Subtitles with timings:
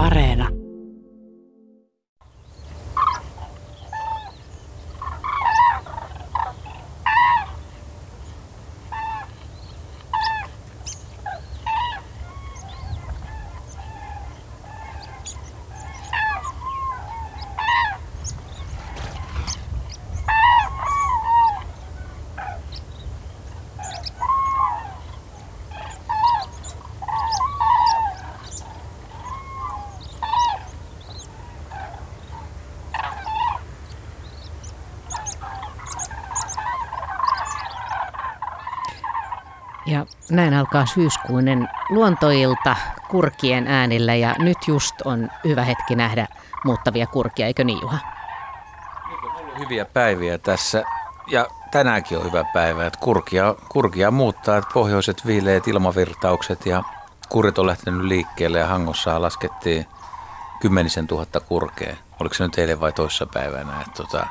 [0.00, 0.50] Areena.
[39.90, 42.76] Ja näin alkaa syyskuinen luontoilta
[43.08, 46.26] kurkien äänillä ja nyt just on hyvä hetki nähdä
[46.64, 47.98] muuttavia kurkia, eikö niin Juha?
[49.58, 50.84] Hyviä päiviä tässä
[51.26, 56.82] ja tänäänkin on hyvä päivä, että kurkia, kurkia muuttaa, että pohjoiset viileet ilmavirtaukset ja
[57.28, 59.86] kurit on lähtenyt liikkeelle ja Hangossa laskettiin
[60.60, 61.96] kymmenisen tuhatta kurkea.
[62.20, 63.80] Oliko se nyt eilen vai toissa päivänä?
[63.80, 64.26] Että tota,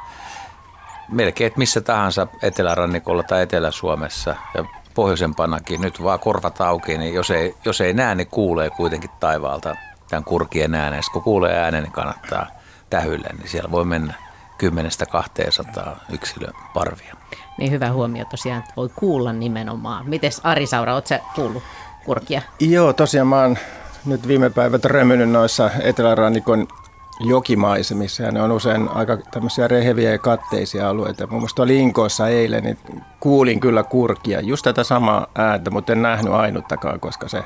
[1.12, 4.66] melkein että missä tahansa etelärannikolla tai Etelä-Suomessa ja
[5.00, 9.76] pohjoisempanakin nyt vaan korvat auki, niin jos ei, jos ei näe, niin kuulee kuitenkin taivaalta
[10.10, 11.04] tämän kurkien äänen.
[11.04, 12.48] Sitten kun kuulee äänen, niin kannattaa
[12.90, 14.14] tähylle, niin siellä voi mennä
[15.84, 17.16] 10-200 yksilön parvia.
[17.58, 20.10] Niin hyvä huomio tosiaan, että voi kuulla nimenomaan.
[20.10, 21.64] Mites Ari Saura, ootko sä kuullut
[22.06, 22.42] kurkia?
[22.60, 23.58] Joo, tosiaan mä oon
[24.06, 26.68] nyt viime päivät römynyt noissa etelärannikon
[27.20, 31.28] jokimaisemissa ja ne on usein aika tämmöisiä reheviä ja katteisia alueita.
[31.28, 32.78] Muun muassa tuolla Inkoossa eilen niin
[33.20, 37.44] kuulin kyllä kurkia, just tätä samaa ääntä, mutta en nähnyt ainuttakaan, koska se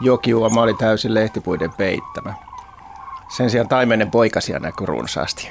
[0.00, 2.34] jokiuoma oli täysin lehtipuiden peittämä.
[3.28, 5.50] Sen sijaan taimenen poikasia näkyi runsaasti.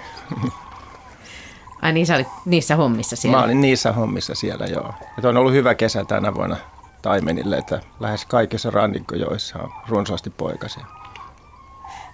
[1.81, 3.37] Ai niin sä olit niissä hommissa siellä?
[3.37, 4.93] Mä olin niissä hommissa siellä, joo.
[5.17, 6.57] Et on ollut hyvä kesä tänä vuonna
[7.01, 10.85] taimenille, että lähes kaikissa rannikkojoissa on runsaasti poikasia.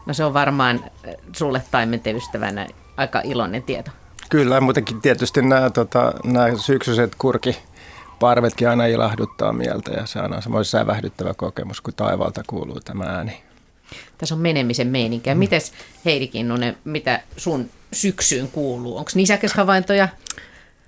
[0.05, 2.15] No se on varmaan äh, sulle taimenten
[2.97, 3.91] aika iloinen tieto.
[4.29, 10.41] Kyllä, muutenkin tietysti nämä, tota, nämä syksyiset kurkiparvetkin aina ilahduttaa mieltä ja se on aina
[10.41, 13.43] semmoinen sävähdyttävä kokemus, kun taivaalta kuuluu tämä ääni.
[14.17, 15.33] Tässä on menemisen meininkiä.
[15.33, 15.39] Mm.
[15.39, 15.73] Mites
[16.05, 18.97] Heidi Kinnunen, mitä sun syksyyn kuuluu?
[18.97, 20.07] Onko nisäkeshavaintoja?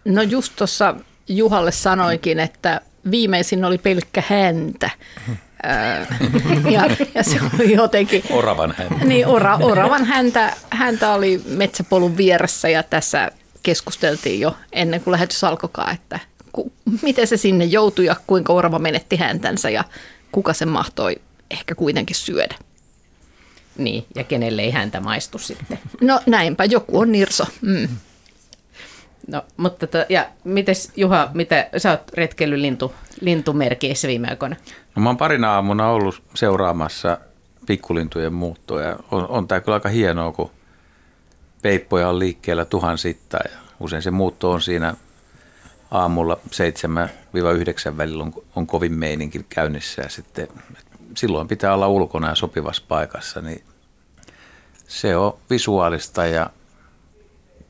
[0.05, 0.95] No just tuossa
[1.27, 4.89] Juhalle sanoinkin, että viimeisin oli pelkkä häntä.
[6.71, 8.23] Ja, ja se oli jotenkin...
[8.29, 9.05] Oravan häntä.
[9.05, 13.31] Niin, ora, oravan häntä, häntä oli metsäpolun vieressä ja tässä
[13.63, 16.19] keskusteltiin jo ennen kuin lähetys alkoikaan, että
[16.51, 19.83] ku, miten se sinne joutui ja kuinka orava menetti häntänsä ja
[20.31, 21.15] kuka sen mahtoi
[21.51, 22.55] ehkä kuitenkin syödä.
[23.77, 25.79] Niin, ja kenelle ei häntä maistu sitten.
[26.01, 27.45] No näinpä, joku on Nirso.
[27.61, 27.87] Mm.
[29.31, 34.55] No, mutta to, ja mites Juha, mitä sä oot retkeillyt lintu, lintumerkeissä viime aikoina?
[34.95, 37.17] No mä oon parina aamuna ollut seuraamassa
[37.65, 38.81] pikkulintujen muuttoa
[39.11, 40.51] on, on tää kyllä aika hienoa, kun
[41.61, 44.95] peippoja on liikkeellä tuhansittain ja usein se muutto on siinä
[45.91, 46.39] aamulla
[47.93, 50.47] 7-9 välillä on, on kovin meininki käynnissä ja sitten
[51.17, 53.63] silloin pitää olla ulkona ja sopivassa paikassa, niin
[54.87, 56.49] se on visuaalista ja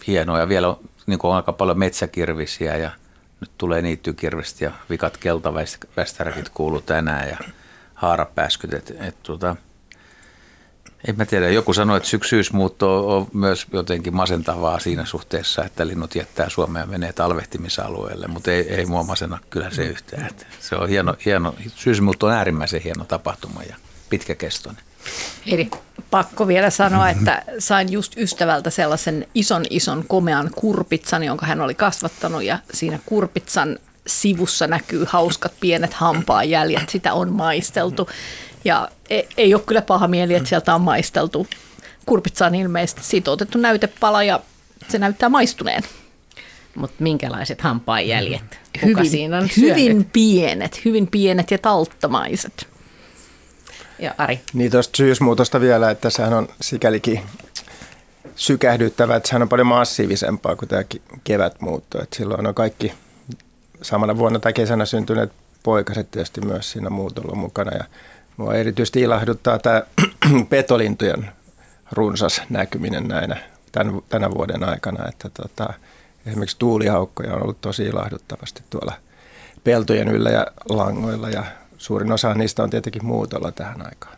[0.07, 0.75] hienoa ja vielä
[1.11, 2.91] niin on aika paljon metsäkirvisiä ja
[3.41, 7.37] nyt tulee niittykirvistä ja vikat keltavästäräkit kuuluu tänään ja
[7.93, 8.73] haarapääskyt.
[8.73, 9.55] Et, et, tuota,
[11.07, 16.15] en mä tiedä, joku sanoi, että syksyysmuutto on myös jotenkin masentavaa siinä suhteessa, että linnut
[16.15, 20.27] jättää Suomea ja menee talvehtimisalueelle, mutta ei, ei mua masena kyllä se yhtään.
[20.27, 23.75] Että se on hieno, hieno, syysmuutto on äärimmäisen hieno tapahtuma ja
[24.09, 24.83] pitkäkestoinen.
[25.47, 25.71] Eli
[26.11, 31.75] pakko vielä sanoa, että sain just ystävältä sellaisen ison ison komean kurpitsan, jonka hän oli
[31.75, 38.09] kasvattanut ja siinä kurpitsan sivussa näkyy hauskat pienet hampaajäljet, sitä on maisteltu.
[38.65, 41.47] Ja ei, ei ole kyllä paha mieli, että sieltä on maisteltu.
[42.05, 44.39] Kurpitsa on ilmeisesti siitä otettu näytepala ja
[44.89, 45.83] se näyttää maistuneen.
[46.75, 48.59] Mutta minkälaiset hampaajäljet?
[48.79, 52.67] Kuka hyvin, siinä on hyvin pienet, hyvin pienet ja talttamaiset.
[54.01, 54.39] Ja Ari.
[54.53, 57.21] Niin tuosta syysmuutosta vielä, että sehän on sikälikin
[58.35, 60.83] sykähdyttävä, että sehän on paljon massiivisempaa kuin tämä
[61.23, 62.01] kevätmuutto.
[62.01, 62.93] Että silloin on kaikki
[63.81, 65.31] samana vuonna tai kesänä syntyneet
[65.63, 67.77] poikaset tietysti myös siinä muutolla mukana.
[67.77, 67.83] Ja
[68.37, 69.81] mua erityisesti ilahduttaa tämä
[70.49, 71.31] petolintujen
[71.91, 73.37] runsas näkyminen näinä
[73.71, 75.07] tämän, tänä vuoden aikana.
[75.09, 75.73] Että tota,
[76.25, 78.93] esimerkiksi tuulihaukkoja on ollut tosi ilahduttavasti tuolla
[79.63, 81.43] peltojen yllä ja langoilla ja
[81.81, 84.17] suurin osa niistä on tietenkin muutolla tähän aikaan.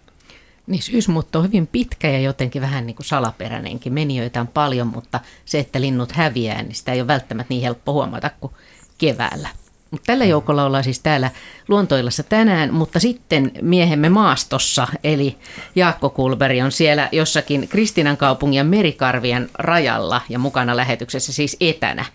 [0.67, 3.93] Niin syysmuutto on hyvin pitkä ja jotenkin vähän niin kuin salaperäinenkin.
[3.93, 7.93] Menijöitä on paljon, mutta se, että linnut häviää, niin sitä ei ole välttämättä niin helppo
[7.93, 8.53] huomata kuin
[8.97, 9.49] keväällä.
[9.91, 11.31] Mutta tällä joukolla ollaan siis täällä
[11.67, 15.37] Luontoillassa tänään, mutta sitten miehemme maastossa, eli
[15.75, 22.05] Jaakko Kulberi on siellä jossakin Kristinan kaupungin ja Merikarvien rajalla ja mukana lähetyksessä siis etänä.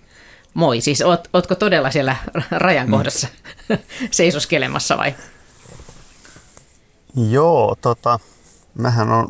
[0.55, 2.17] Moi, siis oot, ootko todella siellä
[2.51, 2.91] rajan mm.
[2.91, 3.29] kohdassa
[3.69, 3.79] mm.
[4.11, 5.15] seisoskelemassa vai?
[7.17, 8.19] Joo, tota,
[8.75, 9.29] mähän on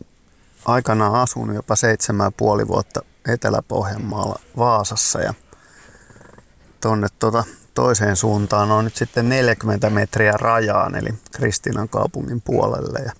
[0.64, 5.34] aikanaan asunut jopa seitsemän puoli vuotta Etelä-Pohjanmaalla Vaasassa ja
[6.80, 7.44] tuonne tota,
[7.74, 12.98] toiseen suuntaan on nyt sitten 40 metriä rajaan, eli Kristinan kaupungin puolelle.
[12.98, 13.12] Ja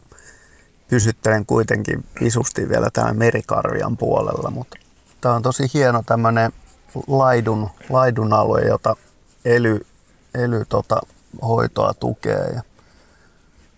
[0.89, 4.77] pysyttelen kuitenkin visusti vielä täällä Merikarvian puolella, mutta
[5.21, 6.53] tämä on tosi hieno tämmöinen
[7.07, 8.97] laidun, laidun alue, jota
[9.45, 9.87] ely,
[10.35, 11.01] ely tota,
[11.43, 12.51] hoitoa tukee.
[12.55, 12.63] Ja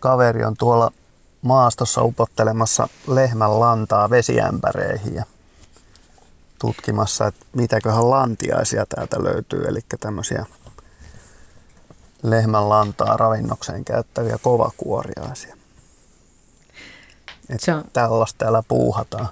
[0.01, 0.93] kaveri on tuolla
[1.43, 5.25] maastossa upottelemassa lehmän lantaa vesiämpäreihin ja
[6.59, 10.47] tutkimassa, että mitäköhän lantiaisia täältä löytyy, eli tämmöisiä
[12.23, 15.57] lehmän lantaa ravinnokseen käyttäviä kovakuoriaisia.
[17.59, 19.29] se on, tällaista täällä puuhataan.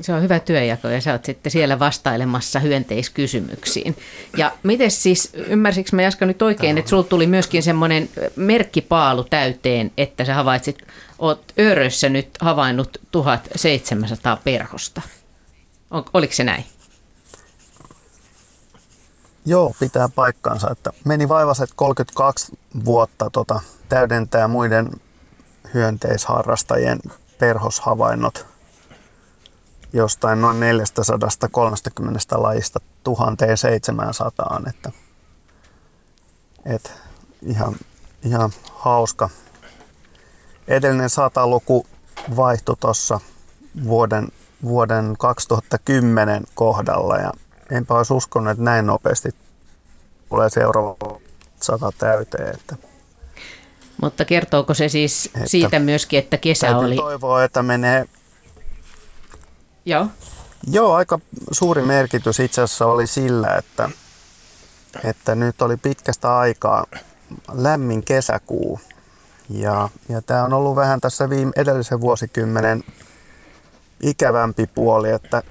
[0.00, 3.96] Se on hyvä työjako ja sä oot sitten siellä vastailemassa hyönteiskysymyksiin.
[4.36, 9.92] Ja miten siis, ymmärsikö mä Jaska nyt oikein, että sulla tuli myöskin semmoinen merkkipaalu täyteen,
[9.96, 10.78] että sä havaitsit,
[11.18, 15.02] oot Örössä nyt havainnut 1700 perhosta.
[16.12, 16.64] Oliko se näin?
[19.46, 20.70] Joo, pitää paikkaansa.
[20.70, 24.90] Että meni vaivaset 32 vuotta tota, täydentää muiden
[25.74, 26.98] hyönteisharrastajien
[27.38, 28.53] perhoshavainnot
[29.94, 34.60] jostain noin 430 lajista 1700.
[34.68, 34.92] Että,
[36.64, 36.92] et
[37.42, 37.76] ihan,
[38.24, 39.30] ihan hauska.
[40.68, 41.86] Edellinen sataluku
[42.36, 43.20] vaihtui tuossa
[43.84, 44.28] vuoden,
[44.64, 47.32] vuoden 2010 kohdalla ja
[47.70, 49.28] enpä olisi uskonut, että näin nopeasti
[50.28, 51.20] tulee seuraava
[51.62, 52.54] sata täyteen.
[52.54, 52.76] Että,
[54.02, 56.96] Mutta kertooko se siis että siitä myöskin, että kesä oli...
[56.96, 58.06] toivoa, että menee...
[59.84, 60.06] Joo.
[60.70, 61.18] Joo, aika
[61.52, 63.90] suuri merkitys itse asiassa oli sillä, että,
[65.04, 66.86] että nyt oli pitkästä aikaa
[67.52, 68.80] lämmin kesäkuu.
[69.48, 72.84] Ja, ja tämä on ollut vähän tässä viime, edellisen vuosikymmenen
[74.02, 75.42] ikävämpi puoli, että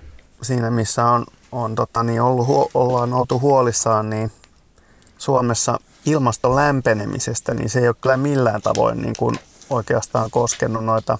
[0.41, 4.31] siinä missä on on tota, niin ollut, ollaan oltu huolissaan niin
[5.17, 9.35] Suomessa ilmaston lämpenemisestä, niin se ei ole kyllä millään tavoin niin kuin
[9.69, 11.17] oikeastaan koskenut noita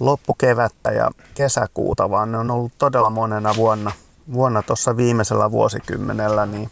[0.00, 3.92] loppukevättä ja kesäkuuta, vaan ne on ollut todella monena vuonna,
[4.32, 6.70] vuonna tuossa viimeisellä vuosikymmenellä niin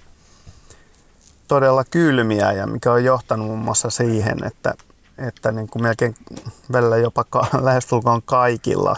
[1.49, 4.75] todella kylmiä ja mikä on johtanut muun muassa siihen, että,
[5.19, 6.15] että niin kuin melkein
[6.73, 8.97] välillä jopa ka, lähestulkoon kaikilla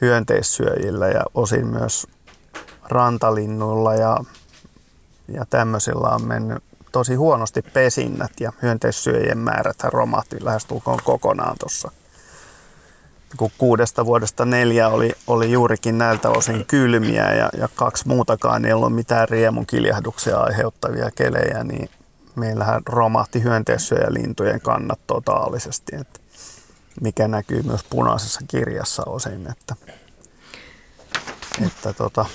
[0.00, 2.06] hyönteissyöjillä ja osin myös
[2.84, 4.16] rantalinnuilla ja,
[5.28, 11.90] ja tämmöisillä on mennyt tosi huonosti pesinnät ja hyönteissyöjien määrät romahti lähestulkoon kokonaan tuossa.
[13.36, 18.72] Kun kuudesta vuodesta neljä oli, oli juurikin näiltä osin kylmiä ja, ja kaksi muutakaan ei
[18.72, 21.90] ollut mitään riemun kiljahduksia aiheuttavia kelejä, niin
[22.34, 26.20] meillähän romahti hyönteissyöjälintujen kannat totaalisesti, että
[27.00, 29.46] mikä näkyy myös punaisessa kirjassa osin.
[29.50, 29.76] Että,
[31.66, 32.26] että tota,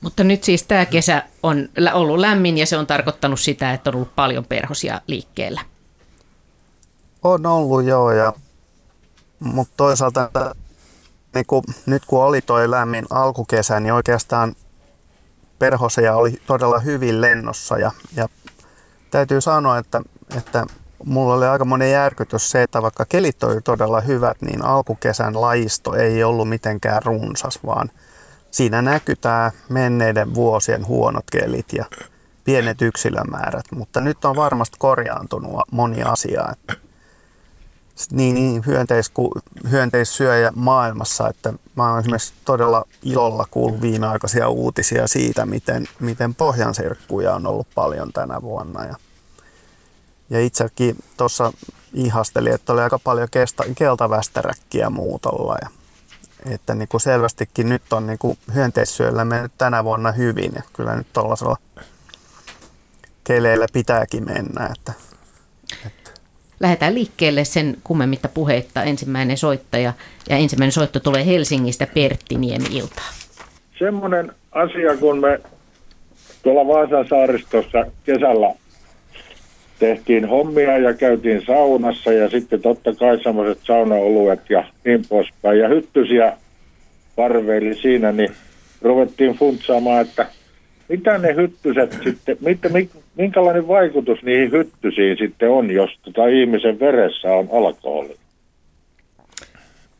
[0.00, 3.94] mutta nyt siis tämä kesä on ollut lämmin ja se on tarkoittanut sitä, että on
[3.96, 5.60] ollut paljon perhosia liikkeellä.
[7.22, 8.32] On ollut joo, ja,
[9.40, 10.30] mutta toisaalta
[11.34, 14.56] niin kun, nyt kun oli toi lämmin alkukesä, niin oikeastaan
[15.58, 18.28] perhosia oli todella hyvin lennossa ja, ja
[19.10, 20.02] täytyy sanoa, että,
[20.36, 20.66] että
[21.04, 25.94] mulla oli aika monen järkytys se, että vaikka kelit oli todella hyvät, niin alkukesän lajisto
[25.94, 27.90] ei ollut mitenkään runsas, vaan–
[28.50, 31.84] siinä näkyy tämä menneiden vuosien huonot kelit ja
[32.44, 36.48] pienet yksilömäärät, mutta nyt on varmasti korjaantunut moni asia.
[36.52, 36.74] Että
[38.10, 39.32] niin, niin hyönteisku,
[39.70, 47.34] hyönteissyöjä maailmassa, että mä oon esimerkiksi todella ilolla kuullut viimeaikaisia uutisia siitä, miten, miten pohjansirkkuja
[47.34, 48.84] on ollut paljon tänä vuonna.
[48.84, 48.94] Ja,
[50.30, 51.52] ja itsekin tuossa
[51.94, 55.56] ihastelin, että oli aika paljon kesta, keltavästäräkkiä muutolla.
[55.62, 55.68] Ja
[56.46, 60.96] että niin kuin selvästikin nyt on niin kuin hyönteissyöllä mennyt tänä vuonna hyvin ja kyllä
[60.96, 61.56] nyt tuollaisella
[63.24, 64.70] keleillä pitääkin mennä.
[64.76, 64.92] Että.
[66.60, 69.92] Lähdetään liikkeelle sen kummemmitta puheitta ensimmäinen soittaja
[70.28, 73.02] ja ensimmäinen soitto tulee Helsingistä Pertti Niemi-ilta.
[73.78, 75.40] Semmoinen asia, kun me
[76.42, 78.54] tuolla Vaasan saaristossa kesällä
[79.78, 85.58] tehtiin hommia ja käytiin saunassa ja sitten totta kai semmoiset saunaoluet ja niin poispäin.
[85.58, 86.36] Ja hyttysiä
[87.16, 88.34] parveili siinä, niin
[88.82, 90.26] ruvettiin funtsaamaan, että
[90.90, 92.68] mitä ne hyttyset sitten, mitä,
[93.14, 98.16] minkälainen vaikutus niihin hyttysiin sitten on, jos tota ihmisen veressä on alkoholi?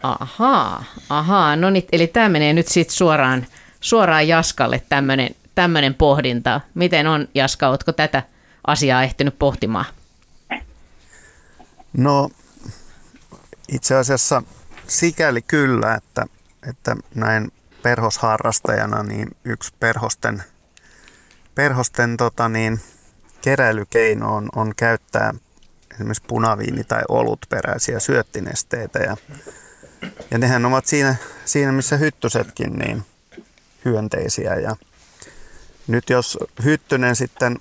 [0.02, 1.56] Ahaa, ahaa.
[1.56, 3.46] No niin, eli tämä menee nyt sitten suoraan,
[3.80, 6.60] suoraan Jaskalle tämmöinen tämmöinen pohdinta.
[6.74, 8.22] Miten on, Jaska, oletko tätä
[8.66, 9.84] asiaa ehtinyt pohtimaan?
[11.92, 12.30] No
[13.72, 14.42] itse asiassa
[14.86, 16.26] sikäli kyllä, että,
[16.70, 20.42] että näin perhosharrastajana niin yksi perhosten,
[21.60, 22.80] perhosten tota niin,
[23.40, 25.34] keräilykeino on, on käyttää
[25.94, 28.98] esimerkiksi punaviini- tai olutperäisiä syöttinesteitä.
[28.98, 29.16] Ja,
[30.30, 33.02] ja nehän ovat siinä, siinä, missä hyttysetkin, niin
[33.84, 34.54] hyönteisiä.
[34.54, 34.76] Ja
[35.86, 37.56] nyt jos hyttynen sitten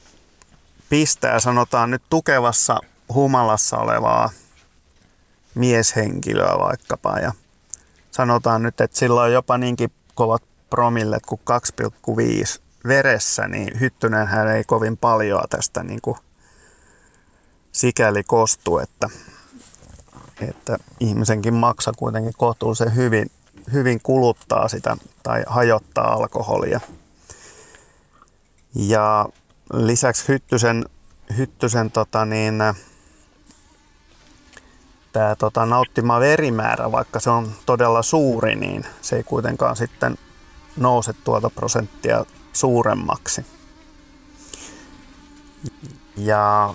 [0.89, 2.79] pistää, sanotaan nyt tukevassa
[3.13, 4.29] humalassa olevaa
[5.55, 7.33] mieshenkilöä vaikkapa ja
[8.11, 11.41] sanotaan nyt, että sillä on jopa niinkin kovat promillet kuin
[12.55, 16.17] 2,5 veressä, niin hyttynen hän ei kovin paljon tästä niin kuin
[17.71, 19.09] sikäli kostu, että,
[20.49, 23.31] että ihmisenkin maksa kuitenkin kohtuullisen hyvin,
[23.73, 26.79] hyvin kuluttaa sitä tai hajottaa alkoholia.
[28.75, 29.29] Ja
[29.73, 30.85] lisäksi hyttysen,
[31.37, 32.61] hyttysen tota niin,
[35.11, 40.17] tämä tota, nauttima verimäärä, vaikka se on todella suuri, niin se ei kuitenkaan sitten
[40.77, 42.25] nouse tuota prosenttia
[42.59, 43.45] suuremmaksi.
[46.17, 46.73] Ja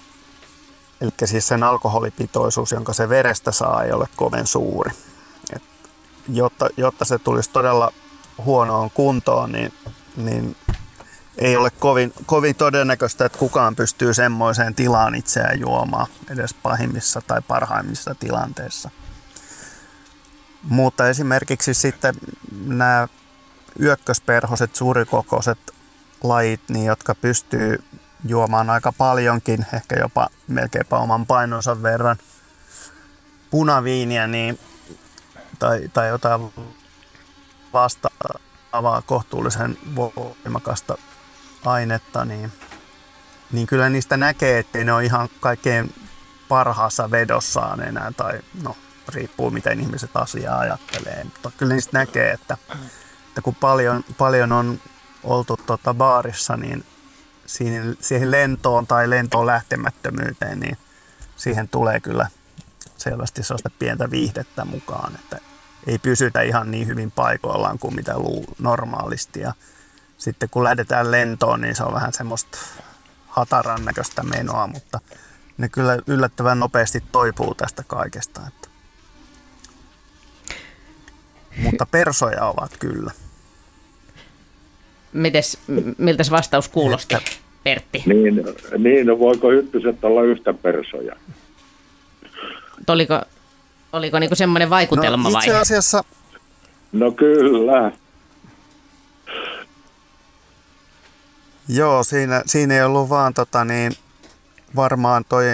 [1.01, 4.91] eli siis sen alkoholipitoisuus, jonka se verestä saa, ei ole kovin suuri.
[5.53, 5.63] Et
[6.29, 7.93] jotta, jotta se tulisi todella
[8.45, 9.73] huonoon kuntoon, niin,
[10.17, 10.57] niin
[11.39, 17.43] ei ole kovin, kovin todennäköistä, että kukaan pystyy semmoiseen tilaan itseään juomaan edes pahimmissa tai
[17.49, 18.91] parhaimmissa tilanteissa.
[20.63, 22.15] Mutta esimerkiksi sitten
[22.67, 23.09] nämä
[23.81, 25.74] yökkösperhoset, suurikokoiset
[26.25, 27.85] lajit, niin jotka pystyy
[28.25, 32.17] juomaan aika paljonkin, ehkä jopa melkeinpä oman painonsa verran
[33.51, 34.59] punaviiniä niin,
[35.59, 36.53] tai, tai jotain
[37.73, 40.99] vastaavaa kohtuullisen voimakasta
[41.65, 42.53] ainetta, niin,
[43.53, 45.95] niin kyllä niistä näkee, että ne on ihan kaikkein
[46.49, 48.77] parhaassa vedossaan enää, tai no,
[49.09, 52.57] riippuu miten ihmiset asiaa ajattelee, mutta kyllä niistä näkee, että,
[53.29, 54.81] että kun paljon, paljon on
[55.25, 56.85] oltu tota baarissa, niin
[57.47, 60.79] siihen, siihen lentoon tai lentoon lähtemättömyyteen, niin
[61.37, 62.29] siihen tulee kyllä
[62.97, 65.39] selvästi sellaista pientä viihdettä mukaan, että
[65.87, 69.41] ei pysytä ihan niin hyvin paikoillaan kuin mitä luu normaalisti.
[69.41, 69.55] Ja
[70.19, 72.59] sitten kun lähdetään lentoon, niin se on vähän semmoista
[73.29, 75.01] hataran näköistä menoa, mutta
[75.59, 78.41] ne kyllä yllättävän nopeasti toipuu tästä kaikesta.
[78.49, 78.69] Että.
[81.63, 83.13] Mutta persoja ovat kyllä.
[85.15, 85.59] Mites,
[85.99, 87.15] miltä se vastaus kuulosti,
[87.65, 88.03] Pertti?
[88.07, 88.43] Niin,
[88.79, 91.17] niin, no voiko hyttyset olla yhtä persoja?
[92.89, 93.23] Oliko,
[93.93, 96.41] oliko niinku semmoinen vaikutelma no, itse asiassa, vai?
[96.93, 97.93] No kyllä.
[101.69, 103.93] Joo, siinä, siinä ei ollut vaan tota niin,
[104.77, 105.45] varmaan toi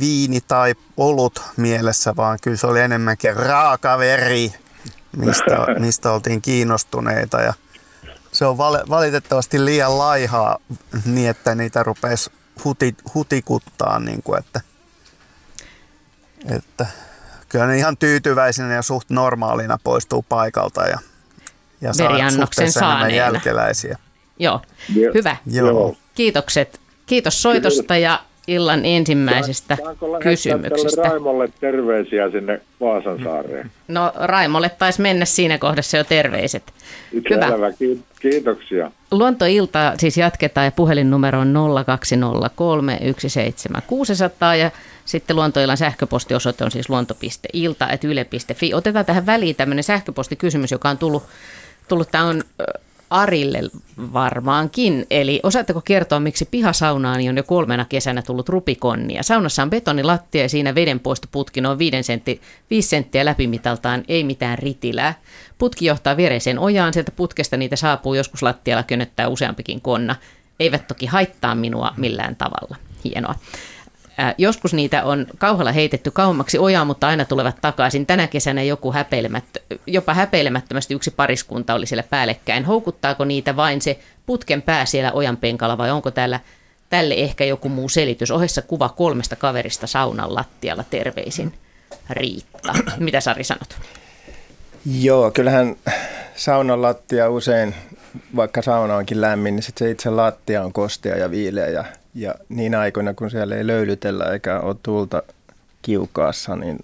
[0.00, 4.52] viini tai olut mielessä, vaan kyllä se oli enemmänkin raaka veri,
[5.16, 7.40] mistä, mistä oltiin kiinnostuneita.
[7.40, 7.54] Ja
[8.32, 8.58] se on
[8.88, 10.58] valitettavasti liian laihaa
[11.04, 12.30] niin, että niitä rupesi
[12.64, 14.00] huti, hutikuttaa.
[14.00, 14.60] Niin kuin, että,
[16.56, 16.86] että
[17.48, 20.98] kyllä ne ihan tyytyväisenä ja suht normaalina poistuu paikalta ja,
[21.80, 23.98] ja saa suhteessa enemmän jälkeläisiä.
[24.38, 24.60] Joo,
[25.14, 25.36] hyvä.
[25.46, 25.96] Joo.
[26.14, 26.80] Kiitokset.
[27.06, 31.02] Kiitos soitosta ja illan ensimmäisestä Saanko kysymyksestä.
[31.02, 33.70] Raimolle terveisiä sinne Vaasan saareen?
[33.88, 36.62] No Raimolle taisi mennä siinä kohdassa jo terveiset.
[37.30, 37.48] Hyvä.
[37.48, 37.72] Selvä.
[38.20, 38.90] Kiitoksia.
[39.10, 41.54] Luontoilta siis jatketaan ja puhelinnumero on
[41.86, 44.70] 0203 17600 ja
[45.04, 48.74] sitten luontoillan sähköpostiosoite on siis luonto.ilta.yle.fi.
[48.74, 51.22] Otetaan tähän väliin tämmöinen sähköpostikysymys, joka on tullut,
[51.88, 52.42] tullut tämä on
[53.10, 53.60] Arille
[54.12, 55.06] varmaankin.
[55.10, 59.22] Eli osaatteko kertoa, miksi pihasaunaani on jo kolmena kesänä tullut rupikonnia?
[59.22, 65.14] Saunassa on betonilattia ja siinä vedenpoistoputki noin 5 sentti, 5 senttiä läpimitaltaan, ei mitään ritilää.
[65.58, 70.16] Putki johtaa viereiseen ojaan, sieltä putkesta niitä saapuu joskus lattialla könöttää useampikin konna.
[70.60, 72.76] Eivät toki haittaa minua millään tavalla.
[73.04, 73.34] Hienoa.
[74.38, 78.06] Joskus niitä on kauhalla heitetty kauemmaksi ojaa, mutta aina tulevat takaisin.
[78.06, 82.64] Tänä kesänä joku häpeilemättö, jopa häpeilemättömästi yksi pariskunta oli siellä päällekkäin.
[82.64, 86.40] Houkuttaako niitä vain se putken pää siellä ojan penkalla vai onko täällä
[86.90, 88.30] tälle ehkä joku muu selitys?
[88.30, 91.52] Ohessa kuva kolmesta kaverista saunan lattialla terveisin.
[92.10, 92.74] Riitta.
[92.98, 93.76] Mitä Sari sanot?
[95.00, 95.76] Joo, kyllähän
[96.34, 97.74] saunan lattia usein
[98.36, 101.84] vaikka sauna onkin lämmin, niin sit se itse lattia on kostea ja viileä ja,
[102.18, 105.22] ja niin aikoina, kun siellä ei löylytellä eikä ole tulta
[105.82, 106.78] kiukaassa, niin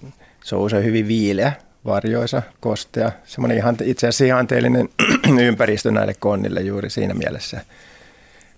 [0.44, 1.52] se on usein hyvin viileä,
[1.84, 4.88] varjoisa, kostea, semmoinen ihan, itse asiassa ihanteellinen
[5.48, 7.60] ympäristö näille konnille juuri siinä mielessä.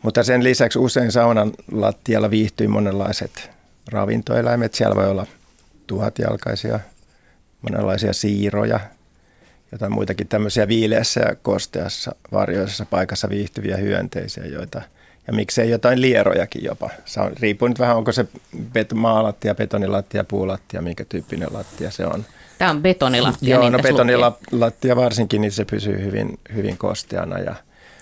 [0.02, 3.50] Mutta sen lisäksi usein saunan lattialla viihtyy monenlaiset
[3.92, 4.74] ravintoeläimet.
[4.74, 5.26] Siellä voi olla
[5.86, 6.80] tuhatjalkaisia,
[7.62, 8.80] monenlaisia siiroja,
[9.72, 14.82] jotain muitakin tämmöisiä viileässä ja kosteassa varjoisessa paikassa viihtyviä hyönteisiä, joita
[15.26, 16.90] ja miksei jotain lierojakin jopa.
[17.04, 22.06] Se on, riippuu nyt vähän, onko se bet- maalattia, betonilattia, puulattia, minkä tyyppinen lattia se
[22.06, 22.24] on.
[22.58, 23.54] Tämä on betonilattia.
[23.54, 27.54] Joo, niin no betonilattia varsinkin, niin se pysyy hyvin, hyvin kosteana ja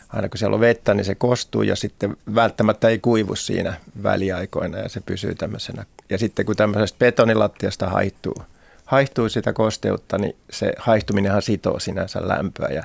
[0.09, 4.79] aina kun siellä on vettä, niin se kostuu ja sitten välttämättä ei kuivu siinä väliaikoina
[4.79, 5.85] ja se pysyy tämmöisenä.
[6.11, 8.37] Ja sitten kun tämmöisestä betonilattiasta haihtuu,
[8.85, 12.85] haihtuu sitä kosteutta, niin se haihtuminenhan sitoo sinänsä lämpöä ja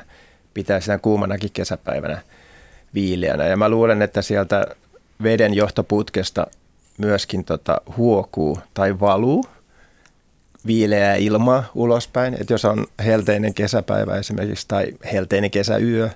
[0.53, 2.21] pitää sitä kuumanakin kesäpäivänä
[2.93, 3.47] viileänä.
[3.47, 4.65] Ja mä luulen, että sieltä
[5.23, 6.47] veden johtoputkesta
[6.97, 9.45] myöskin tota huokuu tai valuu
[10.65, 12.33] viileää ilmaa ulospäin.
[12.33, 16.09] Että jos on helteinen kesäpäivä esimerkiksi tai helteinen kesäyö,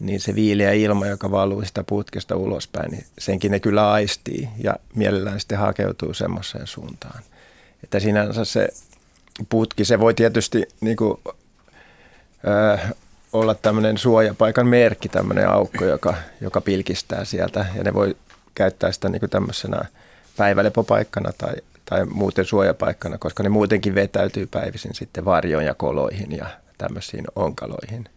[0.00, 4.76] niin se viileä ilma, joka valuu sitä putkesta ulospäin, niin senkin ne kyllä aistii ja
[4.94, 7.22] mielellään sitten hakeutuu semmoiseen suuntaan.
[7.84, 8.68] Että sinänsä se
[9.48, 11.18] putki, se voi tietysti niin kuin,
[12.48, 12.92] äh,
[13.32, 18.16] olla tämmöinen suojapaikan merkki, tämmöinen aukko, joka, joka pilkistää sieltä ja ne voi
[18.54, 19.84] käyttää sitä niin kuin tämmöisenä
[20.36, 21.54] päivälepopaikkana tai,
[21.84, 26.46] tai muuten suojapaikkana, koska ne muutenkin vetäytyy päivisin sitten varjoon ja koloihin ja
[26.78, 28.08] tämmöisiin onkaloihin–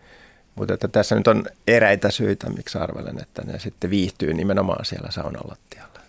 [0.59, 5.11] mutta että tässä nyt on eräitä syitä, miksi arvelen, että ne sitten viihtyy nimenomaan siellä
[5.11, 5.99] saunan lattialla.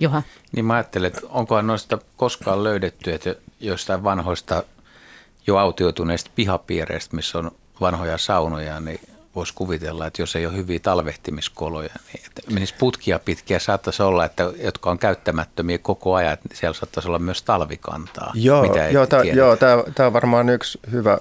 [0.00, 0.22] Juha.
[0.52, 4.62] Niin mä ajattelen, että onkohan noista koskaan löydetty, että jostain vanhoista
[5.46, 9.00] jo autioituneista pihapiireistä, missä on vanhoja saunoja, niin
[9.36, 13.58] voisi kuvitella, että jos ei ole hyviä talvehtimiskoloja, niin että menisi putkia pitkiä.
[13.58, 18.32] Saattaisi olla, että jotka on käyttämättömiä koko ajan, että siellä saattaisi olla myös talvikantaa.
[18.34, 21.18] Joo, joo, tämä, joo tämä, on varmaan yksi hyvä,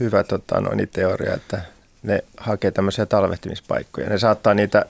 [0.00, 1.60] hyvä tota, noin, teoria, että
[2.02, 4.08] ne hakee tämmöisiä talvehtimispaikkoja.
[4.08, 4.84] Ne saattaa niitä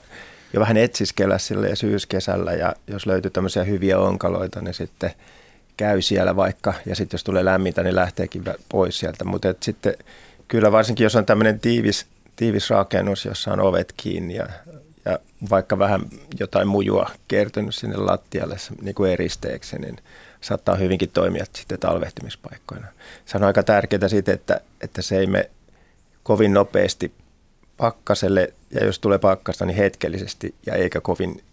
[0.53, 5.11] jo vähän etsiskellä sille syyskesällä ja jos löytyy tämmöisiä hyviä onkaloita, niin sitten
[5.77, 9.23] käy siellä vaikka ja sitten jos tulee lämmintä, niin lähteekin pois sieltä.
[9.23, 9.93] Mutta sitten
[10.47, 12.05] kyllä varsinkin jos on tämmöinen tiivis,
[12.35, 14.47] tiivis rakennus, jossa on ovet kiinni ja,
[15.05, 16.01] ja vaikka vähän
[16.39, 19.97] jotain mujua kertynyt sinne lattialle niin kuin eristeeksi, niin
[20.41, 22.87] saattaa hyvinkin toimia sitten talvehtimispaikkoina.
[23.25, 25.49] Se on aika tärkeää sitten, että, että se ei me
[26.23, 27.11] kovin nopeasti
[27.77, 31.43] pakkaselle ja jos tulee pakkasta, niin hetkellisesti ja eikä kovin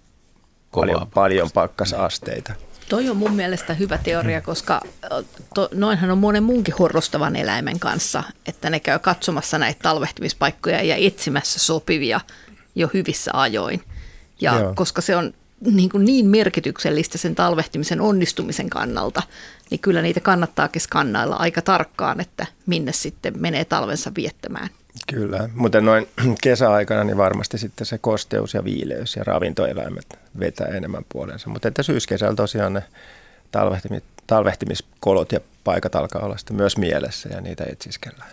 [0.75, 2.53] paljon, paljon pakkasasteita.
[2.89, 4.81] Toi on mun mielestä hyvä teoria, koska
[5.55, 10.97] to, noinhan on monen muunkin horrostavan eläimen kanssa, että ne käy katsomassa näitä talvehtimispaikkoja ja
[10.97, 12.21] etsimässä sopivia
[12.75, 13.83] jo hyvissä ajoin.
[14.41, 14.75] Ja Joo.
[14.75, 19.23] koska se on niin, kuin niin merkityksellistä sen talvehtimisen onnistumisen kannalta,
[19.71, 24.69] niin kyllä niitä kannattaakin skannailla aika tarkkaan, että minne sitten menee talvensa viettämään.
[25.13, 26.09] Kyllä, mutta noin
[26.43, 31.51] kesäaikana niin varmasti sitten se kosteus ja viileys ja ravintoeläimet vetää enemmän puolensa.
[31.51, 32.83] Mutta että syyskesällä tosiaan ne
[33.51, 38.31] talvehtimis, talvehtimiskolot ja paikat alkaa olla sitten myös mielessä ja niitä etsiskellään.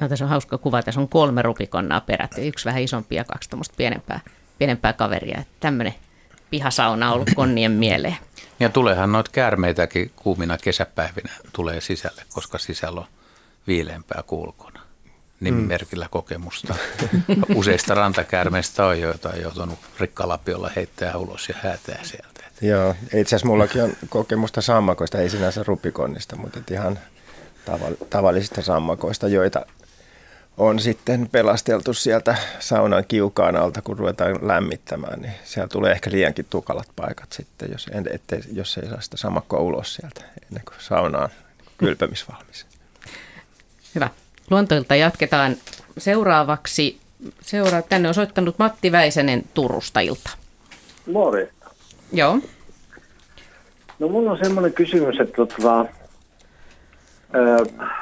[0.00, 0.82] Joo, tässä on hauska kuva.
[0.82, 2.48] Tässä on kolme rupikonnaa peräti.
[2.48, 4.20] Yksi vähän isompi ja kaksi pienempää,
[4.58, 5.42] pienempää kaveria.
[5.60, 5.94] Tämmöinen
[6.50, 8.16] pihasauna on ollut konnien mieleen.
[8.60, 13.06] Ja tuleehan noita käärmeitäkin kuumina kesäpäivinä tulee sisälle, koska sisällä on
[13.66, 14.69] viileämpää kulkona.
[15.40, 16.10] Nimimerkillä mm.
[16.10, 16.74] kokemusta.
[17.54, 22.40] Useista rantakäärmeistä on, joita on joutunut rikkalapiolla heittää ulos ja häätää sieltä.
[22.62, 26.98] Joo, itse asiassa mullakin on kokemusta sammakoista, ei sinänsä rupikonnista, mutta ihan
[28.10, 29.66] tavallisista sammakoista, joita
[30.56, 36.46] on sitten pelasteltu sieltä saunan kiukaan alta, kun ruvetaan lämmittämään, niin siellä tulee ehkä liiankin
[36.50, 41.18] tukalat paikat sitten, jos, ettei, jos ei saa sitä samakkoa ulos sieltä ennen kuin sauna
[41.18, 41.28] on
[41.78, 42.66] kylpemisvalmis.
[43.94, 44.08] Hyvä.
[44.50, 45.56] Luontoilta jatketaan
[45.98, 47.00] seuraavaksi.
[47.40, 50.30] Seura- tänne on soittanut Matti Väisänen Turusta ilta.
[51.12, 51.70] Morjesta.
[52.12, 52.38] Joo.
[53.98, 55.78] No mulla on semmoinen kysymys, että tota,
[57.32, 57.58] ää,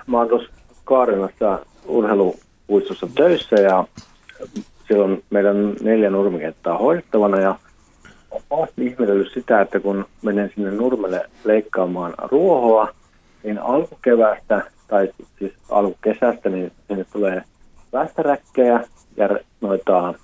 [0.07, 0.49] mä oon tuossa
[0.85, 3.85] Kaarinassa urheilu puistossa töissä ja
[4.87, 7.59] siellä on meidän neljä nurmikenttaa hoidettavana ja
[8.51, 12.95] olen ihmetellyt sitä, että kun menen sinne nurmelle leikkaamaan ruohoa,
[13.43, 17.43] niin alkukeväästä tai siis alkukesästä, niin sinne tulee
[17.93, 18.81] västäräkkejä
[19.17, 19.29] ja
[19.61, 20.15] noita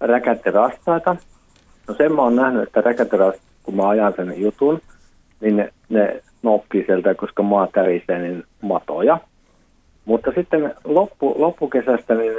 [0.00, 1.16] räkätterastaita.
[1.88, 4.80] No sen mä oon nähnyt, että räkätterast, kun mä ajan sen jutun,
[5.40, 9.18] niin ne, ne nokkii sieltä, koska maa tärisee, niin matoja.
[10.04, 12.34] Mutta sitten loppu, loppukesästä niin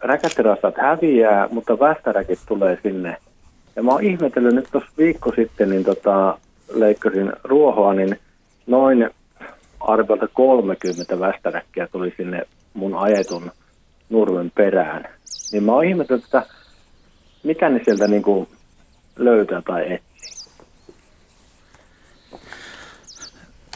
[0.00, 3.16] räkättirastat häviää, mutta västäräkit tulee sinne.
[3.76, 6.38] Ja mä oon ihmetellyt nyt tuossa viikko sitten, niin tota,
[6.74, 8.18] leikkasin ruohoa, niin
[8.66, 9.10] noin
[9.80, 12.42] arviolta 30 västäräkkiä tuli sinne
[12.74, 13.50] mun ajetun
[14.10, 15.04] nurmen perään.
[15.52, 16.46] Niin mä oon ihmetellyt, että
[17.42, 18.48] mitä ne sieltä niin kuin
[19.16, 20.10] löytää tai etsii.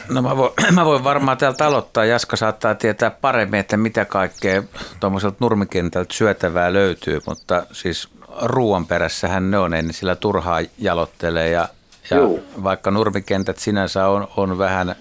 [0.09, 2.05] No mä voin, mä voin varmaan täältä aloittaa.
[2.05, 4.63] Jaska saattaa tietää paremmin, että mitä kaikkea
[4.99, 8.09] tuommoiselta nurmikentältä syötävää löytyy, mutta siis
[8.41, 11.67] ruoan perässähän ne on, ei sillä turhaa jalottelee ja,
[12.09, 12.17] ja
[12.63, 14.95] vaikka nurmikentät sinänsä on, on vähän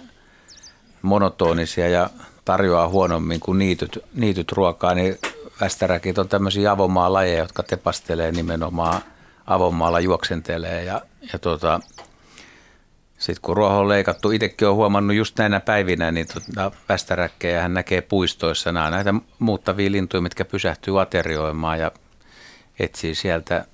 [1.04, 2.10] monotonisia ja
[2.44, 5.18] tarjoaa huonommin kuin niityt, niityt ruokaa, niin
[5.60, 9.02] västäräkit on tämmöisiä avomaa-lajeja, jotka tepastelee nimenomaan
[9.46, 11.00] avomaalla juoksentelee ja,
[11.32, 11.80] ja tota,
[13.18, 17.74] sitten kun ruoho on leikattu, itsekin olen huomannut just näinä päivinä, niin tuota västäräkkejä hän
[17.74, 18.72] näkee puistoissa.
[18.72, 21.90] Nämä näitä muuttavia lintuja, mitkä pysähtyy aterioimaan ja
[22.78, 23.64] etsii sieltä,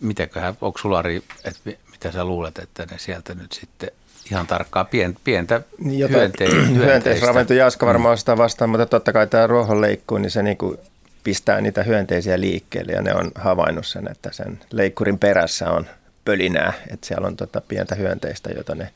[0.00, 3.90] mitäköhän, onko sulari, että mitä sä luulet, että ne sieltä nyt sitten
[4.30, 6.46] ihan tarkkaa pien, pientä Niin hyönte,
[6.84, 10.76] hyönteisravinto Jaska varmaan sitä vastaan, mutta totta kai tämä ruohonleikkuu, niin se niinku
[11.24, 15.86] pistää niitä hyönteisiä liikkeelle ja ne on havainnut sen, että sen leikkurin perässä on
[16.24, 18.90] pölinää, että siellä on tota pientä hyönteistä, jota ne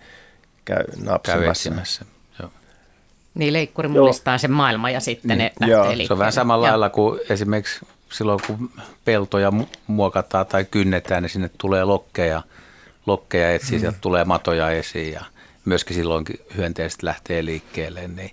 [0.64, 2.05] käy napsimassa.
[2.40, 2.51] Joo.
[3.35, 6.90] Niin leikkuri mullistaa sen maailman ja sitten niin, ne joo, Se on vähän samalla lailla
[6.90, 8.71] kuin esimerkiksi silloin, kun
[9.05, 9.53] peltoja
[9.87, 12.43] muokataan tai kynnetään, niin sinne tulee lokkeja,
[13.06, 13.80] lokkeja etsiä, mm.
[13.80, 15.24] sieltä tulee matoja esiin ja
[15.64, 18.30] myöskin silloinkin hyönteiset lähtee liikkeelle, niin,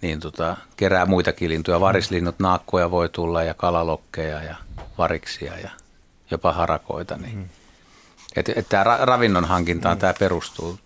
[0.00, 1.80] niin tota, kerää muitakin lintuja.
[1.80, 4.56] Varislinnut, naakkoja voi tulla ja kalalokkeja ja
[4.98, 5.70] variksia ja
[6.30, 7.16] jopa harakoita.
[7.16, 7.36] Niin.
[7.36, 7.48] Mm.
[8.36, 10.00] Että et tämä ravinnon hankintaan mm.
[10.00, 10.78] tämä perustuu,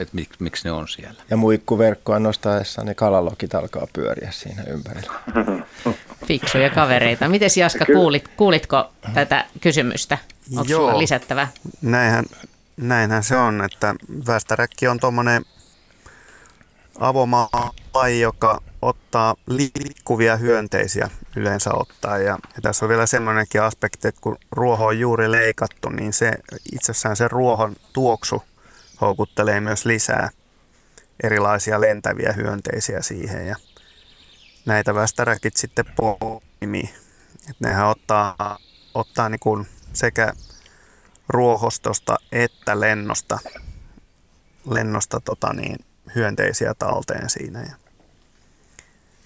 [0.00, 1.22] että mik, miksi ne on siellä.
[1.30, 5.12] Ja muikkuverkkoa nostaessa ne kalalokit alkaa pyöriä siinä ympärillä.
[6.26, 7.28] Fiksuja kavereita.
[7.28, 10.18] Miten Jaska, kuulit, kuulitko tätä kysymystä?
[10.50, 10.80] Onko Joo.
[10.80, 11.48] sulla lisättävää?
[11.82, 12.24] Näinhän,
[12.76, 13.94] näinhän se on, että
[14.26, 15.44] västäräkki on tuommoinen
[16.98, 22.18] avomaa-laji, joka ottaa liikkuvia hyönteisiä yleensä ottaa.
[22.18, 26.32] Ja, ja tässä on vielä semmoinenkin aspekti, että kun ruoho on juuri leikattu, niin se
[26.72, 28.42] itsessään se ruohon tuoksu
[29.00, 30.28] houkuttelee myös lisää
[31.22, 33.46] erilaisia lentäviä hyönteisiä siihen.
[33.46, 33.56] Ja
[34.66, 36.94] näitä västäräkit sitten poimii.
[37.50, 38.58] että nehän ottaa,
[38.94, 40.32] ottaa niin kuin sekä
[41.28, 43.38] ruohostosta että lennosta,
[44.70, 45.84] lennosta tota niin,
[46.14, 47.62] hyönteisiä talteen siinä.
[47.62, 47.74] Ja,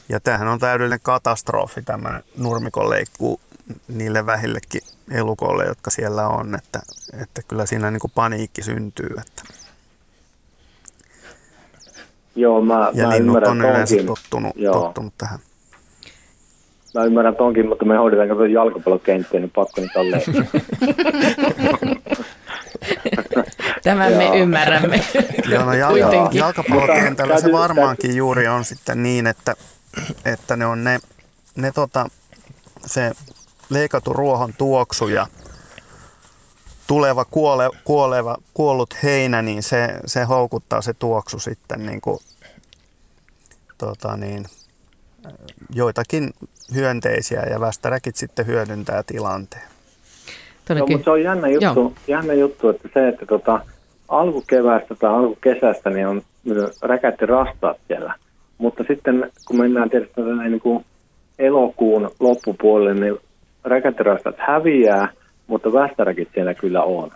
[0.09, 3.41] ja tämähän on täydellinen katastrofi tämä nurmikon leikkuu
[3.89, 4.81] niille vähillekin
[5.11, 6.81] elukoille, jotka siellä on, että,
[7.23, 9.11] että kyllä siinä niin kuin paniikki syntyy.
[9.21, 9.43] Että.
[12.37, 14.07] Joo, mä, Ja mä linnut on yleensä tonkin.
[14.07, 14.81] tottunut, Joo.
[14.81, 15.39] tottunut tähän.
[16.99, 20.23] Mä ymmärrän tonkin, mutta me hoidetaan kato jalkapallokenttiä, niin pakko nyt tolleen.
[23.85, 24.35] Tämän me Joo.
[24.35, 25.05] ymmärrämme.
[25.49, 26.39] Joo, no jal- Kuitenkin.
[26.39, 29.55] jalkapallokentällä se varmaankin juuri on sitten niin, että,
[30.25, 30.99] että ne on ne,
[31.57, 32.09] ne tota,
[32.87, 33.13] se
[33.71, 35.27] leikatun ruohon tuoksu ja
[36.87, 42.19] tuleva kuole, kuoleva, kuollut heinä, niin se, se houkuttaa se tuoksu sitten niin kuin,
[43.79, 44.47] tota niin,
[45.75, 46.31] joitakin
[46.75, 49.63] hyönteisiä ja västäräkit sitten hyödyntää tilanteen.
[50.69, 51.93] No, mutta se on jännä juttu, Joo.
[52.09, 53.61] jännä juttu että se, että tota,
[54.09, 56.23] alkukeväästä tai alkukesästä niin on
[56.83, 58.15] räkätti rastaat siellä.
[58.59, 60.85] Mutta sitten kun mennään tietysti tänne niin kuin
[61.39, 63.17] elokuun loppupuolelle, niin
[63.65, 65.09] räkättirastat häviää,
[65.47, 67.11] mutta västäräkit siellä kyllä on.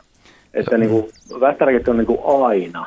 [0.55, 1.09] Että niin kuin,
[1.41, 2.87] västäräkit on niin kuin aina,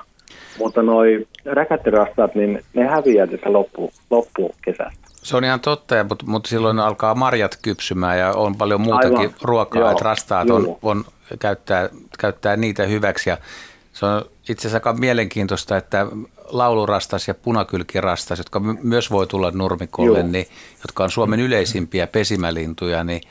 [0.59, 5.04] mutta noi räkättirastaat, niin ne häviää tässä loppu, loppukesästä.
[5.25, 9.33] Se on ihan totta, mutta, mutta silloin alkaa marjat kypsymään ja on paljon muutakin Aivan.
[9.41, 11.05] ruokaa, Joo, että rastaat on, on,
[11.39, 13.29] käyttää, käyttää niitä hyväksi.
[13.29, 13.37] Ja
[13.93, 16.07] se on itse asiassa aika mielenkiintoista, että
[16.49, 20.47] laulurastas ja punakylkirastas, jotka my- myös voi tulla nurmikolle, niin,
[20.81, 23.21] jotka on Suomen yleisimpiä pesimälintuja, niin,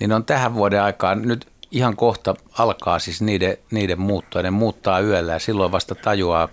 [0.00, 4.42] niin on tähän vuoden aikaan nyt ihan kohta alkaa siis niiden, niiden muuttua.
[4.42, 6.48] Ne muuttaa yöllä ja silloin vasta tajuaa,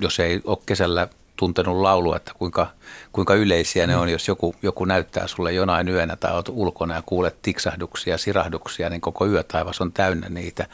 [0.00, 1.08] jos ei ole kesällä
[1.40, 2.66] tuntenut laulua, että kuinka,
[3.12, 7.02] kuinka yleisiä ne on, jos joku, joku näyttää sulle jonain yönä tai olet ulkona ja
[7.06, 10.66] kuulet tiksahduksia, sirahduksia, niin koko yötaivas on täynnä niitä.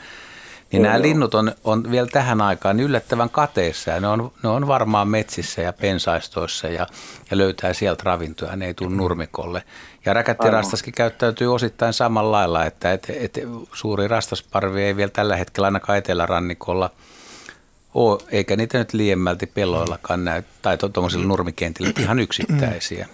[0.72, 4.66] Niin nämä linnut on, on vielä tähän aikaan yllättävän kateissa ja ne on, ne on
[4.66, 6.86] varmaan metsissä ja pensaistoissa ja,
[7.30, 9.62] ja löytää sieltä ravintoja, ne ei tule nurmikolle.
[10.04, 13.38] Ja räkättirastaskin käyttäytyy osittain samalla lailla, että et, et,
[13.72, 16.90] suuri rastasparvi ei vielä tällä hetkellä ainakaan etelärannikolla
[17.96, 23.06] ole, eikä niitä nyt liiemmälti pelloillakaan näy, tai tuommoisilla nurmikentillä ihan yksittäisiä.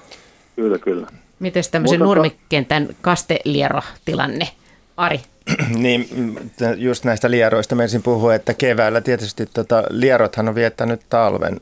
[0.57, 1.07] Kyllä, kyllä.
[1.39, 4.49] Miten tämmöisen Mutta nurmikentän kastelierotilanne?
[4.97, 5.21] Ari,
[5.77, 6.09] Niin,
[6.77, 11.61] just näistä lieroista mä ensin puhua, että keväällä tietysti tota, lierothan on viettänyt talven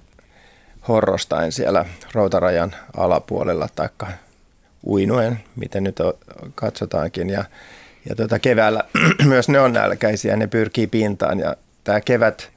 [0.89, 4.07] horrostain siellä routarajan alapuolella, taikka
[4.87, 6.19] uinuen, miten nyt o-
[6.55, 7.31] katsotaankin.
[7.31, 7.45] Ja,
[8.09, 8.85] ja tota, keväällä
[9.25, 11.39] myös ne on nälkäisiä, ne pyrkii pintaan.
[11.39, 12.51] Ja tämä kevät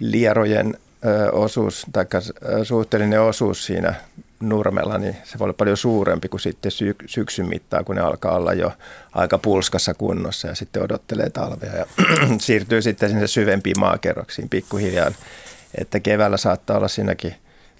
[0.00, 0.76] lierojen
[1.32, 2.04] osuus, tai
[2.62, 3.94] suhteellinen osuus siinä
[4.40, 8.36] nurmella, niin se voi olla paljon suurempi kuin sitten sy- syksyn mittaan, kun ne alkaa
[8.36, 8.72] olla jo
[9.12, 11.86] aika pulskassa kunnossa ja sitten odottelee talvea ja
[12.40, 15.10] siirtyy sitten sinne syvempiin maakerroksiin pikkuhiljaa.
[15.74, 17.34] Että keväällä saattaa olla siinäkin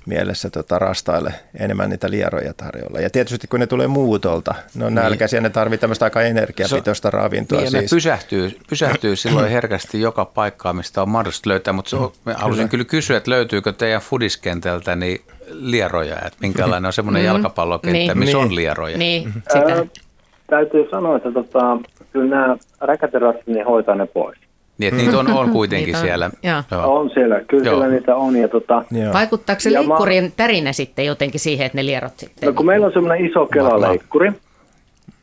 [0.07, 3.01] mielessä tota, rastaille enemmän niitä lieroja tarjolla.
[3.01, 7.59] Ja tietysti kun ne tulee muutolta, ne on nälkäisiä, ne tarvitsee tämmöistä aika energiapitoista ravintoa.
[7.59, 7.91] Niin, ja ne siis.
[7.91, 12.69] pysähtyy, pysähtyy silloin herkästi joka paikkaan, mistä on mahdollista löytää, mutta se on, mä haluaisin
[12.69, 18.19] kyllä kysyä, että löytyykö teidän fudiskentältä niin lieroja, että minkälainen on semmoinen jalkapallokenttä, Niin.
[18.19, 18.57] missä on Niin.
[18.57, 18.99] lieroja.
[18.99, 19.73] niin sitä.
[19.75, 19.87] Ää,
[20.47, 21.79] täytyy sanoa, että tota,
[22.13, 24.39] kyllä nämä räkäterassit niin hoitaa ne pois.
[24.81, 26.31] Niin, että niitä on, on kuitenkin Niitä on, siellä.
[26.43, 26.63] joo.
[26.71, 26.99] Joo.
[26.99, 27.75] On siellä, kyllä Joo.
[27.79, 28.37] siellä niitä on.
[28.37, 29.13] Ja tota, Joo.
[29.13, 29.97] Vaikuttaako se Ja mä-
[30.37, 32.47] tärinä sitten jotenkin siihen, että ne lierot sitten?
[32.47, 34.33] no, kun meillä on semmoinen iso kelaleikkuri,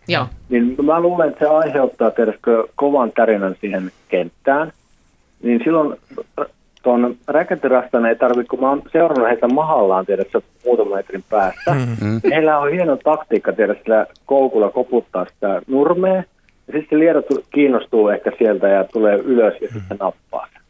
[0.08, 4.72] Joo, niin mä luulen, että se aiheuttaa tiedätkö, kovan tärinän siihen kenttään.
[5.44, 5.98] Niin silloin
[6.84, 11.74] tuon räkäterastan ei tarvitse, kun mä oon seurannut heitä mahallaan, tiedätkö, muutaman metrin päästä.
[11.74, 12.22] Mm-hmm.
[12.30, 16.24] Heillä on hieno taktiikka, tiedätkö, sillä koukulla koputtaa sitä nurmea.
[16.68, 20.62] Ja sitten se liedot kiinnostuu ehkä sieltä ja tulee ylös ja sitten nappaa sen.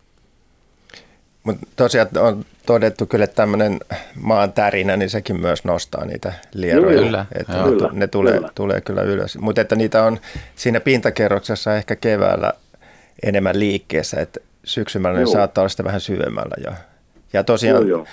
[1.44, 3.80] Mutta tosiaan on todettu kyllä, että tämmöinen
[4.22, 7.04] maan tärinä, niin sekin myös nostaa niitä lieroja.
[7.04, 7.68] Kyllä, että joo.
[7.68, 8.52] Kyllä, ne tulee, kyllä.
[8.56, 9.38] tulee kyllä ylös.
[9.38, 10.18] Mutta että niitä on
[10.56, 12.54] siinä pintakerroksessa ehkä keväällä
[13.24, 16.72] enemmän liikkeessä, että syksymällä ne saattaa olla sitten vähän syvemmällä jo.
[17.34, 18.08] Ja tosiaan Joo, joo.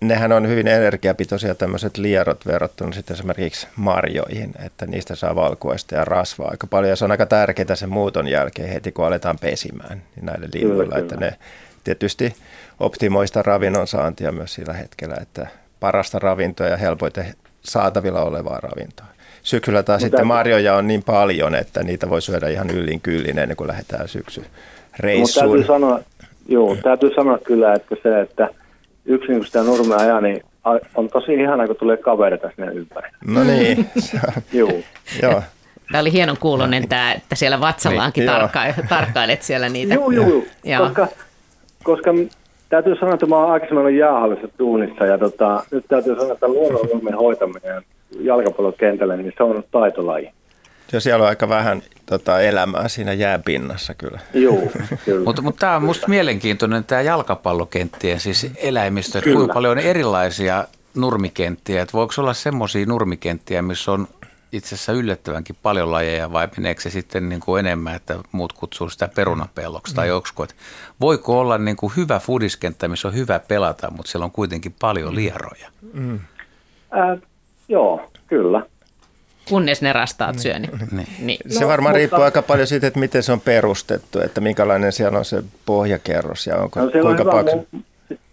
[0.00, 6.04] nehän on hyvin energiapitoisia tämmöiset lierot verrattuna sitten esimerkiksi marjoihin, että niistä saa valkuaista ja
[6.04, 6.90] rasvaa aika paljon.
[6.90, 10.98] Ja se on aika tärkeää sen muuton jälkeen heti, kun aletaan pesimään niin näille linnuilla,
[10.98, 11.36] että ne
[11.84, 12.34] tietysti
[12.80, 15.46] optimoista ravinnon saantia myös sillä hetkellä, että
[15.80, 19.06] parasta ravintoa ja helpoiten saatavilla olevaa ravintoa.
[19.42, 23.56] Syksyllä taas sitten marjoja on niin paljon, että niitä voi syödä ihan yllin kyllin ennen
[23.56, 24.52] kuin lähdetään syksy Mutta
[24.98, 25.46] reissuun.
[25.48, 26.00] täytyy sanoa,
[26.48, 28.48] joo, täytyy sanoa kyllä, että se, että
[29.04, 30.42] yksin kun sitä nurmea ajaa, niin
[30.94, 33.08] on tosi ihana, kun tulee kavereita sinne ympäri.
[33.26, 34.72] No niin, se on- Joo.
[35.22, 35.42] joo.
[35.92, 39.94] tämä oli hienon kuulonen tämä, että siellä vatsallaankin Niin, tarkka- tarkkailet siellä niitä.
[39.94, 40.84] Joo, joo, joo.
[40.86, 41.08] Koska,
[41.82, 42.10] koska
[42.68, 46.48] täytyy sanoa, että mä oon aikaisemmin ollut jäähallissa tuunissa ja tota, nyt täytyy sanoa, että
[46.48, 47.82] luonnonluomen hoitaminen
[48.20, 50.30] jalkapallokentällä, niin se on taitolaji.
[50.92, 54.20] Jo siellä on aika vähän tota, elämää siinä jääpinnassa kyllä.
[54.34, 54.62] Joo,
[55.04, 55.24] kyllä.
[55.24, 60.64] Mutta, mutta tämä on minusta mielenkiintoinen tämä jalkapallokenttien siis eläimistö, että kuinka paljon on erilaisia
[60.94, 61.82] nurmikenttiä.
[61.82, 64.08] Että voiko olla semmoisia nurmikenttiä, missä on
[64.52, 68.88] itse asiassa yllättävänkin paljon lajeja vai meneekö se sitten niin kuin enemmän, että muut kutsuu
[68.88, 70.46] sitä perunapelloksi tai joksikin.
[71.00, 75.14] Voiko olla niin kuin hyvä fudiskenttä, missä on hyvä pelata, mutta siellä on kuitenkin paljon
[75.14, 75.68] lieroja.
[76.90, 77.16] Ää,
[77.68, 78.66] joo, kyllä.
[79.52, 80.58] Kunnes ne rastaat syö.
[80.58, 80.70] Niin.
[80.92, 81.06] Niin.
[81.22, 81.38] Niin.
[81.48, 84.92] Se No, varmaan mutta- riippuu aika paljon siitä, että miten se on perustettu, että minkälainen
[84.92, 87.66] siellä on se pohjakerros ja onko, No, siellä on kuinka hyvä, paksu.
[87.72, 87.82] mul,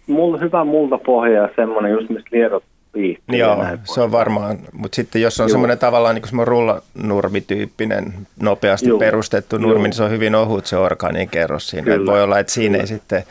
[0.06, 3.36] mul, hyvä multapohja ja semmoinen just, mistä liedot viihtyy.
[3.38, 8.88] ja Joo, se on varmaan, mutta sitten jos on semmoinen tavallaan niin kuin rullanurmityyppinen, nopeasti
[8.88, 8.98] Joo.
[8.98, 11.84] perustettu nurmi, niin se on hyvin ohut se orgaaninen kerros siinä.
[11.84, 12.12] Kyllä.
[12.12, 13.22] Voi olla, että siinä ei sitten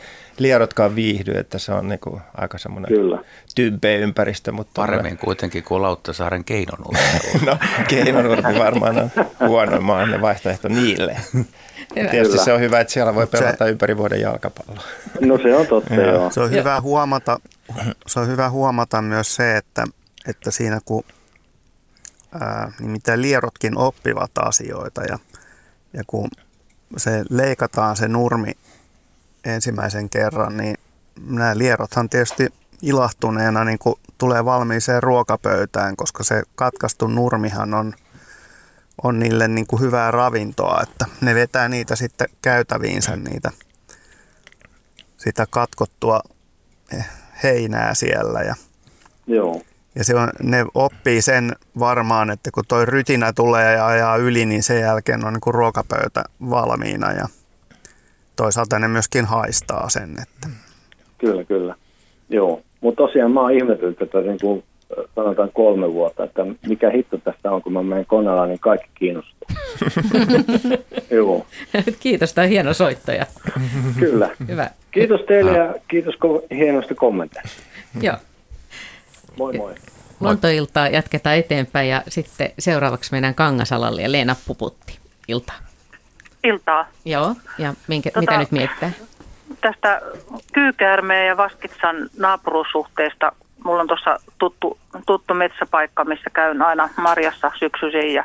[0.42, 3.18] liedotkaan viihdy, että se on niin kuin aika semmoinen Kyllä.
[3.54, 4.52] tympeä ympäristö.
[4.52, 6.98] Mutta Paremmin kuitenkin kuin Lauttasaaren keinonurmi.
[7.46, 9.10] No, keinonurmi varmaan on
[9.48, 11.16] huonoimman vaihtoehto niille.
[11.94, 12.44] Tietysti Kyllä.
[12.44, 14.84] se on hyvä, että siellä voi Se- pelata ympäri vuoden jalkapalloa.
[15.20, 16.06] No se on totta, Joo.
[16.14, 16.30] joo.
[16.30, 17.40] Se on hyvä huomata,
[18.06, 19.84] se on hyvä huomata myös se, että,
[20.28, 21.04] että siinä kun
[22.40, 25.18] ää, nimittäin lierotkin oppivat asioita ja,
[25.92, 26.28] ja kun
[26.96, 28.52] se leikataan se nurmi
[29.44, 30.76] ensimmäisen kerran, niin
[31.26, 32.48] nämä lierothan tietysti
[32.82, 37.94] ilahtuneena niin kuin tulee valmiiseen ruokapöytään, koska se katkaistu nurmihan on,
[39.02, 43.50] on niille niin kuin hyvää ravintoa, että ne vetää niitä sitten käytäviinsä niitä
[45.16, 46.20] sitä katkottua
[46.92, 47.06] eh,
[47.42, 48.54] heinää siellä ja,
[49.26, 49.62] Joo,
[49.94, 54.46] ja se on, ne oppii sen varmaan, että kun toi rytinä tulee ja ajaa yli,
[54.46, 57.28] niin sen jälkeen on niin kuin ruokapöytä valmiina ja
[58.42, 60.48] toisaalta ne myöskin haistaa sen, että
[61.18, 61.74] kyllä, kyllä.
[62.28, 64.64] Joo, mutta tosiaan mä oon ihmetellyt tätä niin kuin
[65.14, 69.48] sanotaan kolme vuotta, että mikä hitto tästä on, kun mä menen koneella, niin kaikki kiinnostuu.
[71.10, 71.46] Joo,
[72.00, 73.26] Kiitos, tämä on hieno soittoja.
[73.98, 74.30] kyllä.
[74.48, 74.70] Hyvä.
[74.90, 77.62] Kiitos teille ja kiitos ko- hienosta kommentteista.
[78.00, 78.16] Joo.
[79.38, 79.74] Moi moi.
[80.20, 84.98] Luontoiltaa jatketaan eteenpäin ja sitten seuraavaksi mennään Kangasalalle ja Leena Puputti.
[85.28, 85.52] Ilta.
[86.44, 86.86] Iltaa.
[87.04, 88.90] Joo, ja minkä, Tota- mitä nyt miettää?
[89.60, 90.00] Tästä
[90.52, 93.32] kyykäärmeen ja vaskitsan naapuruussuhteesta.
[93.64, 98.24] Mulla on tuossa tuttu, tuttu metsäpaikka, missä käyn aina marjassa syksyisin ja,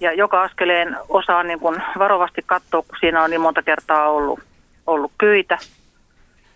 [0.00, 4.40] ja joka askeleen osaan niin kun varovasti katsoa, kun siinä on niin monta kertaa ollut,
[4.86, 5.58] ollut kyitä.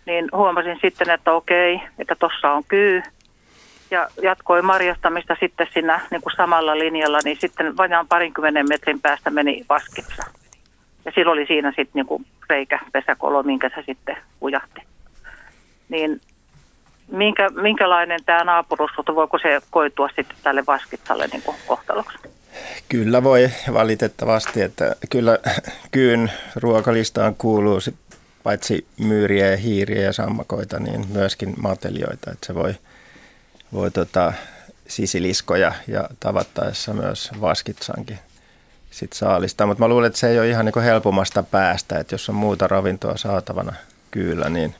[0.05, 3.01] Niin huomasin sitten, että okei, että tuossa on kyy.
[3.91, 9.29] Ja jatkoin marjastamista sitten siinä niin kuin samalla linjalla, niin sitten vajaan parinkymmenen metrin päästä
[9.29, 10.23] meni vaskitsa.
[11.05, 14.81] Ja silloin oli siinä sitten niinku reikä, pesäkolo, minkä se sitten ujahti.
[15.89, 16.21] Niin
[17.11, 22.17] minkä, minkälainen tämä naapuruussuhde, voiko se koitua sitten tälle vaskitsalle niinku kohtaloksi?
[22.89, 25.39] Kyllä voi valitettavasti, että kyllä
[25.91, 27.79] kyyn ruokalistaan kuuluu
[28.43, 32.75] paitsi myyriä ja hiiriä ja sammakoita, niin myöskin matelioita, että se voi,
[33.73, 34.33] voi tota,
[34.87, 38.19] sisiliskoja ja tavattaessa myös vaskitsankin
[38.91, 39.67] sit saalistaa.
[39.67, 42.67] Mutta mä luulen, että se ei ole ihan niin helpommasta päästä, että jos on muuta
[42.67, 43.73] ravintoa saatavana
[44.11, 44.75] kyllä, niin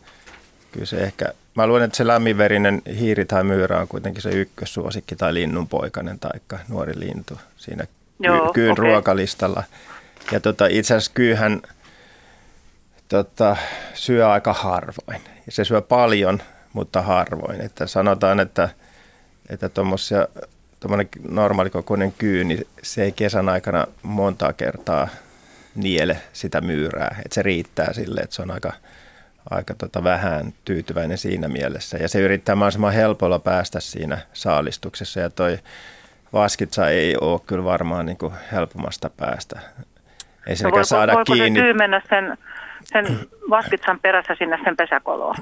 [0.72, 5.16] kyllä se ehkä, mä luulen, että se lämminverinen hiiri tai myyrä on kuitenkin se ykkössuosikki
[5.16, 7.86] tai linnunpoikainen tai nuori lintu siinä
[8.20, 8.84] Joo, kyyn okei.
[8.84, 9.64] ruokalistalla.
[10.32, 11.62] Ja tota, itse asiassa kyyhän
[13.10, 13.58] tota,
[13.94, 15.22] syö aika harvoin.
[15.46, 16.42] Ja se syö paljon,
[16.76, 17.62] mutta harvoin.
[17.62, 18.70] Että sanotaan, että,
[19.50, 19.70] että
[20.80, 25.08] tuommoinen normaalikokoinen kyy, niin se ei kesän aikana montaa kertaa
[25.76, 27.16] niele sitä myyrää.
[27.26, 28.74] Että se riittää sille, että se on aika,
[29.50, 31.98] aika tota vähän tyytyväinen siinä mielessä.
[31.98, 35.20] Ja se yrittää mahdollisimman helpolla päästä siinä saalistuksessa.
[35.20, 35.60] Ja toi
[36.34, 39.60] vaskitsa ei ole kyllä varmaan niin kuin helpommasta päästä.
[40.48, 41.60] Ei No voiko, saada voiko kiinni.
[41.60, 42.38] se kyy mennä sen,
[42.84, 45.36] sen vaskitsan perässä sinne sen pesäkoloon?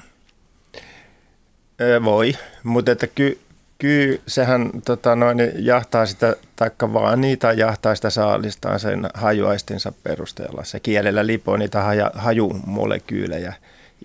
[2.03, 3.39] Voi, mutta että ky,
[3.77, 10.63] ky, sehän tota, noin, jahtaa sitä, taikka vaan niitä jahtaa sitä saalistaan sen hajuaistinsa perusteella.
[10.63, 13.53] Se kielellä lipoo niitä haja, hajumolekyylejä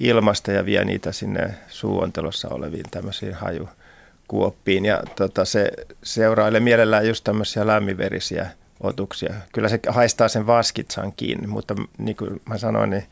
[0.00, 4.84] ilmasta ja vie niitä sinne suuontelossa oleviin tämmöisiin hajukuoppiin.
[4.84, 8.50] Ja tota, se seurailee mielellään just tämmöisiä lämminverisiä
[8.80, 9.34] otuksia.
[9.52, 13.04] Kyllä se haistaa sen vaskitsan kiinni, mutta niin kuin mä sanoin, niin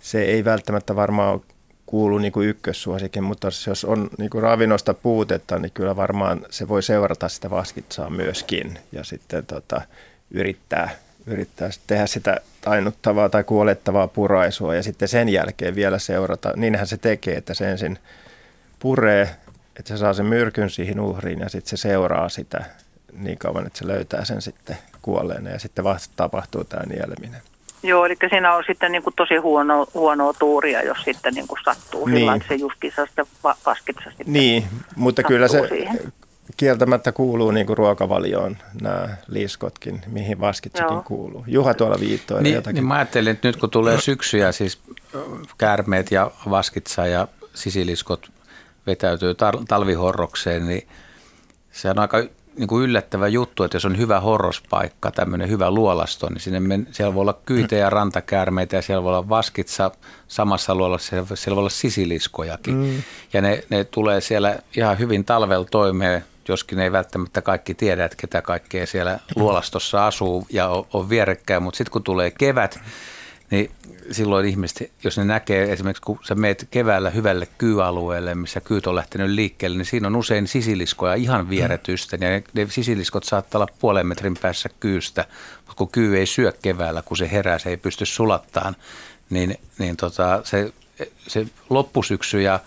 [0.00, 1.40] se ei välttämättä varmaan
[1.86, 6.68] kuulu niin kuin ykkössuosikin, mutta jos on niin kuin ravinnosta puutetta, niin kyllä varmaan se
[6.68, 9.82] voi seurata sitä vaskitsaa myöskin ja sitten tota,
[10.30, 10.90] yrittää,
[11.26, 16.52] yrittää tehdä sitä tainnuttavaa tai kuolettavaa puraisua ja sitten sen jälkeen vielä seurata.
[16.56, 17.98] Niinhän se tekee, että se ensin
[18.78, 19.30] puree,
[19.78, 22.64] että se saa sen myrkyn siihen uhriin ja sitten se seuraa sitä
[23.12, 27.42] niin kauan, että se löytää sen sitten kuolleena ja sitten vasta tapahtuu tämä nieleminen.
[27.84, 31.58] Joo, eli siinä on sitten niin kuin tosi huono, huonoa tuuria, jos sitten niin kuin
[31.64, 32.18] sattuu Niin.
[32.18, 34.32] sillä, että se justiinsa sitten va- vaskitsa sitten.
[34.32, 34.64] Niin,
[34.96, 36.12] mutta kyllä se siihen.
[36.56, 41.02] kieltämättä kuuluu niin kuin ruokavalioon nämä liskotkin, mihin vaskitsakin Joo.
[41.02, 41.44] kuuluu.
[41.46, 42.74] Juha tuolla viittoilla Niin, jotakin.
[42.74, 44.78] niin mä ajattelin, että nyt kun tulee syksy ja siis
[45.58, 48.30] käärmeet ja vaskitsa ja sisiliskot
[48.86, 50.88] vetäytyy tar- talvihorrokseen, niin
[51.72, 52.18] se on aika
[52.58, 56.86] niin kuin yllättävä juttu, että jos on hyvä horrospaikka, tämmöinen hyvä luolasto, niin sinne men,
[56.92, 59.90] siellä voi olla kyytejä ja rantakäärmeitä ja siellä voi olla vaskitsa
[60.28, 62.74] samassa luolassa, siellä, voi olla sisiliskojakin.
[62.74, 63.02] Mm.
[63.32, 68.16] Ja ne, ne tulee siellä ihan hyvin talvella toimeen, joskin ei välttämättä kaikki tiedä, että
[68.16, 72.80] ketä kaikkea siellä luolastossa asuu ja on, on vierekkäin, mutta sitten kun tulee kevät,
[73.54, 73.70] niin
[74.10, 78.94] silloin ihmiset, jos ne näkee esimerkiksi, kun sä meet keväällä hyvälle kyyalueelle, missä kyyt on
[78.94, 82.22] lähtenyt liikkeelle, niin siinä on usein sisiliskoja ihan vieretysten.
[82.22, 85.24] Ja ne, ne sisiliskot saattaa olla puolen metrin päässä kyystä,
[85.56, 88.76] mutta kun kyy ei syö keväällä, kun se herää, se ei pysty sulattaan,
[89.30, 90.72] niin, niin tota, se,
[91.28, 92.60] se loppusyksy ja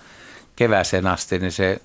[0.56, 1.82] kevääseen asti, niin se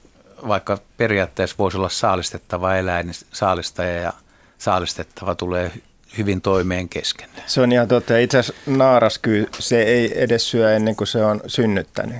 [0.48, 4.12] vaikka periaatteessa voisi olla saalistettava eläin, niin saalistaja ja
[4.58, 5.72] saalistettava tulee
[6.18, 7.28] hyvin toimeen kesken.
[7.46, 8.18] Se on ihan totta.
[8.18, 12.16] Itse asiassa naaraskyy, se ei edes syö ennen kuin se on synnyttänyt.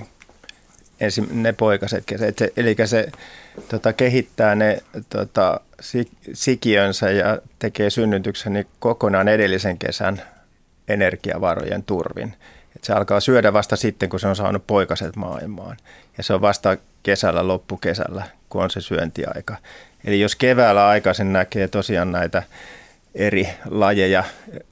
[1.01, 2.05] Ensin ne poikaset.
[2.39, 3.09] Se, eli se
[3.69, 10.23] tota, kehittää ne tota, sik, sikiönsä ja tekee synnytyksen niin kokonaan edellisen kesän
[10.89, 12.35] energiavarojen turvin.
[12.77, 15.77] Et se alkaa syödä vasta sitten, kun se on saanut poikaset maailmaan.
[16.19, 19.57] Ja se on vasta kesällä, loppukesällä, kun on se syöntiaika.
[20.05, 22.43] Eli jos keväällä aikaisin näkee tosiaan näitä
[23.15, 24.25] eri lajeja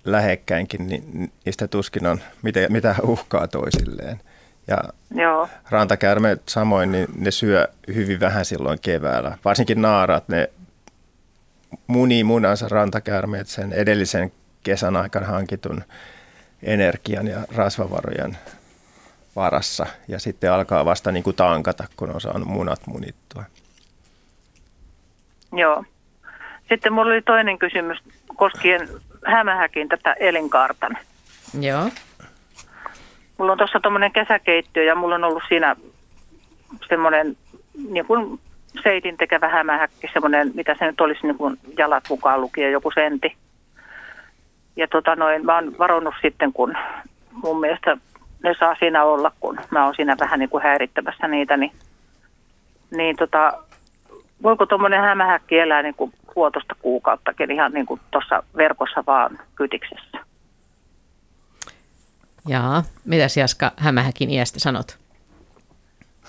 [0.05, 4.21] lähekkäinkin, niin niistä tuskin on mitä, mitä uhkaa toisilleen.
[4.67, 4.79] Ja
[5.15, 5.49] Joo.
[5.71, 9.39] rantakäärmeet samoin, niin ne syö hyvin vähän silloin keväällä.
[9.45, 10.51] Varsinkin naarat, ne
[11.87, 14.33] munii munansa rantakäärmeet sen edellisen
[14.63, 15.85] kesän aikana hankitun
[16.63, 18.39] energian ja rasvavarojen
[19.37, 19.87] varassa.
[20.09, 23.45] Ja sitten alkaa vasta niin kuin tankata, kun on saanut munat munittua.
[25.53, 25.85] Joo.
[26.69, 27.99] Sitten mulla oli toinen kysymys
[28.41, 28.89] koskien
[29.27, 30.95] hämähäkin tätä elinkaartani.
[31.61, 31.91] Joo.
[33.39, 35.77] Mulla on tuossa tuommoinen kesäkeittiö ja mulla on ollut siinä
[36.89, 37.37] semmoinen
[37.89, 38.41] niin kuin
[38.83, 43.37] seitin tekevä hämähäkki, semmoinen, mitä se nyt olisi niin kuin jalat mukaan lukien, joku senti.
[44.77, 46.75] Ja tota noin, mä oon varonnut sitten, kun
[47.33, 47.97] mun mielestä
[48.45, 51.73] ne saa siinä olla, kun mä oon siinä vähän niin kuin häirittämässä niitä, niin,
[52.91, 53.53] niin tota,
[54.43, 60.19] voiko tuommoinen hämähäkki elää niin kuin puolitoista kuukauttakin ihan niin kuin tuossa verkossa vaan kytiksessä?
[62.49, 62.85] Jaa.
[63.05, 64.99] Mitäs Jaska Hämähäkin iästä sanot?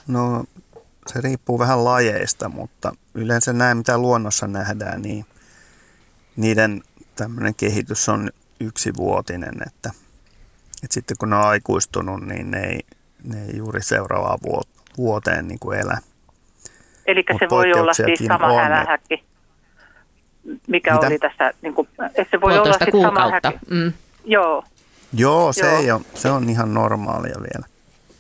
[0.07, 0.43] No
[1.07, 5.25] se riippuu vähän lajeista, mutta yleensä näin mitä luonnossa nähdään, niin
[6.35, 6.81] niiden
[7.15, 8.29] tämmöinen kehitys on
[8.59, 9.91] yksivuotinen, että,
[10.83, 12.79] että sitten kun ne on aikuistunut, niin ne ei,
[13.23, 14.39] ne ei juuri seuraavaan
[14.97, 15.97] vuoteen niin kuin elä.
[17.05, 19.23] Eli se voi olla siis sama on, hämähäkki,
[20.67, 21.07] mikä mitä?
[21.07, 23.59] oli tässä, niin kuin, että se voi olla siis sama häkki.
[23.69, 23.93] Mm.
[24.25, 24.63] Joo.
[25.13, 25.79] Joo, se, Joo.
[25.79, 27.65] Ei ole, se on ihan normaalia vielä.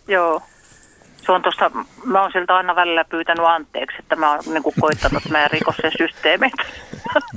[0.07, 0.41] Joo.
[1.25, 1.71] Se on tossa,
[2.05, 5.47] mä oon siltä aina välillä pyytänyt anteeksi, että mä oon niin kuin koittanut, että mä
[5.53, 6.53] rikos sen systeemit.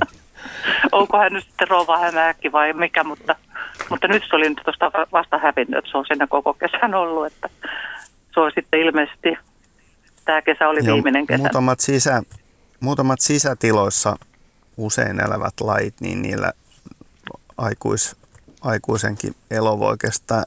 [0.93, 3.37] Onko hän nyt sitten rouva hämähäkki vai mikä, mutta,
[3.91, 7.27] mutta nyt se oli nyt tuosta vasta hävinnyt, että se on siinä koko kesän ollut,
[7.27, 7.49] että
[8.35, 9.39] se on sitten ilmeisesti,
[10.25, 11.39] tämä kesä oli Joo, viimeinen kesä.
[11.39, 12.23] Muutamat, sisä,
[12.81, 14.17] muutamat sisätiloissa
[14.77, 16.53] usein elävät lait, niin niillä
[17.59, 18.17] aikuis,
[18.61, 20.43] aikuisenkin elo voi kestää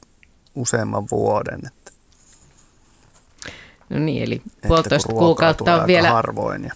[0.54, 1.60] useamman vuoden.
[1.66, 1.92] Että,
[3.90, 6.10] no niin, eli puolitoista kuukautta on vielä...
[6.10, 6.70] Harvoin ja...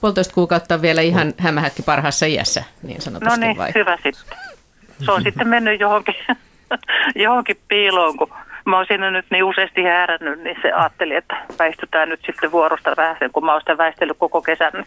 [0.00, 3.72] Puolitoista kuukautta on vielä ihan hämähäkki parhaassa iässä, niin sanotusti No niin, vai?
[3.74, 4.38] hyvä sitten.
[5.04, 6.14] Se on sitten mennyt johonkin,
[7.24, 8.28] johonkin piiloon, kun
[8.64, 12.94] mä oon siinä nyt niin useasti häärännyt, niin se ajatteli, että väistytään nyt sitten vuorosta
[12.96, 14.72] vähän, kun mä oon sitä väistellyt koko kesän.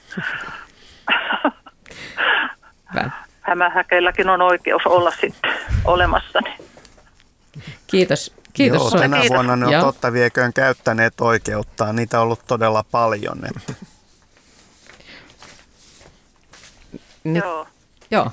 [3.41, 5.53] Hämähäkeilläkin on oikeus olla sitten
[5.85, 6.39] olemassa.
[7.87, 8.33] Kiitos.
[8.53, 8.81] Kiitos.
[8.81, 9.35] Joo, tänä Kiitos.
[9.35, 9.81] vuonna ne on Joo.
[9.81, 11.95] totta vieköön käyttäneet oikeuttaan.
[11.95, 13.37] Niitä on ollut todella paljon.
[13.41, 13.75] Nyt,
[17.43, 17.67] Joo.
[18.11, 18.31] Joo.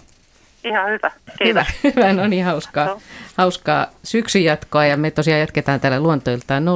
[0.64, 1.10] Ihan hyvä.
[1.38, 1.66] Kiitos.
[1.84, 2.12] Hyvä, hyvä.
[2.12, 3.00] no niin hauskaa, no.
[3.36, 6.70] hauskaa syksyn jatkoa ja me tosiaan jatketaan täällä luontoiltaan 020317600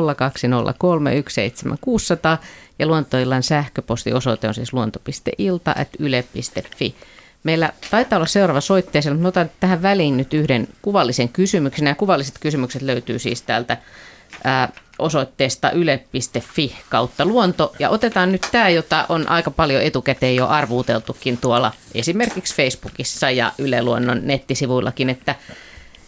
[2.79, 6.95] ja luontoillan sähköpostiosoite on siis luonto.ilta.yle.fi.
[7.45, 11.85] Meillä taitaa olla seuraava soitteessa, mutta otan tähän väliin nyt yhden kuvallisen kysymyksen.
[11.85, 13.77] Nämä kuvalliset kysymykset löytyy siis täältä
[14.45, 14.69] ää,
[14.99, 17.73] osoitteesta yle.fi kautta luonto.
[17.79, 23.53] Ja otetaan nyt tämä, jota on aika paljon etukäteen jo arvuuteltukin tuolla esimerkiksi Facebookissa ja
[23.59, 25.35] Yle Luonnon nettisivuillakin, että,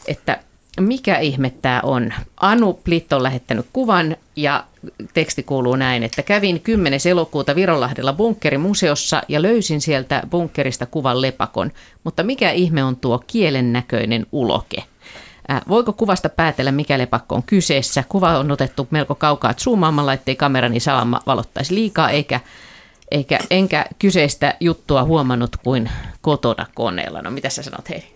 [0.07, 0.39] että
[0.80, 2.12] mikä ihme tämä on?
[2.37, 4.64] Anu Plitt on lähettänyt kuvan ja
[5.14, 7.01] teksti kuuluu näin, että kävin 10.
[7.11, 11.72] elokuuta Vironlahdella bunkkerimuseossa ja löysin sieltä bunkkerista kuvan lepakon,
[12.05, 14.84] mutta mikä ihme on tuo kielen näköinen uloke?
[15.51, 18.05] Äh, voiko kuvasta päätellä, mikä lepakko on kyseessä?
[18.09, 22.40] Kuva on otettu melko kaukaa zoomaamalla, ettei kamerani salama valottaisi liikaa, eikä,
[23.11, 25.90] eikä, enkä kyseistä juttua huomannut kuin
[26.20, 27.22] kotona koneella.
[27.22, 28.07] No mitä sä sanot Heidi?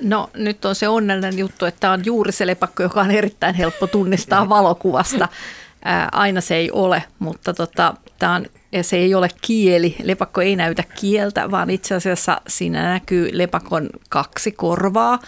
[0.00, 3.54] No nyt on se onnellinen juttu, että tämä on juuri se lepakko, joka on erittäin
[3.54, 5.28] helppo tunnistaa valokuvasta.
[5.84, 9.96] Ää, aina se ei ole, mutta tota, tämä on, ja se ei ole kieli.
[10.02, 15.18] Lepakko ei näytä kieltä, vaan itse asiassa siinä näkyy lepakon kaksi korvaa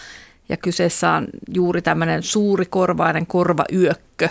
[0.53, 4.29] ja kyseessä on juuri tämmöinen suuri korvainen korvayökkö.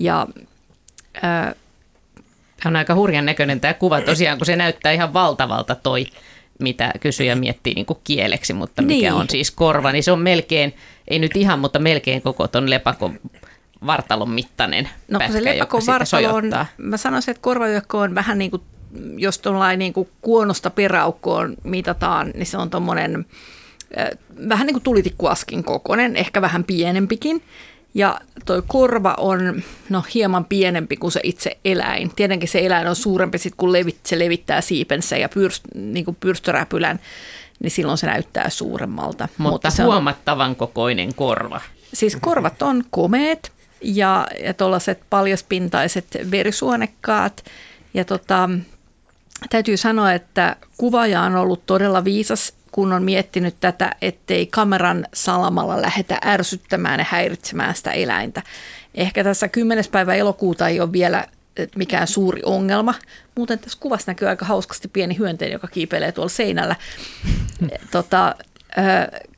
[0.00, 0.26] Ja,
[1.22, 1.54] ää,
[2.62, 6.06] Tämä on aika hurjan näköinen tämä kuva tosiaan, kun se näyttää ihan valtavalta toi,
[6.58, 9.12] mitä kysyjä miettii niin kuin kieleksi, mutta mikä niin.
[9.12, 10.76] on siis korva, niin se on melkein,
[11.08, 13.20] ei nyt ihan, mutta melkein koko ton lepakon
[13.86, 16.44] vartalon mittainen no, pätkä, se lepakon vartalo on,
[16.78, 18.62] mä sanoisin, että korvayökkö on vähän niin kuin,
[19.16, 23.26] jos tuollainen niin kuin kuonosta peräukkoon mitataan, niin se on tuommoinen
[24.48, 27.42] vähän niin kuin tulitikkuaskin kokonen, ehkä vähän pienempikin.
[27.94, 32.12] Ja toi korva on no, hieman pienempi kuin se itse eläin.
[32.16, 36.16] Tietenkin se eläin on suurempi sit, kun levit, se levittää siipensä ja pyrst, niin kuin
[36.20, 37.00] pyrstöräpylän,
[37.60, 39.28] niin silloin se näyttää suuremmalta.
[39.38, 41.60] Mutta, Mutta se huomattavan on, kokoinen korva.
[41.94, 47.44] Siis korvat on komeet ja, ja tuollaiset paljaspintaiset verisuonekkaat.
[47.94, 48.50] Ja tota,
[49.50, 55.82] täytyy sanoa, että kuvaaja on ollut todella viisas kun on miettinyt tätä, ettei kameran salamalla
[55.82, 58.42] lähetä ärsyttämään ja häiritsemään sitä eläintä.
[58.94, 59.84] Ehkä tässä 10.
[59.92, 61.24] päivä elokuuta ei ole vielä
[61.56, 62.94] eh, mikään suuri ongelma.
[63.36, 66.76] Muuten tässä kuvassa näkyy aika hauskasti pieni hyönteinen, joka kiipeilee tuolla seinällä.
[67.72, 68.34] Eh, tota,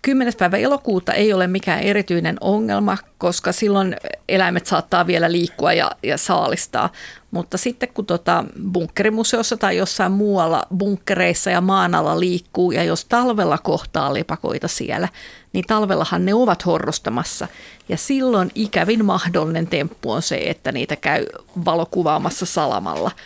[0.02, 0.34] 10.
[0.38, 3.96] päivä elokuuta ei ole mikään erityinen ongelma, koska silloin
[4.28, 6.92] eläimet saattaa vielä liikkua ja, ja saalistaa.
[7.30, 13.04] Mutta sitten kun tota bunkkerimuseossa tai jossain muualla bunkkereissa ja maan alla liikkuu ja jos
[13.04, 15.08] talvella kohtaa lepakoita siellä,
[15.52, 17.48] niin talvellahan ne ovat horrostamassa.
[17.88, 21.26] Ja silloin ikävin mahdollinen temppu on se, että niitä käy
[21.64, 23.10] valokuvaamassa salamalla–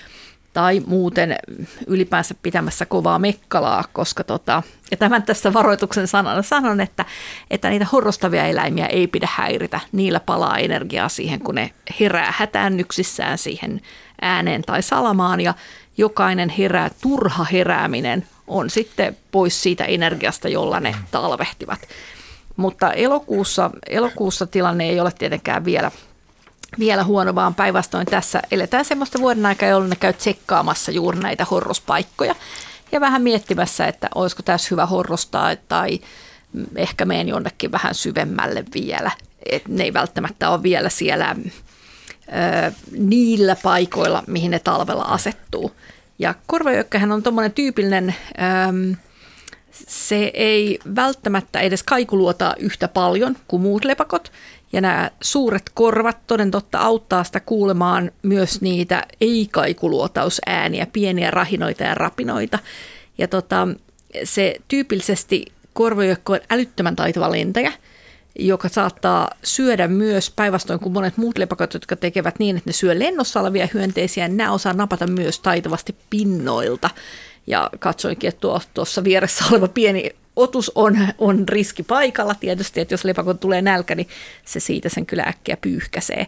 [0.53, 1.37] tai muuten
[1.87, 7.05] ylipäänsä pitämässä kovaa mekkalaa, koska tota, ja tämän tässä varoituksen sanana sanon, että,
[7.51, 9.81] että niitä horrostavia eläimiä ei pidä häiritä.
[9.93, 13.81] Niillä palaa energiaa siihen, kun ne herää hätäännyksissään siihen
[14.23, 15.55] ääneen tai salamaan ja
[15.99, 21.81] jokainen herää, turha herääminen on sitten pois siitä energiasta, jolla ne talvehtivat.
[22.57, 25.91] Mutta elokuussa, elokuussa tilanne ei ole tietenkään vielä
[26.79, 31.45] vielä huono, vaan päinvastoin tässä eletään semmoista vuoden aikaa, jolloin ne käy tsekkaamassa juuri näitä
[31.45, 32.35] horrospaikkoja
[32.93, 36.01] ja vähän miettimässä, että olisiko tässä hyvä horrostaa tai
[36.77, 39.11] ehkä meen jonnekin vähän syvemmälle vielä.
[39.51, 45.73] Et ne ei välttämättä ole vielä siellä ö, niillä paikoilla, mihin ne talvella asettuu.
[46.19, 48.97] Ja korvajökkähän on tuommoinen tyypillinen, ö,
[49.89, 54.33] se ei välttämättä edes kaikuluotaa yhtä paljon kuin muut lepakot,
[54.73, 61.95] ja nämä suuret korvat toden totta auttaa sitä kuulemaan myös niitä ei-kaikuluotausääniä, pieniä rahinoita ja
[61.95, 62.59] rapinoita.
[63.19, 63.69] Ja tota,
[64.25, 67.73] se tyypillisesti korvajökkö on älyttömän taitava lentäjä,
[68.39, 72.99] joka saattaa syödä myös päinvastoin kuin monet muut lepakot, jotka tekevät niin, että ne syö
[72.99, 76.91] lennossa olevia hyönteisiä, nämä osaa napata myös taitavasti pinnoilta.
[77.47, 82.95] Ja katsoinkin, että tuo, tuossa vieressä oleva pieni otus on, on riski paikalla tietysti, että
[82.95, 84.09] jos lepakon tulee nälkä, niin
[84.45, 86.27] se siitä sen kyllä äkkiä pyyhkäsee.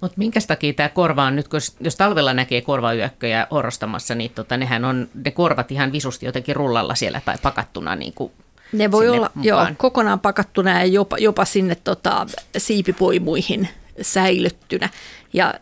[0.00, 1.46] Mutta minkä takia tämä korva on nyt,
[1.80, 6.94] jos talvella näkee korvayökköjä horrostamassa, niin tota, nehän on ne korvat ihan visusti jotenkin rullalla
[6.94, 8.32] siellä tai pakattuna niin kuin
[8.72, 12.26] ne voi olla joo, kokonaan pakattuna ja jopa, jopa sinne tota,
[12.58, 13.68] siipipoimuihin
[14.02, 14.88] säilyttynä.
[15.32, 15.54] Ja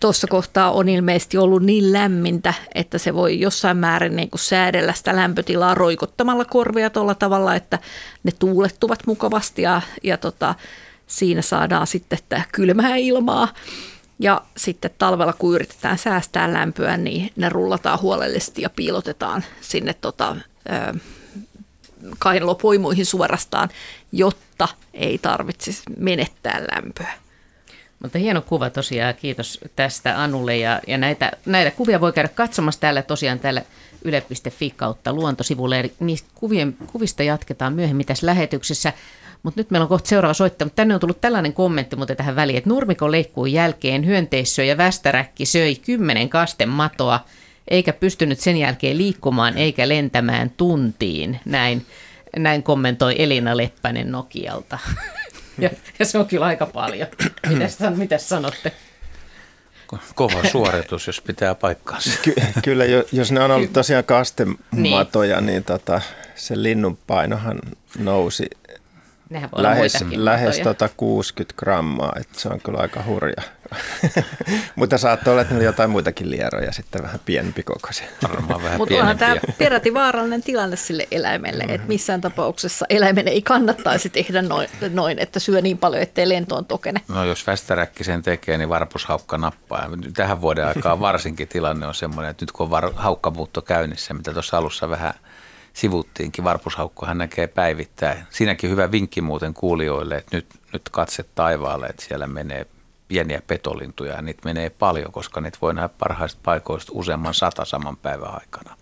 [0.00, 4.92] tuossa kohtaa on ilmeisesti ollut niin lämmintä, että se voi jossain määrin niin kuin säädellä
[4.92, 7.78] sitä lämpötilaa roikottamalla korvia tuolla tavalla, että
[8.22, 10.54] ne tuulettuvat mukavasti ja, ja tota,
[11.06, 13.48] siinä saadaan sitten tämä kylmää ilmaa.
[14.18, 20.36] Ja sitten talvella, kun yritetään säästää lämpöä, niin ne rullataan huolellisesti ja piilotetaan sinne tota,
[22.18, 23.68] kainalopoimuihin suorastaan,
[24.12, 27.25] jotta ei tarvitsisi menettää lämpöä.
[28.06, 30.56] Mutta hieno kuva tosiaan, kiitos tästä Anulle.
[30.56, 33.62] Ja, ja näitä, näitä kuvia voi käydä katsomassa täällä tosiaan täällä
[34.04, 35.80] yle.fi kautta luontosivulle.
[35.80, 38.92] Eli niistä kuvien, kuvista jatketaan myöhemmin tässä lähetyksessä.
[39.42, 40.64] Mutta nyt meillä on kohta seuraava soitto.
[40.64, 44.76] Mutta tänne on tullut tällainen kommentti mutta tähän väliin, että nurmikon leikkuun jälkeen hyönteissö ja
[44.76, 47.20] västäräkki söi kymmenen kasten matoa,
[47.68, 51.40] eikä pystynyt sen jälkeen liikkumaan eikä lentämään tuntiin.
[51.44, 51.86] Näin,
[52.36, 54.78] näin kommentoi Elina Leppänen Nokialta.
[55.64, 57.08] Ja, ja se on kyllä aika paljon.
[57.48, 58.72] Mitäs, mitäs sanotte?
[60.14, 62.10] Kova suoritus, jos pitää paikkaansa.
[62.22, 62.34] Ky-
[62.64, 66.00] kyllä, jos ne on ollut tosiaan kastematoja, niin, niin tota,
[66.34, 67.60] se linnun painohan
[67.98, 68.50] nousi
[69.56, 73.42] lähes, lähes tota 60 grammaa, että se on kyllä aika hurja.
[74.76, 78.06] Mutta saattoi olla, että ne jotain muitakin lieroja sitten vähän pienempi kokoisia.
[78.28, 81.74] Varmaan vähän Mutta onhan tämä peräti vaarallinen tilanne sille eläimelle, mm-hmm.
[81.74, 86.66] että missään tapauksessa eläimen ei kannattaisi tehdä noin, noin, että syö niin paljon, ettei lentoon
[86.66, 87.00] tokene.
[87.08, 89.82] No jos västäräkki sen tekee, niin varpushaukka nappaa.
[89.82, 94.14] Ja tähän vuoden aikaan varsinkin tilanne on semmoinen, että nyt kun on var- haukkamuutto käynnissä,
[94.14, 95.14] mitä tuossa alussa vähän
[95.76, 98.18] sivuttiinkin, varpushaukkohan näkee päivittäin.
[98.30, 102.66] Siinäkin hyvä vinkki muuten kuulijoille, että nyt, nyt katse taivaalle, että siellä menee
[103.08, 107.96] pieniä petolintuja ja niitä menee paljon, koska niitä voi nähdä parhaista paikoista useamman sata saman
[107.96, 108.76] päivän aikana.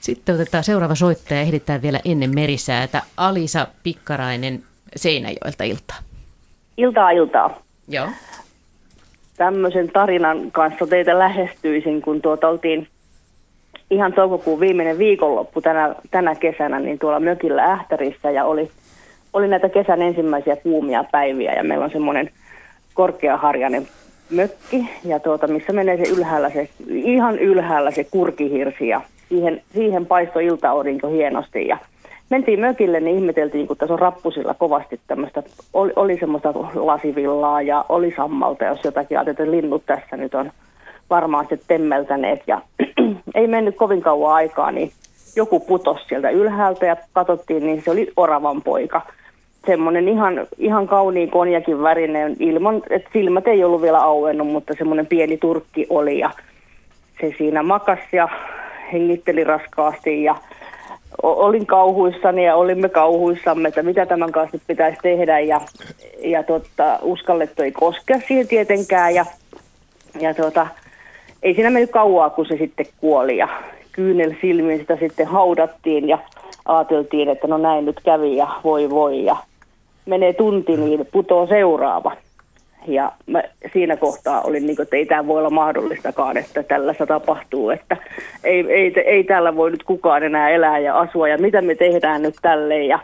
[0.00, 3.02] Sitten otetaan seuraava soittaja, ehditään vielä ennen merisäätä.
[3.16, 4.64] Alisa Pikkarainen
[4.96, 5.96] Seinäjoelta iltaa.
[6.76, 7.62] Iltaa, iltaa.
[7.88, 8.08] Joo.
[9.36, 12.88] Tämmöisen tarinan kanssa teitä lähestyisin, kun tuota oltiin
[13.90, 18.70] ihan toukokuun viimeinen viikonloppu tänä, tänä kesänä, niin tuolla mökillä Ähtärissä ja oli,
[19.32, 22.30] oli näitä kesän ensimmäisiä kuumia päiviä ja meillä on semmoinen
[22.94, 23.86] korkeaharjainen
[24.30, 30.06] mökki, ja tuota, missä menee se ylhäällä, se, ihan ylhäällä se kurkihirsi, ja siihen, siihen
[30.06, 31.78] paistoi iltaaurinko hienosti, ja
[32.30, 37.84] mentiin mökille, niin ihmeteltiin, kun tässä on rappusilla kovasti tämmöistä, oli, oli semmoista lasivillaa ja
[37.88, 40.52] oli sammalta, jos jotakin ajateltiin, että linnut tässä nyt on
[41.10, 42.60] varmaan sitten temmeltäneet, ja
[43.34, 44.92] ei mennyt kovin kauan aikaa, niin
[45.36, 49.02] joku putosi sieltä ylhäältä ja katsottiin, niin se oli oravan poika.
[49.66, 55.06] Semmoinen ihan, ihan kauniin konjakin värinen ilman, että silmät ei ollut vielä auennut, mutta semmoinen
[55.06, 56.30] pieni turkki oli ja
[57.20, 58.28] se siinä makas ja
[58.92, 60.34] hengitteli raskaasti ja
[61.22, 65.60] olin kauhuissani ja olimme kauhuissamme, että mitä tämän kanssa nyt pitäisi tehdä ja,
[66.18, 69.24] ja tota, uskallettu ei koskea siihen tietenkään ja,
[70.20, 70.66] ja tota,
[71.42, 73.48] ei siinä mennyt kauaa, kun se sitten kuoli ja
[73.92, 76.18] kyynel silmiin sitä sitten haudattiin ja
[76.64, 79.36] ajateltiin, että no näin nyt kävi ja voi voi ja
[80.06, 82.16] menee tunti, niin putoo seuraava.
[82.86, 87.06] Ja mä siinä kohtaa olin niin kuin, että ei tämä voi olla mahdollistakaan, että tällaista
[87.06, 87.96] tapahtuu, että
[88.44, 92.22] ei, ei, ei täällä voi nyt kukaan enää elää ja asua ja mitä me tehdään
[92.22, 92.98] nyt tälle ja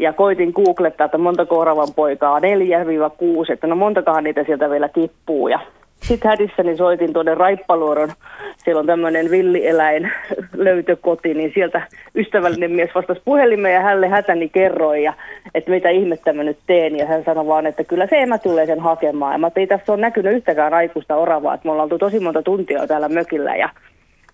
[0.00, 4.88] ja koitin googlettaa, että montako oravan poikaa on 4-6, että no montakohan niitä sieltä vielä
[4.88, 5.48] tippuu.
[5.48, 5.60] Ja
[6.06, 8.12] sitten hädissäni soitin tuonne Raippaluoron,
[8.56, 10.12] siellä on tämmöinen villieläin
[10.66, 11.82] löytökoti, niin sieltä
[12.14, 15.12] ystävällinen mies vastasi puhelimeen ja hänelle hätäni kerroin, ja,
[15.54, 16.96] että mitä ihmettä mä nyt teen.
[16.96, 19.32] Ja hän sanoi vaan, että kyllä se emä tulee sen hakemaan.
[19.32, 22.42] Ja mä ei tässä ole näkynyt yhtäkään aikuista oravaa, että me ollaan oltu tosi monta
[22.42, 23.68] tuntia täällä mökillä ja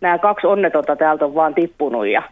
[0.01, 2.23] nämä kaksi onnetonta täältä on vaan tippunut ja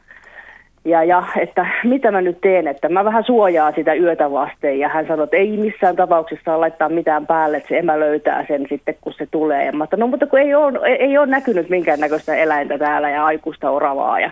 [0.84, 4.78] ja, ja että mitä mä nyt teen, että mä vähän suojaa sitä yötä vasten.
[4.78, 8.44] Ja hän sanoi, että ei missään tapauksessa saa laittaa mitään päälle, että se emä löytää
[8.48, 9.66] sen sitten, kun se tulee.
[9.66, 13.24] Ja mä että no mutta kun ei ole, ei ole näkynyt minkäännäköistä eläintä täällä ja
[13.24, 14.20] aikuista oravaa.
[14.20, 14.30] Ja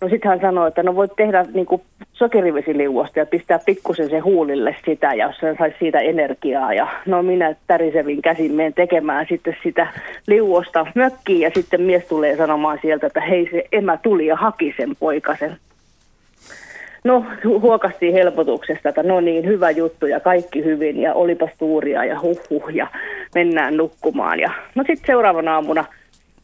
[0.00, 1.82] no sitten hän sanoi, että no voit tehdä niin kuin
[2.12, 6.74] sokerivesiliuosta ja pistää pikkusen se huulille sitä, ja jos sen saisi siitä energiaa.
[6.74, 9.86] Ja no minä tärisevin käsin menen tekemään sitten sitä
[10.26, 14.74] liuosta mökkiin, ja sitten mies tulee sanomaan sieltä, että hei se emä tuli ja haki
[14.76, 15.56] sen poikasen.
[17.04, 22.20] No huokastiin helpotuksesta, että no niin, hyvä juttu ja kaikki hyvin ja olipas tuuria ja
[22.20, 22.86] huh ja
[23.34, 24.40] mennään nukkumaan.
[24.40, 25.84] Ja no sitten seuraavana aamuna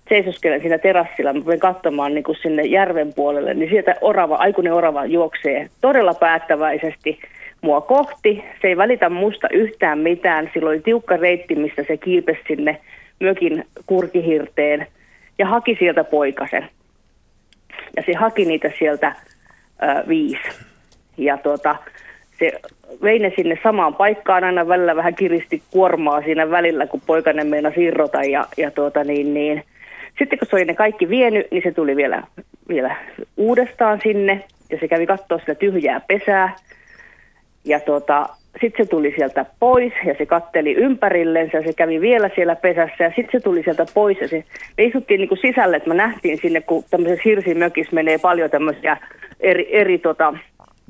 [0.08, 4.72] seisoskelen siinä terassilla, mä menen katsomaan niin kuin sinne järven puolelle, niin sieltä orava, aikuinen
[4.72, 7.20] orava juoksee todella päättäväisesti
[7.60, 8.44] mua kohti.
[8.62, 10.50] Se ei välitä musta yhtään mitään.
[10.54, 12.80] Sillä oli tiukka reitti, mistä se kiipesi sinne
[13.20, 14.86] mökin kurkihirteen
[15.38, 16.68] ja haki sieltä poikasen.
[17.96, 19.14] Ja se haki niitä sieltä
[19.82, 20.48] ö, viisi.
[21.16, 21.76] Ja tuota,
[22.38, 22.52] se
[23.02, 27.84] vei ne sinne samaan paikkaan, aina välillä vähän kiristi kuormaa siinä välillä, kun poikainen meinasi
[27.84, 29.64] irrota ja, ja tuota niin, niin–
[30.18, 32.22] sitten kun se oli ne kaikki vienyt, niin se tuli vielä,
[32.68, 32.96] vielä
[33.36, 36.56] uudestaan sinne ja se kävi katsoa sitä tyhjää pesää.
[37.64, 38.28] Ja tota,
[38.60, 43.04] sitten se tuli sieltä pois ja se katteli ympärillensä ja se kävi vielä siellä pesässä
[43.04, 44.44] ja sitten se tuli sieltä pois ja se,
[44.78, 48.96] me istuttiin niin kuin sisälle, että me nähtiin sinne, kun tämmöisessä hirsimökissä menee paljon tämmöisiä
[49.40, 50.34] eri, eri tota,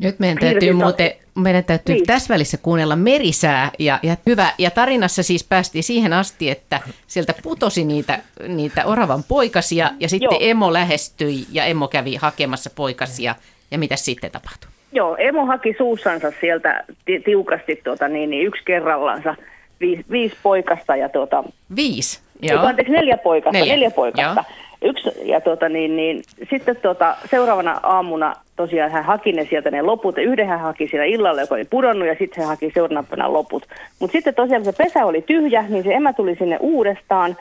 [0.00, 2.06] nyt meidän täytyy muuten, meidän täytyy niin.
[2.06, 4.52] tässä välissä kuunnella merisää ja, ja hyvä.
[4.58, 8.18] Ja tarinassa siis päästiin siihen asti, että sieltä putosi niitä,
[8.48, 10.38] niitä oravan poikasia ja sitten Joo.
[10.40, 13.34] emo lähestyi ja emo kävi hakemassa poikasia.
[13.70, 14.70] Ja mitä sitten tapahtui?
[14.92, 16.84] Joo, emo haki suussansa sieltä
[17.24, 19.36] tiukasti tuota, niin, niin yksi kerrallansa
[19.80, 20.96] viisi, viisi poikasta.
[20.96, 21.44] Ja tuota,
[21.76, 22.20] viisi?
[22.42, 22.66] Joo.
[22.66, 23.58] Anteeksi, neljä poikasta.
[23.58, 24.44] Neljä, neljä poikasta.
[24.48, 24.65] Joo.
[24.82, 29.82] Yksi, ja tuota, niin, niin, sitten tuota, seuraavana aamuna tosiaan hän haki ne sieltä ne
[29.82, 30.18] loput.
[30.18, 33.66] Yhden hän haki siellä illalla, joka oli pudonnut, ja sitten hän haki seuraavana loput.
[34.00, 37.36] Mutta sitten tosiaan se pesä oli tyhjä, niin se emä tuli sinne uudestaan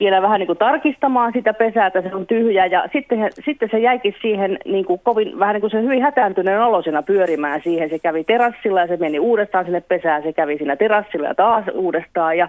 [0.00, 2.66] vielä vähän niin kuin tarkistamaan sitä pesää, että se on tyhjä.
[2.66, 6.60] Ja sitten, sitten se jäikin siihen niin kuin kovin, vähän niin kuin se hyvin hätääntyneen
[6.60, 7.90] olosena pyörimään siihen.
[7.90, 10.22] Se kävi terassilla ja se meni uudestaan sinne pesään.
[10.22, 12.38] Se kävi siinä terassilla ja taas uudestaan.
[12.38, 12.48] Ja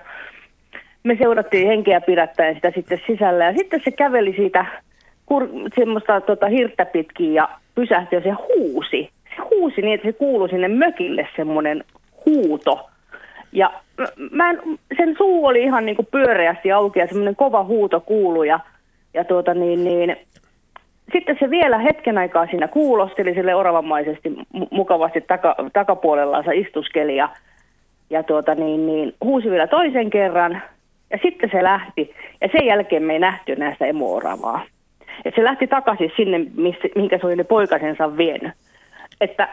[1.07, 3.45] me seurattiin henkeä pidättäen sitä sitten sisällä.
[3.45, 4.65] Ja sitten se käveli siitä
[5.25, 9.09] kur, semmoista tota, hirttä pitkin ja pysähtyi ja se huusi.
[9.35, 11.83] Se huusi niin, että se kuului sinne mökille semmoinen
[12.25, 12.89] huuto.
[13.51, 13.73] Ja
[14.31, 14.59] mä en,
[14.97, 18.47] sen suu oli ihan niin kuin pyöreästi auki ja semmoinen kova huuto kuului.
[18.47, 18.59] Ja,
[19.13, 20.15] ja tuota niin, niin,
[21.13, 24.33] sitten se vielä hetken aikaa siinä kuulosteli sille oravamaisesti
[24.71, 27.29] mukavasti taka, takapuolellaan istuskeli ja,
[28.09, 30.61] ja tuota niin, niin, huusi vielä toisen kerran
[31.11, 34.65] ja sitten se lähti ja sen jälkeen me ei nähty näistä emooravaa.
[35.25, 38.53] Et se lähti takaisin sinne, missä, mihinkä se oli ne poikasensa vienyt.
[39.21, 39.49] Että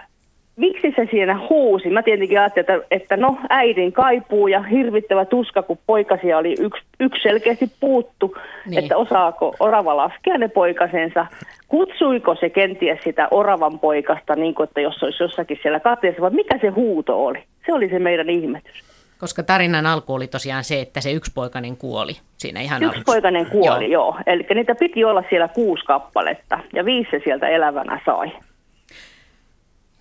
[0.57, 1.91] miksi se siinä huusi?
[1.91, 6.83] Mä tietenkin ajattelin, että, että no äidin kaipuu ja hirvittävä tuska, kun poikasia oli yksi,
[7.01, 8.37] yksi selkeästi puuttu,
[8.67, 8.79] niin.
[8.79, 11.27] että osaako orava laskea ne poikasensa.
[11.69, 16.31] Kutsuiko se kenties sitä oravan poikasta, niin kuin, että jos olisi jossakin siellä katteessa, vai
[16.31, 17.45] mikä se huuto oli?
[17.67, 18.94] Se oli se meidän ihmetys.
[19.25, 24.05] Koska tarinan alku oli tosiaan se, että se yksipoikainen kuoli siinä ihan Yksipoikainen kuoli, joo.
[24.05, 24.21] joo.
[24.27, 28.33] Eli niitä piti olla siellä kuusi kappaletta ja viisi se sieltä elävänä sai.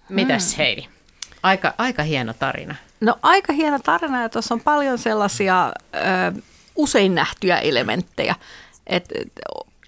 [0.09, 0.63] Mitäs hmm.
[0.63, 0.86] Heidi?
[1.43, 2.76] Aika, aika hieno tarina.
[3.01, 6.41] No aika hieno tarina ja tuossa on paljon sellaisia ö,
[6.76, 8.36] usein nähtyjä elementtejä.
[8.88, 9.32] Et, et,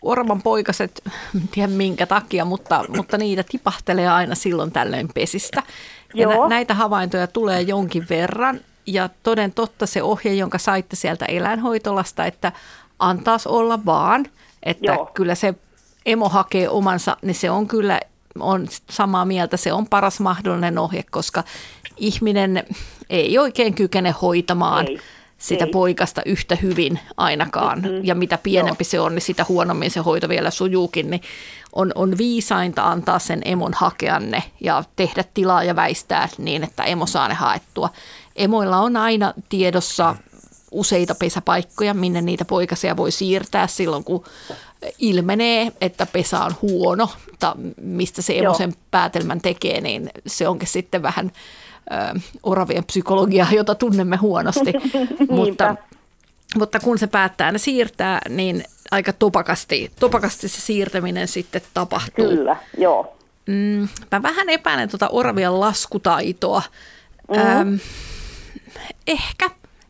[0.02, 1.02] Orman poikaset,
[1.36, 5.64] en tiedä minkä takia, mutta, mutta niitä tipahtelee aina silloin tällöin pesistä.
[6.14, 11.26] Ja nä, näitä havaintoja tulee jonkin verran ja toden totta se ohje, jonka saitte sieltä
[11.26, 12.52] eläinhoitolasta, että
[13.00, 14.26] antaas olla vaan,
[14.64, 15.12] että Joo.
[15.14, 15.54] kyllä se
[16.06, 18.00] emo hakee omansa, niin se on kyllä
[18.40, 21.44] on samaa mieltä, se on paras mahdollinen ohje, koska
[21.98, 22.64] ihminen
[23.10, 25.00] ei oikein kykene hoitamaan Ei.
[25.38, 25.72] sitä Ei.
[25.72, 27.82] poikasta yhtä hyvin ainakaan.
[27.82, 28.02] Mm-mm.
[28.04, 31.10] Ja mitä pienempi se on, niin sitä huonommin se hoito vielä sujuukin.
[31.10, 31.22] Niin
[31.74, 36.84] on, on viisainta antaa sen emon hakea ne ja tehdä tilaa ja väistää niin, että
[36.84, 37.90] emo saa ne haettua.
[38.36, 40.16] Emoilla on aina tiedossa
[40.72, 44.24] useita pesäpaikkoja, minne niitä poikasia voi siirtää silloin, kun
[45.00, 47.10] ilmenee, että pesä on huono,
[47.40, 48.54] tai mistä se emo Joo.
[48.54, 51.32] sen päätelmän tekee, niin se onkin sitten vähän
[51.92, 54.74] ö, oravien psykologiaa, jota tunnemme huonosti.
[55.30, 55.76] mutta,
[56.56, 62.30] mutta kun se päättää ne siirtää, niin aika topakasti, topakasti se siirtäminen sitten tapahtuu.
[62.30, 63.18] Kyllä, joo.
[63.46, 66.62] Mm, mä vähän epäilen tuota oravien laskutaitoa.
[67.30, 67.80] Mm.
[69.08, 69.50] Ehkä,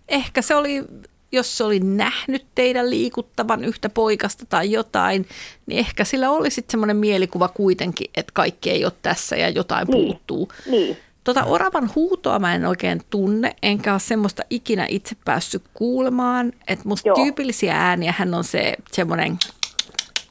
[0.09, 0.83] ehkä se oli,
[1.31, 5.25] jos se oli nähnyt teidän liikuttavan yhtä poikasta tai jotain,
[5.65, 9.87] niin ehkä sillä oli sitten semmoinen mielikuva kuitenkin, että kaikki ei ole tässä ja jotain
[9.87, 10.05] Niin.
[10.05, 10.49] puuttuu.
[10.71, 10.97] Niin.
[11.23, 16.51] Tota oravan huutoa mä en oikein tunne, enkä ole semmoista ikinä itse päässyt kuulemaan.
[16.67, 17.15] Että musta Joo.
[17.15, 19.37] tyypillisiä ääniä hän on se semmoinen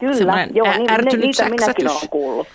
[0.01, 1.93] Kyllä, joo, ä- niin, ärtynyt ne, niitä minäkin säksätys.
[1.97, 2.47] olen kuullut.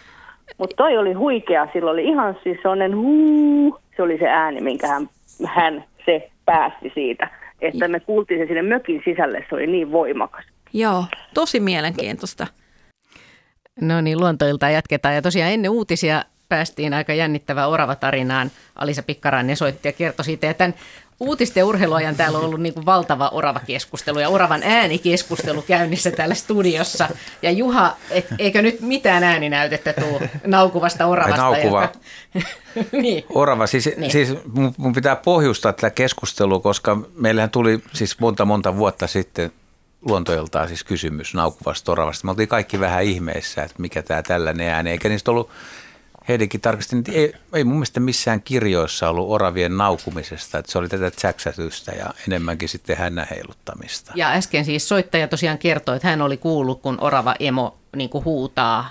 [0.58, 4.88] Mutta toi oli huikea, sillä oli ihan siis sellainen huu, se oli se ääni, minkä
[4.88, 5.10] hän,
[5.46, 7.30] hän se päästi siitä.
[7.62, 10.46] Että me kuultiin se sinne mökin sisälle, se oli niin voimakas.
[10.74, 12.48] Joo, tosi mielenkiintoista.
[13.82, 15.16] No niin, luontoilta jatketaan.
[15.16, 18.52] Ja tosiaan ennen uutisia päästiin aika jännittävään oravatarinaan.
[18.76, 20.48] Alisa Pikkarainen soitti ja kertoi siitä.
[20.48, 20.74] Ja tämän
[21.20, 26.36] uutisten ja urheiluajan täällä on ollut niin kuin valtava oravakeskustelu ja oravan äänikeskustelu käynnissä täällä
[26.36, 27.10] studiossa.
[27.42, 31.42] Ja Juha, et, eikö nyt mitään ääninäytettä tule naukuvasta oravasta?
[31.42, 31.82] Naukuva.
[31.82, 32.00] joka-
[33.02, 33.26] niin.
[33.30, 34.00] Orava, siis, Niin.
[34.00, 34.12] niin.
[34.12, 39.52] siis mun, mun pitää pohjustaa tätä keskustelua, koska meillähän tuli siis monta monta vuotta sitten
[40.02, 42.26] luontoiltaan siis kysymys naukuvasta oravasta.
[42.26, 45.50] Me oltiin kaikki vähän ihmeissä, että mikä tämä tällainen ääni, eikä niistä ollut
[46.30, 50.90] Heidikin tarkasti, niin ei, ei mun mielestä missään kirjoissa ollut oravien naukumisesta, että se oli
[50.90, 54.12] tätä tsäksätystä ja enemmänkin sitten hännän heiluttamista.
[54.16, 58.26] Ja äsken siis soittaja tosiaan kertoi, että hän oli kuullut, kun orava emo niin kuin
[58.26, 58.90] huutaa.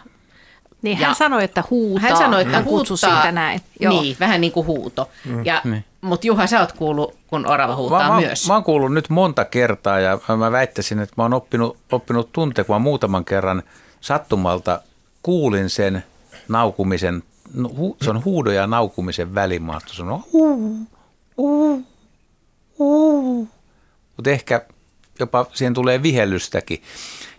[0.82, 2.08] Niin Ja- hän sanoi, että huutaa.
[2.08, 2.96] Hän sanoi, että hän huutaa.
[2.96, 3.60] siitä näin.
[3.80, 3.92] Joo.
[4.02, 5.10] Niin, vähän niin kuin huuto.
[5.24, 5.84] Mm, Ja, niin.
[6.00, 8.48] Mutta Juha, sä oot kuullut, kun orava huutaa mä, mä, myös.
[8.48, 12.64] Mä oon kuullut nyt monta kertaa ja mä väittäisin, että mä oon oppinut, oppinut tuntea,
[12.64, 13.62] kun mä muutaman kerran
[14.00, 14.80] sattumalta
[15.22, 16.04] kuulin sen
[16.48, 17.22] naukumisen,
[17.54, 20.22] no, hu, se on huudo ja naukumisen välimaasto, se on.
[24.16, 24.62] Mutta ehkä
[25.20, 26.82] jopa siihen tulee vihellystäkin.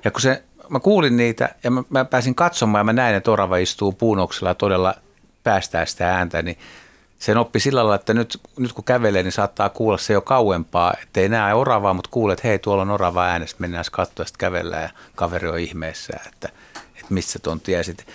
[0.05, 3.31] Ja kun se, mä kuulin niitä ja mä, mä pääsin katsomaan ja mä näin, että
[3.31, 4.95] orava istuu puunoksella todella
[5.43, 6.57] päästää sitä ääntä, niin
[7.19, 10.93] sen oppi sillä lailla, että nyt, nyt kun kävelee, niin saattaa kuulla se jo kauempaa,
[11.03, 14.83] ettei näe oravaa, mutta kuulet, että hei, tuolla on orava äänestä, mennään katsoa, sitten kävellään
[14.83, 16.49] ja kaveri on ihmeessä, että,
[16.95, 18.07] että missä tuon tiesit.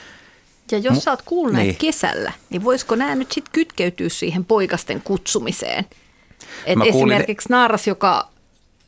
[0.72, 1.76] Ja jos Mu- sä oot kuullut niin.
[1.76, 5.84] kesällä, niin voisiko nämä nyt sitten kytkeytyä siihen poikasten kutsumiseen?
[6.66, 8.28] Et Mä kuulin- esimerkiksi naaras, joka,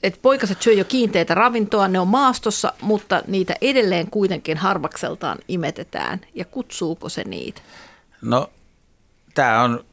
[0.02, 6.20] että poikaset syö jo kiinteitä ravintoa, ne on maastossa, mutta niitä edelleen kuitenkin harvakseltaan imetetään.
[6.34, 7.60] Ja kutsuuko se niitä?
[8.22, 8.50] No,
[9.34, 9.84] tämä on,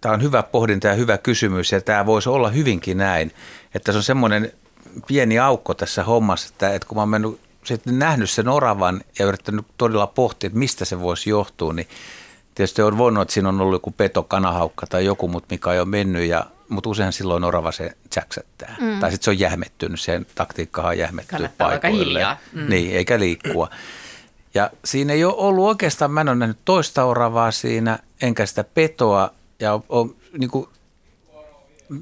[0.00, 3.32] tämä on hyvä pohdinta ja hyvä kysymys ja tämä voisi olla hyvinkin näin,
[3.74, 4.52] että se on semmoinen
[5.06, 9.26] pieni aukko tässä hommassa, että, että kun mä oon mennyt, sitten nähnyt sen oravan ja
[9.26, 11.88] yrittänyt todella pohtia, että mistä se voisi johtua, niin
[12.54, 15.78] tietysti on voinut, että siinä on ollut joku peto, kanahaukka tai joku, mutta mikä ei
[15.78, 18.76] ole mennyt, ja, mutta usein silloin orava se tsäksättää.
[18.80, 19.00] Mm.
[19.00, 22.26] Tai sitten se on jähmettynyt, sen taktiikkahan on aika paikoille.
[22.52, 22.68] Mm.
[22.68, 23.70] Niin, eikä liikkua.
[24.54, 28.64] Ja siinä ei ole ollut oikeastaan, mä en ole nähnyt toista oravaa siinä, enkä sitä
[28.64, 29.30] petoa,
[29.60, 30.68] ja olen niin kuin,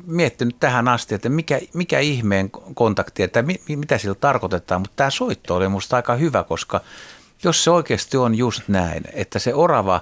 [0.06, 4.96] miettinyt tähän asti, että mikä, mikä ihmeen kontakti, että mi, mi- mitä sillä tarkoitetaan, mutta
[4.96, 6.80] tämä soitto oli musta aika hyvä, koska
[7.44, 10.00] jos se oikeasti on just näin, että se orava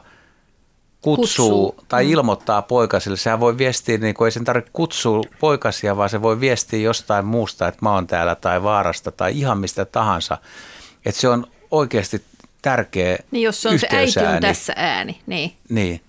[1.03, 1.87] kutsuu, Kutsuu.
[1.89, 6.23] tai ilmoittaa poikasille, sehän voi viestiä, niin kuin ei sen tarvitse kutsua poikasia, vaan se
[6.23, 10.39] voi viestiä jostain muusta, että mä oon täällä tai vaarasta tai ihan mistä tahansa.
[11.07, 12.23] Että se on oikeasti
[12.63, 15.53] tärkeä Niin jos se on se äiti on tässä ääni, niin.
[15.69, 16.01] Niin.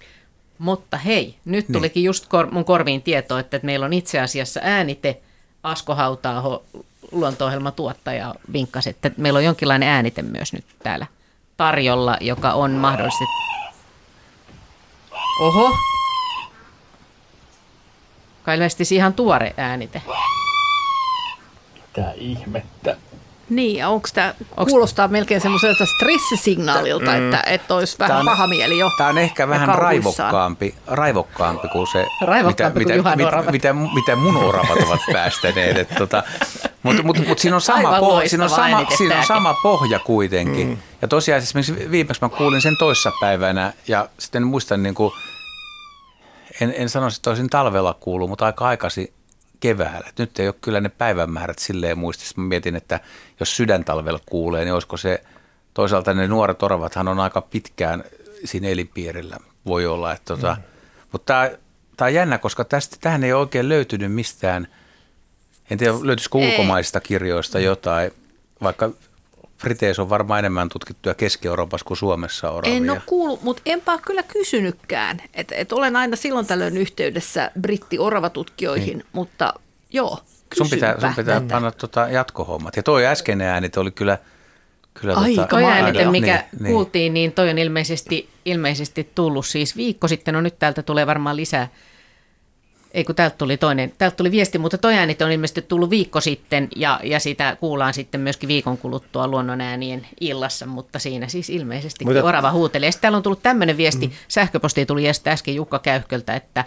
[0.59, 1.73] Mutta hei, nyt Niin.
[1.73, 5.21] tulikin just kor- mun korviin tieto, että meillä on itse asiassa äänite
[5.63, 6.63] Asko Hautaaho,
[7.11, 11.05] luonto tuottaja vinkkasi, että meillä on jonkinlainen äänite myös nyt täällä
[11.57, 13.23] tarjolla, joka on mahdollisesti...
[15.41, 15.71] Oho!
[18.43, 20.01] Kai ilmeisesti ihan tuore äänite.
[21.75, 22.97] Mitä ihmettä?
[23.49, 24.33] Niin, ja onko tämä,
[24.69, 27.25] kuulostaa melkein semmoiselta stressisignaalilta, mm.
[27.25, 28.89] että, että olisi vähän Tää on- paha mieli jo.
[28.97, 33.51] Tämä on ehkä vähän raivokkaampi, raivokkaampi kuin se, Raivokkaampi kuin mitä, Juhan mitä, oravat.
[33.51, 35.77] mitä, mitä mun oravat ovat päästäneet.
[35.77, 36.23] Et tota,
[36.83, 40.67] Mutta mut, mut siinä, on sama pohja, siinä, on sama, siinä on sama pohja kuitenkin.
[40.67, 40.77] Mm.
[41.01, 45.13] Ja tosiaan esimerkiksi viimeksi mä kuulin sen toissapäivänä ja sitten muistan niin kuin,
[46.61, 49.13] en, en sano, että olisin talvella kuullut, mutta aika aikaisin
[49.59, 50.07] keväällä.
[50.09, 52.41] Et nyt ei ole kyllä ne päivämäärät silleen muistissa.
[52.41, 52.99] Mä mietin, että
[53.39, 55.23] jos sydäntalvella kuulee, niin olisiko se,
[55.73, 58.03] toisaalta ne nuoret oravathan on aika pitkään
[58.45, 60.13] siinä elinpiirillä, voi olla.
[60.13, 60.63] Että tota, mm.
[61.11, 61.51] Mutta
[61.97, 64.67] tämä on jännä, koska tästä, tähän ei ole oikein löytynyt mistään,
[65.69, 66.49] en tiedä löytyisikö Ei.
[66.49, 68.11] ulkomaista kirjoista jotain,
[68.63, 68.91] vaikka
[69.61, 72.77] Briteissä on varmaan enemmän tutkittuja Keski-Euroopassa kuin Suomessa oravia.
[72.77, 75.21] En ole kuullut, mutta enpä ole kyllä kysynytkään.
[75.33, 79.05] Et, et olen aina silloin tällöin yhteydessä britti-oravatutkijoihin, niin.
[79.13, 79.53] mutta
[79.93, 80.19] joo,
[80.53, 82.75] sun pitää, sun pitää panna tota jatkohommat.
[82.75, 84.17] Ja toi äskeinen äänit oli kyllä,
[84.93, 89.45] kyllä Aika tota, Toi äänite, mikä niin, niin, kuultiin, niin toi on ilmeisesti, ilmeisesti tullut
[89.45, 90.33] siis viikko sitten.
[90.33, 91.67] No nyt täältä tulee varmaan lisää.
[92.97, 96.21] Ei kun täältä tuli toinen, täältä tuli viesti, mutta toi äänite on ilmeisesti tullut viikko
[96.21, 102.05] sitten ja, ja sitä kuullaan sitten myöskin viikon kuluttua luonnonäänien illassa, mutta siinä siis ilmeisesti
[102.05, 102.91] Mutta- orava huutelee.
[102.91, 104.13] Sitten täällä on tullut tämmöinen viesti, mm.
[104.27, 106.65] sähköpostiin tuli äsken Jukka Käyhköltä, että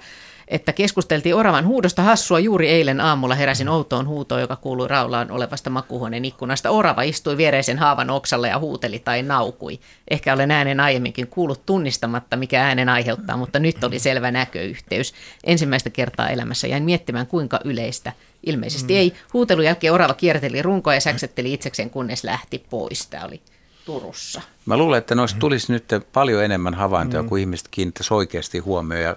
[0.50, 2.38] että keskusteltiin oravan huudosta hassua.
[2.38, 6.70] Juuri eilen aamulla heräsin outoon huutoon, joka kuului raulaan olevasta makuuhuoneen ikkunasta.
[6.70, 9.80] Orava istui viereisen haavan oksalle ja huuteli tai naukui.
[10.10, 15.14] Ehkä olen äänen aiemminkin kuullut tunnistamatta, mikä äänen aiheuttaa, mutta nyt oli selvä näköyhteys.
[15.44, 18.12] Ensimmäistä kertaa elämässä jäin miettimään, kuinka yleistä.
[18.46, 19.14] Ilmeisesti ei.
[19.32, 23.06] Huutelun jälkeen orava kierteli runkoa ja säksetteli itsekseen, kunnes lähti pois.
[23.06, 23.40] Tämä oli
[23.84, 24.40] Turussa.
[24.66, 29.04] Mä luulen, että noista tulisi nyt paljon enemmän havaintoja, kun ihmiset kiinnittäisi oikeasti huomioon.
[29.04, 29.16] Ja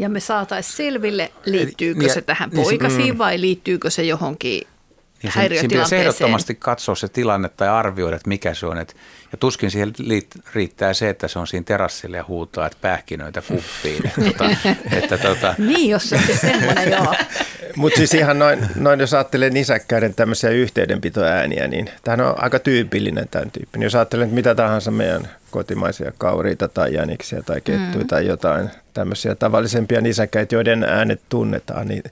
[0.00, 4.62] Ja me saataisiin selville, liittyykö Niin, se tähän niin poikasiin vai liittyykö se johonkin
[5.22, 8.78] Ja siinä, siinä pitäisi ehdottomasti katsoa se tilanne tai arvioida, että mikä se on.
[8.78, 8.96] Et,
[9.32, 13.42] ja tuskin siihen liit- riittää se, että se on siinä terassilla ja huutaa, että pähkinöitä
[13.42, 14.06] kuppiin.
[14.06, 17.14] että, tota, että, tota, Niin, jos se on semmoinen, joo.
[17.76, 23.28] Mutta siis ihan noin, noin, jos ajattelee nisäkkäiden tämmöisiä yhteydenpitoääniä, niin tämähän on aika tyypillinen
[23.30, 23.86] tämän tyyppinen.
[23.86, 28.08] Jos ajattelee mitä tahansa meidän kotimaisia kauriita tai jäniksiä tai kettuja mm.
[28.08, 32.02] tai jotain tämmöisiä tavallisempia nisäkkäitä, joiden äänet tunnetaan, niin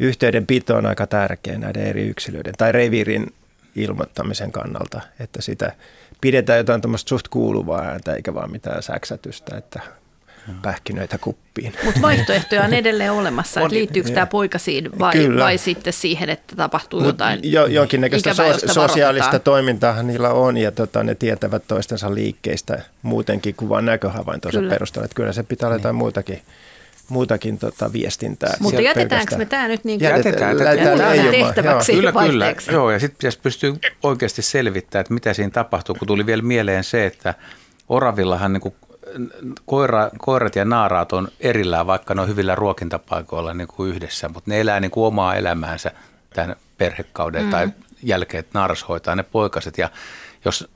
[0.00, 3.26] yhteydenpito on aika tärkeä näiden eri yksilöiden tai reviirin
[3.76, 5.72] ilmoittamisen kannalta, että sitä
[6.20, 9.80] pidetään jotain tämmöistä suht kuuluvaa ääntä eikä vaan mitään säksätystä, että
[10.62, 11.72] pähkinöitä kuppiin.
[11.84, 15.44] Mutta vaihtoehtoja on edelleen olemassa, että liittyykö tämä poikasiin vai, Kyllä.
[15.44, 19.40] vai sitten siihen, että tapahtuu Mut jotain jo, jonkinnäköistä so, sosiaalista varoitetaan.
[19.40, 24.70] toimintaahan niillä on ja tota, ne tietävät toistensa liikkeistä muutenkin kuin vain näköhavaintonsa Kyllä.
[24.70, 25.04] perusteella.
[25.04, 26.42] Että kyllä se pitää olla jotain muutakin,
[27.08, 28.54] muutakin tota, viestintää.
[28.60, 30.78] Mutta jätetäänkö me tämä nyt niin Jätetään, Jätetään, jätetään.
[30.78, 31.92] Jätetään leijumaan, tehtäväksi.
[31.92, 32.54] Kyllä, kyllä.
[32.72, 33.72] Joo, ja sitten pitäisi pystyä
[34.02, 37.34] oikeasti selvittämään, että mitä siinä tapahtuu, kun tuli vielä mieleen se, että
[37.88, 38.74] oravillahan niin kuin
[39.66, 44.50] koira, koirat ja naaraat on erillään, vaikka ne on hyvillä ruokintapaikoilla niin kuin yhdessä, mutta
[44.50, 45.90] ne elää niin kuin omaa elämäänsä
[46.34, 47.50] tämän perhekauden mm.
[47.50, 47.68] tai
[48.02, 49.78] jälkeen, että naaras hoitaa ne poikaset.
[49.78, 49.90] Ja
[50.44, 50.68] jos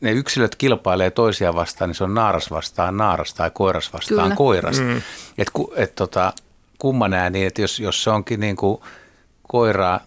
[0.00, 4.36] ne yksilöt kilpailee toisia vastaan, niin se on naaras vastaan naaras tai koiras vastaan Kyllä.
[4.36, 4.80] koiras.
[4.80, 5.02] Mm.
[5.38, 6.32] Et, ku- et tota,
[6.78, 8.80] kumman ää niin, että jos, jos se onkin niin kuin
[9.48, 10.00] koiraa,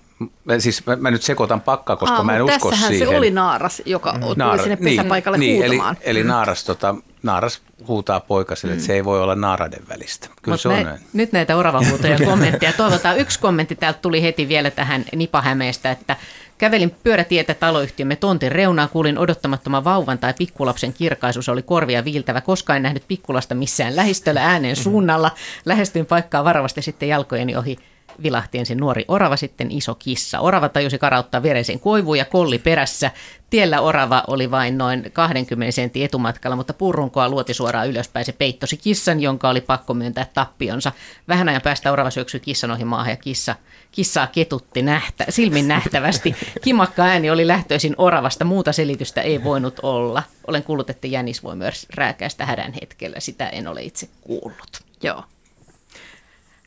[0.60, 2.98] siis mä, mä nyt sekoitan pakkaa, koska Aa, mä en usko siihen.
[2.98, 5.98] se oli naaras, joka tuli Naara- sinne pesäpaikalle niin, huutamaan.
[6.02, 10.28] Eli, eli naaras, tota, naaras huutaa poikaselle, että se ei voi olla naaraiden välistä.
[10.42, 11.00] Kyllä Mut se on nä- näin.
[11.14, 12.74] Nyt näitä oravahuutoja ja kommentteja.
[12.74, 16.16] Toivotaan yksi kommentti täältä tuli heti vielä tähän Nipahämeestä, että
[16.58, 21.42] kävelin pyörätietä taloyhtiömme tontin reunaan, kuulin odottamattoman vauvan tai pikkulapsen kirkaisu.
[21.42, 22.42] Se oli korvia viiltävä.
[22.42, 25.32] Koskaan en nähnyt pikkulasta missään lähistöllä äänen suunnalla.
[25.66, 27.78] Lähestyin paikkaa varovasti sitten jalkojeni ohi
[28.24, 30.40] vilahti ensin nuori orava, sitten iso kissa.
[30.40, 33.12] Orava tajusi karauttaa viereisen koivuun ja kolli perässä.
[33.50, 38.26] Tiellä orava oli vain noin 20 sentin etumatkalla, mutta purrunkoa luoti suoraan ylöspäin.
[38.26, 40.92] Se peittosi kissan, jonka oli pakko myöntää tappionsa.
[41.28, 43.56] Vähän ajan päästä orava syöksyi kissan ohi maahan ja kissa,
[43.92, 46.36] kissaa ketutti nähtä, silmin nähtävästi.
[46.64, 50.24] Kimakka ääni oli lähtöisin oravasta, muuta selitystä ei voinut olla.
[50.48, 54.82] Olen kuullut, että jänis voi myös rääkäistä hädän hetkellä, sitä en ole itse kuullut.
[55.04, 55.24] Joo.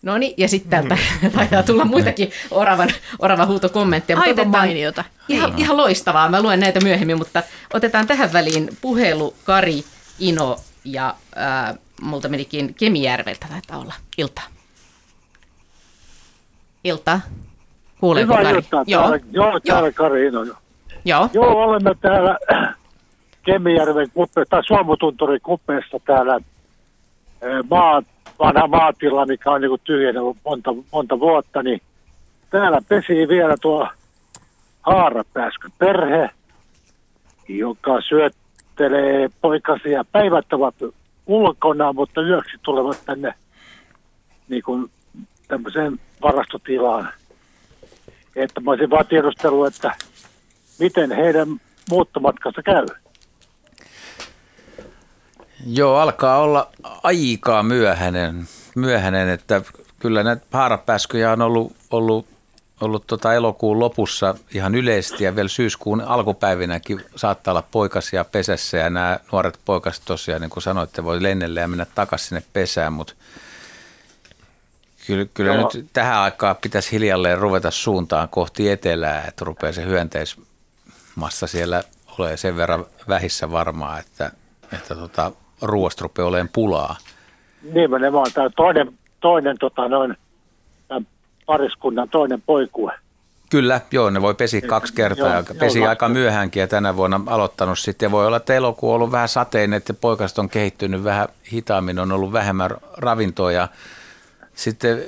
[0.03, 0.97] No niin, ja sitten täältä
[1.37, 2.89] taitaa tulla muitakin oravan,
[3.19, 4.17] oravan huutokommentteja.
[4.17, 5.05] mutta Aivan otetaan- mainiota.
[5.29, 7.43] Ihan, ihan loistavaa, mä luen näitä myöhemmin, mutta
[7.75, 9.85] otetaan tähän väliin puhelu Kari,
[10.19, 13.95] Ino ja ää, multa menikin Kemijärveltä taitaa olla.
[14.19, 14.43] Ilta.
[16.85, 17.21] Ilta.
[18.01, 18.57] Kuuleeko Hyvää Kari?
[18.57, 18.85] iltaa.
[18.87, 19.03] Joo.
[19.03, 19.93] Täällä, joo, täällä Joo.
[19.95, 20.43] Kari Ino.
[20.45, 20.57] Joo.
[21.05, 21.29] Joo.
[21.33, 22.39] joo, olemme täällä
[23.47, 26.37] Kemijärven kuppe, tai Suomutunturin kuppeessa täällä
[27.43, 28.03] eh, maa,
[28.43, 31.81] vanha maatila, mikä on niin tyhjänä monta, monta vuotta, niin
[32.51, 33.89] täällä pesii vielä tuo
[34.83, 36.31] haarapääskö perhe,
[37.49, 40.05] joka syöttelee poikasia.
[40.13, 40.75] Päivät ovat
[41.27, 43.35] ulkona, mutta yöksi tulevat tänne
[44.49, 44.91] niin kuin
[45.49, 47.09] tämmöiseen varastotilaan.
[48.37, 49.93] että mä olisin vaan tiedustellut, että
[50.81, 51.49] miten heidän
[51.91, 52.87] muuttomatkassa käy.
[55.67, 56.71] Joo, alkaa olla
[57.03, 59.63] aikaa myöhäinen, myöhäinen että
[59.99, 62.27] kyllä näitä haarapääskyjä on ollut, ollut,
[62.81, 68.91] ollut tota elokuun lopussa ihan yleisesti ja vielä syyskuun alkupäivinäkin saattaa olla poikasia pesässä ja
[68.91, 73.15] nämä nuoret poikaset tosiaan, niin kuin sanoitte, voi lennellä ja mennä takaisin sinne pesään, mutta
[75.07, 81.47] kyllä, kyllä nyt tähän aikaan pitäisi hiljalleen ruveta suuntaan kohti etelää, että rupeaa se hyönteismassa
[81.47, 81.83] siellä
[82.19, 84.33] olemaan sen verran vähissä varmaa, että,
[84.73, 85.33] että tota,
[85.63, 86.97] ruoasta rupeaa olemaan pulaa.
[87.75, 90.17] Nimenomaan tämä toinen, toinen tota, noin,
[91.47, 92.93] pariskunnan toinen poikue.
[93.51, 97.21] Kyllä, joo, ne voi pesi kaksi kertaa Joo, pesi joo, aika myöhäänkin ja tänä vuonna
[97.27, 98.07] aloittanut sitten.
[98.07, 101.99] Ja voi olla, että elokuu on ollut vähän sateinen, että poikaset on kehittynyt vähän hitaammin,
[101.99, 103.69] on ollut vähemmän ravintoa ja
[104.55, 105.03] sitten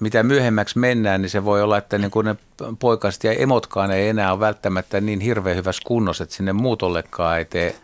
[0.00, 2.36] mitä myöhemmäksi mennään, niin se voi olla, että niin kuin ne
[2.78, 7.44] poikaset ja emotkaan ei enää ole välttämättä niin hirveän hyvässä kunnossa, että sinne muutollekaan ei
[7.44, 7.74] tee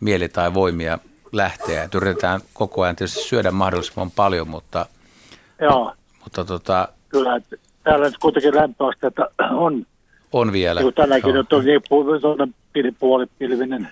[0.00, 0.98] mieli tai voimia
[1.36, 1.82] lähteä.
[1.82, 4.86] Et yritetään koko ajan tietysti syödä mahdollisimman paljon, mutta,
[5.60, 5.92] Joo,
[6.24, 7.36] mutta tota, kyllä.
[7.36, 9.86] että Täällä nyt kuitenkin lämpöasteita on,
[10.32, 10.80] on vielä.
[10.80, 11.36] niin tänäkin Joo.
[11.42, 13.88] nyt on niin pu- tuonne pili- puolipilvinen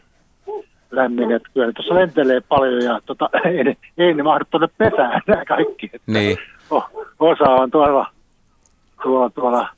[0.90, 5.44] lämmin, että kyllä tuossa lentelee paljon ja tota, ei, ei ne mahdu tuonne pesään nämä
[5.44, 5.86] kaikki.
[5.92, 6.38] Että Niin,
[7.18, 8.06] osa on tuolla,
[9.02, 9.68] tuolla, tuolla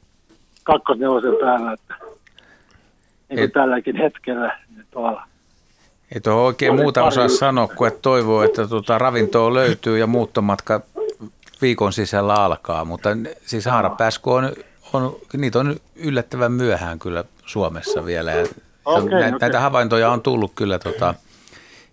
[0.62, 1.94] kakkosnelosen päällä, että
[3.28, 5.22] niin kuin tälläkin hetkellä niin tuolla.
[6.14, 9.98] Ei tuohon oikein Oli muuta pari- osaa sanoa kuin, että toivoo, että tuota ravintoa löytyy
[9.98, 10.80] ja muuttomatka
[11.62, 12.84] viikon sisällä alkaa.
[12.84, 13.08] Mutta
[13.46, 14.52] siis haarapääsky on,
[14.92, 18.32] on, niitä on yllättävän myöhään kyllä Suomessa vielä.
[18.32, 18.46] Ja
[18.84, 19.38] Okei, nä, okei.
[19.40, 21.14] Näitä havaintoja on tullut kyllä tota,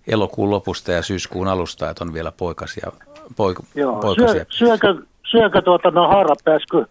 [0.08, 2.92] elokuun lopusta ja syyskuun alusta, että on vielä poikasia.
[3.36, 3.96] Poik, Joo.
[4.00, 4.46] poikasia.
[4.50, 4.96] Syö, syökö,
[5.32, 6.86] syökö tuota, no haarapääskö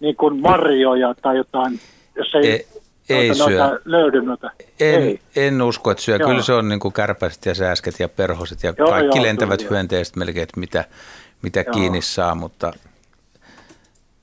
[0.00, 1.80] niin kuin marjoja tai jotain,
[2.16, 2.66] jos ei, Ei-
[3.08, 3.58] ei noita, syö.
[3.66, 4.50] noita löydy noita?
[4.80, 5.20] En, Ei.
[5.36, 6.16] en usko, että syö.
[6.16, 6.28] Joo.
[6.28, 9.58] Kyllä se on niin kuin kärpäset ja sääsket ja perhoset ja Joo, kaikki joo, lentävät
[9.58, 9.70] kyllä.
[9.70, 10.84] hyönteiset melkein, että mitä,
[11.42, 11.72] mitä Joo.
[11.74, 12.72] kiinni saa, mutta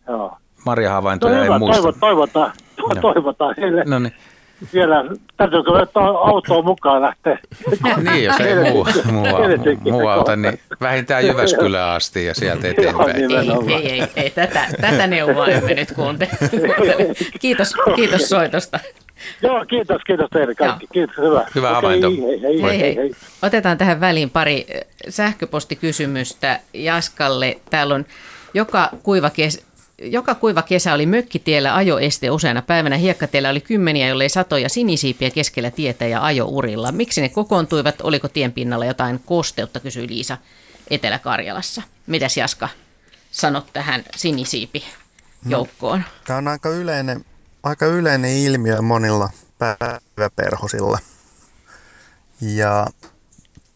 [0.08, 0.38] Joo.
[0.66, 1.82] marjahavaintoja No en hyvä, muista.
[1.82, 3.14] toivot, toivotaan, to, Joo.
[3.14, 4.14] toivotaan heille No niin,
[4.74, 5.06] vielä,
[5.38, 7.38] täytyykö ottaa autoa mukaan lähteä?
[8.12, 9.26] niin jos ei muu, muu,
[9.92, 13.32] muu auta, niin vähintään Jyväskylään asti ja sieltä eteenpäin.
[13.48, 16.32] Joo, Ei, ei, ei, ei tätä, tätä neuvoa emme nyt kuuntele.
[17.40, 18.80] Kiitos, kiitos soitosta.
[19.42, 20.88] Joo, kiitos, kiitos teille kaikki.
[20.94, 21.46] Kiitos, hyvä.
[21.56, 22.10] Hyvä Okei, havainto.
[22.10, 22.96] Hei, hei, Hei, hei.
[22.96, 23.12] hei.
[23.42, 27.58] Otetaan tähän väliin pari eh, sähköpostikysymystä Jaskalle.
[27.70, 28.06] Täällä on
[28.54, 29.66] joka kuiva kes...
[30.04, 32.98] Joka kuiva kesä oli mökkitiellä ajoeste useana päivänä.
[32.98, 36.92] Hiekkatiellä oli kymmeniä, jollei satoja sinisiipiä keskellä tietä ja ajourilla.
[36.92, 38.02] Miksi ne kokoontuivat?
[38.02, 40.38] Oliko tien pinnalla jotain kosteutta, kysyi Liisa
[40.90, 41.82] Etelä-Karjalassa.
[42.08, 42.70] Mitäs Jaska
[43.32, 44.84] sanot tähän sinisiipi
[45.46, 46.04] joukkoon?
[46.28, 47.26] Tämä on aika yleinen,
[47.64, 51.00] aika yleinen ilmiö monilla päiväperhosilla.
[52.42, 52.88] Ja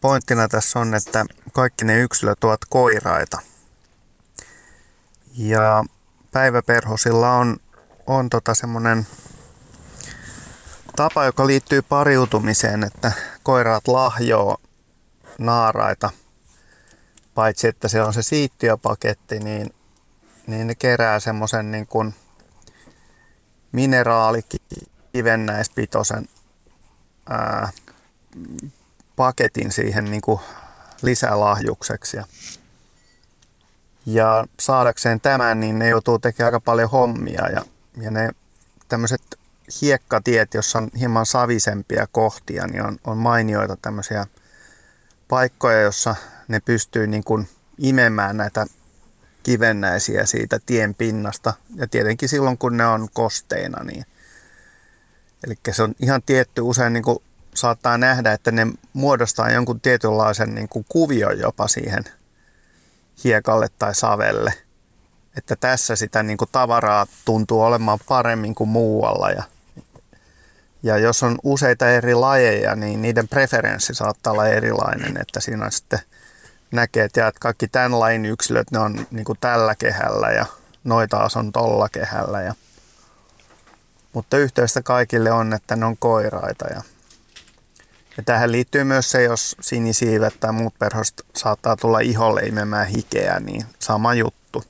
[0.00, 3.38] pointtina tässä on, että kaikki ne yksilöt ovat koiraita.
[5.36, 5.84] Ja
[6.36, 7.56] päiväperhosilla on,
[8.06, 9.06] on tota semmoinen
[10.96, 13.12] tapa, joka liittyy pariutumiseen, että
[13.42, 14.56] koiraat lahjoo
[15.38, 16.10] naaraita.
[17.34, 19.74] Paitsi että se on se siittiöpaketti, niin,
[20.46, 22.14] niin ne kerää semmoisen niin kuin
[23.72, 26.28] mineraalikivennäispitoisen
[27.28, 27.68] ää,
[29.16, 30.40] paketin siihen niin kuin
[31.02, 32.16] lisälahjukseksi.
[32.16, 32.24] Ja,
[34.06, 37.64] ja saadakseen tämän, niin ne joutuu tekemään aika paljon hommia ja,
[38.00, 38.30] ja ne
[38.88, 39.22] tämmöiset
[39.82, 44.26] hiekkatiet, jossa on hieman savisempia kohtia, niin on, on mainioita tämmöisiä
[45.28, 46.16] paikkoja, jossa
[46.48, 47.48] ne pystyy niin kuin
[47.78, 48.66] imemään näitä
[49.42, 51.54] kivennäisiä siitä tien pinnasta.
[51.74, 53.84] Ja tietenkin silloin, kun ne on kosteina.
[53.84, 54.04] Niin.
[55.46, 57.18] Eli se on ihan tietty, usein niin kuin
[57.54, 62.04] saattaa nähdä, että ne muodostaa jonkun tietynlaisen niin kuin kuvion jopa siihen
[63.24, 64.52] hiekalle tai savelle.
[65.36, 69.30] Että tässä sitä niin kuin tavaraa tuntuu olemaan paremmin kuin muualla.
[69.30, 69.42] Ja,
[70.82, 75.20] ja jos on useita eri lajeja, niin niiden preferenssi saattaa olla erilainen.
[75.20, 75.98] Että siinä sitten
[76.70, 80.46] näkee, että kaikki tämän lajin yksilöt, ne on niin kuin tällä kehällä ja
[80.84, 82.42] noita taas on tolla kehällä.
[82.42, 82.54] Ja,
[84.12, 86.66] mutta yhteistä kaikille on, että ne on koiraita.
[86.74, 86.82] Ja,
[88.16, 93.40] ja tähän liittyy myös se, jos sinisiivet tai muut perhoset saattaa tulla iholle imemään hikeä,
[93.40, 94.64] niin sama juttu.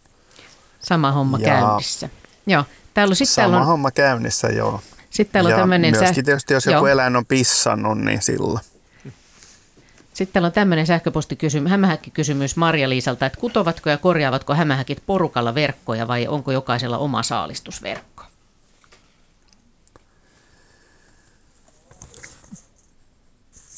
[0.80, 2.08] Sama homma Ja- käynnissä.
[2.46, 2.64] Joo.
[2.94, 4.80] Täällä on, sitten Sama täällä on, homma käynnissä, joo.
[5.10, 6.86] sit täällä on ja tämmöinen myöskin tietysti, jos joku Joo.
[6.86, 8.60] eläin on pissannut, niin silloin.
[10.14, 16.28] Sitten täällä on tämmöinen sähköpostikysymys, hämähäkkikysymys Marja-Liisalta, että kutovatko ja korjaavatko hämähäkit porukalla verkkoja vai
[16.28, 18.15] onko jokaisella oma saalistusverkko?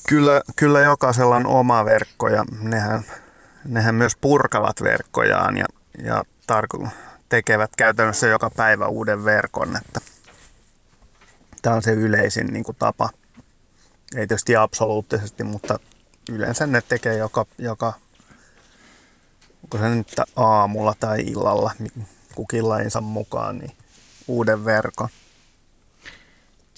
[0.09, 3.05] Kyllä, kyllä jokaisella on oma verkko ja nehän,
[3.65, 5.67] nehän myös purkavat verkkojaan ja,
[6.03, 6.89] ja tarko-
[7.29, 9.77] tekevät käytännössä joka päivä uuden verkon.
[9.77, 10.01] Että
[11.63, 13.11] tämä on se yleisin niin kuin tapa.
[14.17, 15.79] Ei tietysti absoluuttisesti, mutta
[16.31, 17.93] yleensä ne tekee joka, joka
[19.63, 21.73] onko se nyt aamulla tai illalla
[22.35, 23.73] kukin lajinsa mukaan, niin
[24.29, 25.09] uuden verkon.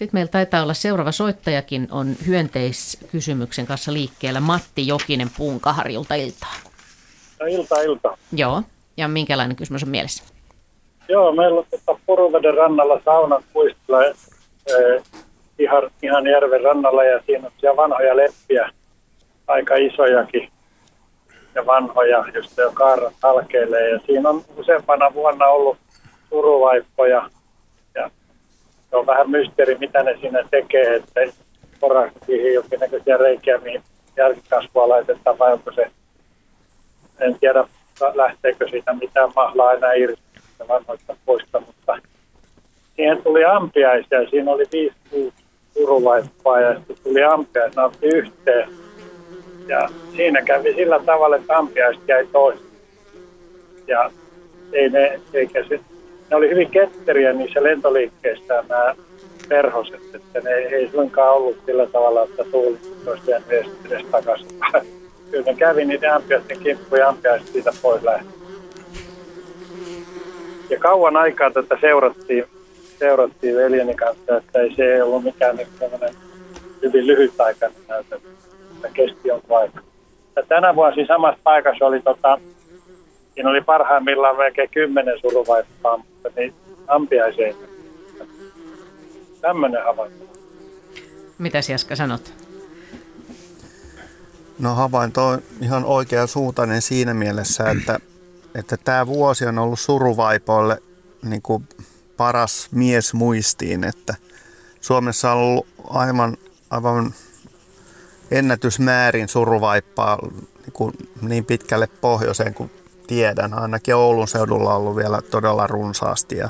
[0.01, 4.40] Sitten meillä taitaa olla seuraava soittajakin on hyönteiskysymyksen kanssa liikkeellä.
[4.40, 6.55] Matti Jokinen Puunkaharjulta iltaa.
[7.40, 8.18] No, ilta, ilta.
[8.32, 8.62] Joo,
[8.96, 10.24] ja minkälainen kysymys on mielessä?
[11.09, 15.03] Joo, meillä on tuota Puruveden rannalla saunan puistolla eh,
[15.59, 18.70] ihan, ihan järven rannalla ja siinä on siellä vanhoja leppiä,
[19.46, 20.48] aika isojakin
[21.55, 23.90] ja vanhoja, josta jo kaarat halkeilee.
[23.90, 25.78] Ja siinä on useampana vuonna ollut
[26.28, 27.30] suruvaippoja ja
[28.91, 31.20] se on vähän mysteeri, mitä ne siinä tekee, että
[31.80, 33.82] porasta siihen jonkinnäköisiä reikiä, mihin
[34.16, 35.91] jälkikasvua laitetaan vai onko se,
[37.20, 37.64] en tiedä
[38.14, 40.22] lähteekö siitä mitään mahlaa enää irti
[40.68, 41.99] vanhoista poista, mutta
[42.97, 45.36] siihen tuli ampiaisia, siinä oli viisi kuusi
[45.74, 48.68] suruvaippaa ja sitten tuli ampiaisia, ne otti yhteen.
[49.66, 52.66] Ja siinä kävi sillä tavalla, että ampiaiset jäi toista.
[53.86, 54.11] Ja
[54.72, 55.80] ei ne, eikä se,
[56.31, 58.95] ne oli hyvin ketteriä niissä lentoliikkeistä nämä
[59.49, 64.49] perhoset, että ne ei suinkaan ollut sillä tavalla, että tuuli olisi jäänyt edes, edes takaisin.
[65.31, 68.35] Kyllä ne kävi niiden ampiaisten kimppuja ja ampiaiset siitä pois lähti.
[70.70, 72.45] Ja kauan aikaa tätä seurattiin,
[72.99, 75.68] seurattiin veljeni kanssa, että ei se ei ollut mikään niin
[76.83, 78.16] hyvin lyhytaikainen näytä,
[78.74, 79.83] että kesti jonkun aikaa.
[80.37, 82.39] Ja tänä vuonna samassa paikassa oli, tota,
[83.35, 86.55] siinä oli parhaimmillaan melkein kymmenen suruvaippaa, mutta niin
[86.89, 87.55] ampiaiseen.
[89.41, 90.24] Tämmöinen havainto.
[91.39, 92.35] Mitä Jaska sanot?
[94.59, 97.99] No havainto on ihan oikea suuntainen siinä mielessä, että,
[98.55, 100.83] että tämä vuosi on ollut suruvaipoille
[101.22, 101.68] niin kuin
[102.16, 104.14] paras mies muistiin, että
[104.81, 106.37] Suomessa on ollut aivan,
[106.70, 107.14] aivan
[108.31, 112.70] ennätysmäärin suruvaippaa niin, kuin niin pitkälle pohjoiseen kuin
[113.11, 113.54] tiedän.
[113.54, 116.36] Ainakin Oulun seudulla on ollut vielä todella runsaasti.
[116.36, 116.48] Ja,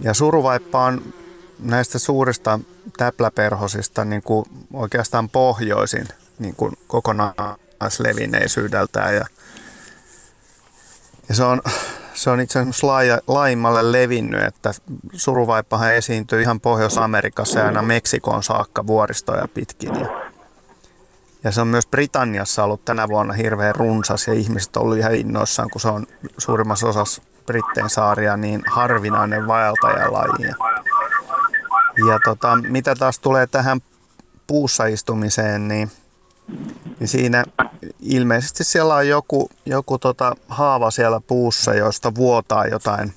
[0.00, 1.02] ja suruvaippa on
[1.58, 2.60] näistä suurista
[2.96, 6.08] täpläperhosista niin kuin oikeastaan pohjoisin
[6.38, 9.14] niin kuin kokonaislevinneisyydeltään.
[9.14, 9.24] Ja,
[11.28, 11.62] ja se on,
[12.14, 14.74] se on itse asiassa laaja, laajimmalle levinnyt, että
[15.12, 20.00] suruvaippahan esiintyy ihan Pohjois-Amerikassa ja aina Meksikon saakka vuoristoja pitkin.
[20.00, 20.33] Ja,
[21.44, 25.70] ja se on myös Britanniassa ollut tänä vuonna hirveän runsas ja ihmiset ollut ihan innoissaan,
[25.70, 26.06] kun se on
[26.38, 30.44] suurimmassa osassa Britteen saaria niin harvinainen vaeltajalaji.
[30.44, 30.54] Ja,
[32.08, 33.80] ja tota, mitä taas tulee tähän
[34.46, 35.90] puussa istumiseen, niin,
[37.00, 37.44] niin siinä
[38.00, 43.14] ilmeisesti siellä on joku, joku tota haava siellä puussa, josta vuotaa jotain,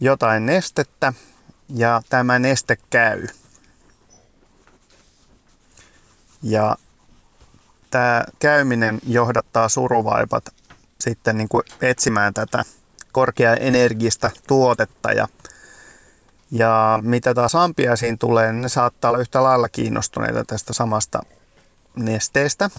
[0.00, 1.12] jotain nestettä
[1.74, 3.22] ja tämä neste käy.
[3.22, 3.28] Ja
[7.90, 10.44] tämä käyminen johdattaa suruvaipat
[11.00, 12.64] sitten niin kuin etsimään tätä
[13.12, 15.28] korkeaenergistä tuotetta ja
[16.50, 21.22] ja mitä taas ampiaisiin tulee, niin ne saattaa olla yhtä lailla kiinnostuneita tästä samasta
[21.96, 22.70] nesteestä.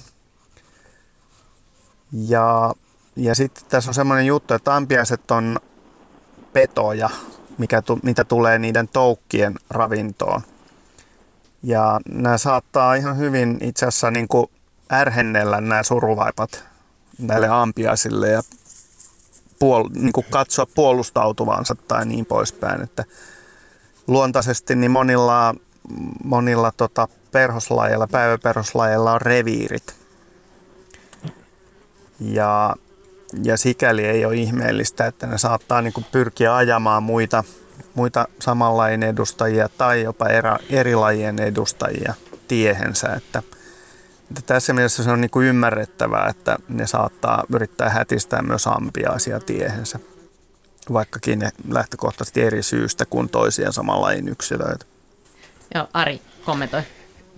[2.11, 2.73] Ja,
[3.15, 5.59] ja sitten tässä on semmoinen juttu, että ampiaiset on
[6.53, 7.09] petoja,
[7.57, 10.41] mikä tu, mitä tulee niiden toukkien ravintoon.
[11.63, 14.47] Ja nämä saattaa ihan hyvin itse asiassa niin kuin
[14.91, 16.63] ärhennellä nämä suruvaipat
[17.19, 18.41] näille ampiaisille ja
[19.59, 22.81] puol, niin kuin katsoa puolustautuvansa tai niin poispäin.
[22.81, 23.05] Että
[24.07, 25.55] luontaisesti niin monilla,
[26.23, 29.95] monilla tota perhoslajeilla, päiväperhoslajeilla on reviirit.
[32.19, 32.75] Ja,
[33.43, 37.43] ja sikäli ei ole ihmeellistä, että ne saattaa niin kuin pyrkiä ajamaan muita,
[37.93, 42.13] muita samanlainen edustajia tai jopa erä, eri lajien edustajia
[42.47, 43.07] tiehensä.
[43.07, 43.43] Että,
[44.29, 49.39] että tässä mielessä se on niin kuin ymmärrettävää, että ne saattaa yrittää hätistää myös ampiaisia
[49.39, 49.99] tiehensä
[50.93, 54.85] vaikkakin ne lähtökohtaisesti eri syystä kuin toisien samanlain yksilöitä.
[55.75, 56.81] Joo, Ari, kommentoi.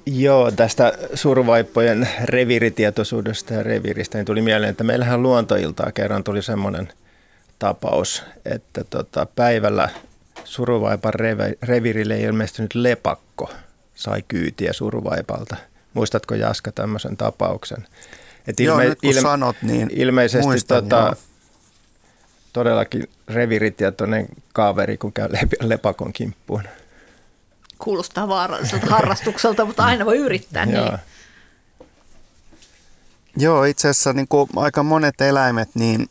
[0.06, 6.94] Joo, tästä survaippojen reviiritietoisuudesta ja reviiristä niin tuli mieleen, että meillähän luontoiltaa kerran tuli semmoinen
[7.60, 9.90] tapaus, että tota, päivällä
[10.44, 11.14] suruvaipan
[11.62, 13.50] revirille ilmestynyt lepakko
[13.96, 15.56] sai kyytiä suruvaipalta.
[15.94, 17.88] Muistatko Jaska tämmöisen tapauksen?
[18.48, 21.16] Et ilme- joo, nyt kun ilme- sanot, niin ilmeisesti muistan, tota,
[22.54, 25.30] todellakin reviritietoinen kaveri, kun käy
[25.62, 26.64] lepakon kimppuun.
[27.80, 30.64] Kuulostaa vaaralliselta harrastukselta, mutta aina voi yrittää.
[30.64, 30.86] Joo.
[30.90, 31.00] Niin.
[33.38, 36.10] Joo, itse asiassa niin kuin aika monet eläimet, niin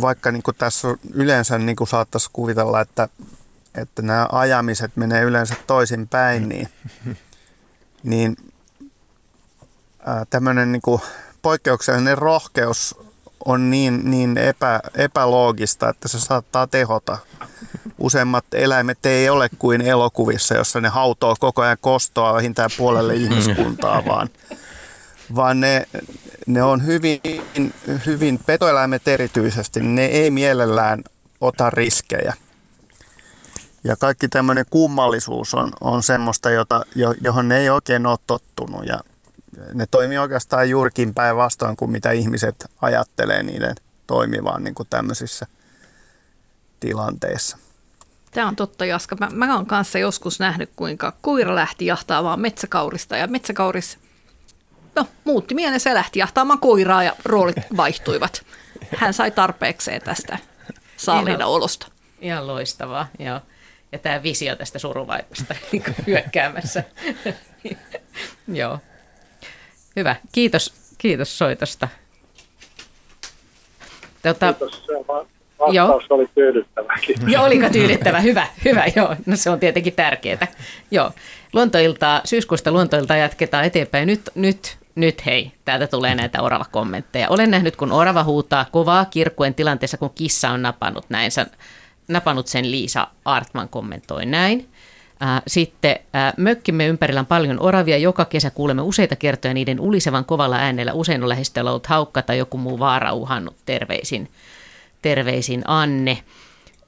[0.00, 3.08] vaikka niin kuin tässä on yleensä niin kuin saattaisi kuvitella, että,
[3.74, 6.68] että nämä ajamiset menee yleensä toisin päin, niin,
[8.02, 8.36] niin
[10.30, 11.00] tämmöinen niin kuin
[11.42, 12.96] poikkeuksellinen rohkeus
[13.44, 17.18] on niin, niin epä, epäloogista, että se saattaa tehota.
[17.98, 24.04] Useimmat eläimet ei ole kuin elokuvissa, jossa ne hautoo koko ajan kostoa vähintään puolelle ihmiskuntaa,
[24.08, 24.28] vaan,
[25.34, 25.86] vaan ne,
[26.46, 27.20] ne on hyvin,
[28.06, 31.04] hyvin, petoeläimet erityisesti, ne ei mielellään
[31.40, 32.34] ota riskejä.
[33.84, 36.84] Ja kaikki tämmöinen kummallisuus on, on semmoista, jota,
[37.20, 38.86] johon ne ei oikein ole tottunut.
[38.86, 39.00] Ja
[39.74, 43.74] ne toimii oikeastaan juurikin päinvastoin kuin mitä ihmiset ajattelee niiden
[44.06, 45.46] toimivaan niin kuin tämmöisissä
[46.80, 47.58] tilanteissa.
[48.30, 49.16] Tämä on totta, Jaska.
[49.20, 53.98] Mä, mä oon kanssa joskus nähnyt, kuinka koira lähti jahtaamaan metsäkaurista ja metsäkauris
[54.94, 58.46] no, muutti mielensä ja lähti jahtaamaan koiraa ja roolit vaihtuivat.
[58.96, 60.38] Hän sai tarpeekseen tästä
[60.96, 61.86] saalina olosta.
[62.20, 63.40] Ihan loistavaa, joo.
[63.92, 66.84] Ja tämä visio tästä suruvaipasta niin hyökkäämässä.
[68.60, 68.78] joo.
[69.96, 70.16] Hyvä.
[70.32, 71.88] Kiitos, kiitos soitosta.
[74.22, 74.86] Tota, Kiitos.
[74.86, 74.92] Se
[75.62, 76.18] vastaus joo.
[76.18, 77.16] oli tyydyttäväkin.
[77.32, 78.20] Joo, oliko tyydyttävä?
[78.20, 79.16] Hyvä, hyvä, joo.
[79.26, 80.46] No se on tietenkin tärkeää.
[80.90, 81.10] Joo.
[81.52, 84.06] Luontoiltaa, syyskuusta luontoiltaa jatketaan eteenpäin.
[84.06, 87.28] Nyt, nyt, nyt hei, täältä tulee näitä orava-kommentteja.
[87.28, 91.30] Olen nähnyt, kun orava huutaa kovaa kirkkuen tilanteessa, kun kissa on napannut näin.
[92.08, 94.68] Napannut sen Liisa Artman kommentoi näin.
[95.46, 95.96] Sitten
[96.36, 97.98] mökkimme ympärillä on paljon oravia.
[97.98, 100.92] Joka kesä kuulemme useita kertoja niiden ulisevan kovalla äänellä.
[100.92, 103.56] Usein on lähistöllä ollut haukka tai joku muu vaara uhannut.
[103.66, 104.30] Terveisin,
[105.02, 106.22] terveisin Anne.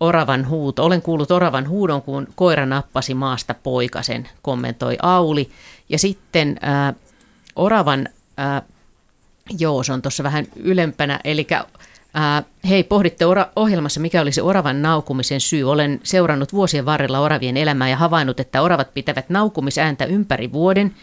[0.01, 0.85] Oravan huuto.
[0.85, 5.51] Olen kuullut oravan huudon, kun koira nappasi maasta poikasen, kommentoi Auli.
[5.89, 6.95] Ja sitten äh,
[7.57, 8.09] oravan,
[8.41, 8.63] äh,
[9.59, 11.47] joo se on tuossa vähän ylempänä, eli
[12.69, 15.71] Hei, pohditte ora- ohjelmassa, mikä olisi oravan naukumisen syy.
[15.71, 20.95] Olen seurannut vuosien varrella oravien elämää ja havainnut, että oravat pitävät naukumisääntä ympäri vuoden.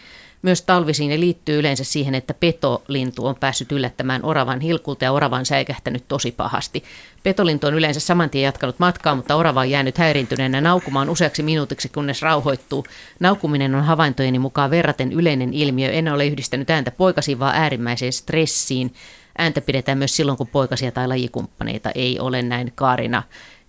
[0.42, 5.46] Myös talvisiin ne liittyy yleensä siihen, että petolintu on päässyt yllättämään oravan hilkulta ja oravan
[5.46, 6.84] säikähtänyt tosi pahasti.
[7.22, 11.88] Petolintu on yleensä saman tien jatkanut matkaa, mutta orava on jäänyt häiriintyneenä naukumaan useaksi minuutiksi,
[11.88, 12.86] kunnes rauhoittuu.
[13.20, 15.90] Naukuminen on havaintojeni mukaan verraten yleinen ilmiö.
[15.90, 18.94] En ole yhdistänyt ääntä poikasiin, vaan äärimmäiseen stressiin.
[19.38, 23.22] Ääntä pidetään myös silloin, kun poikasia tai lajikumppaneita ei ole näin Kaarina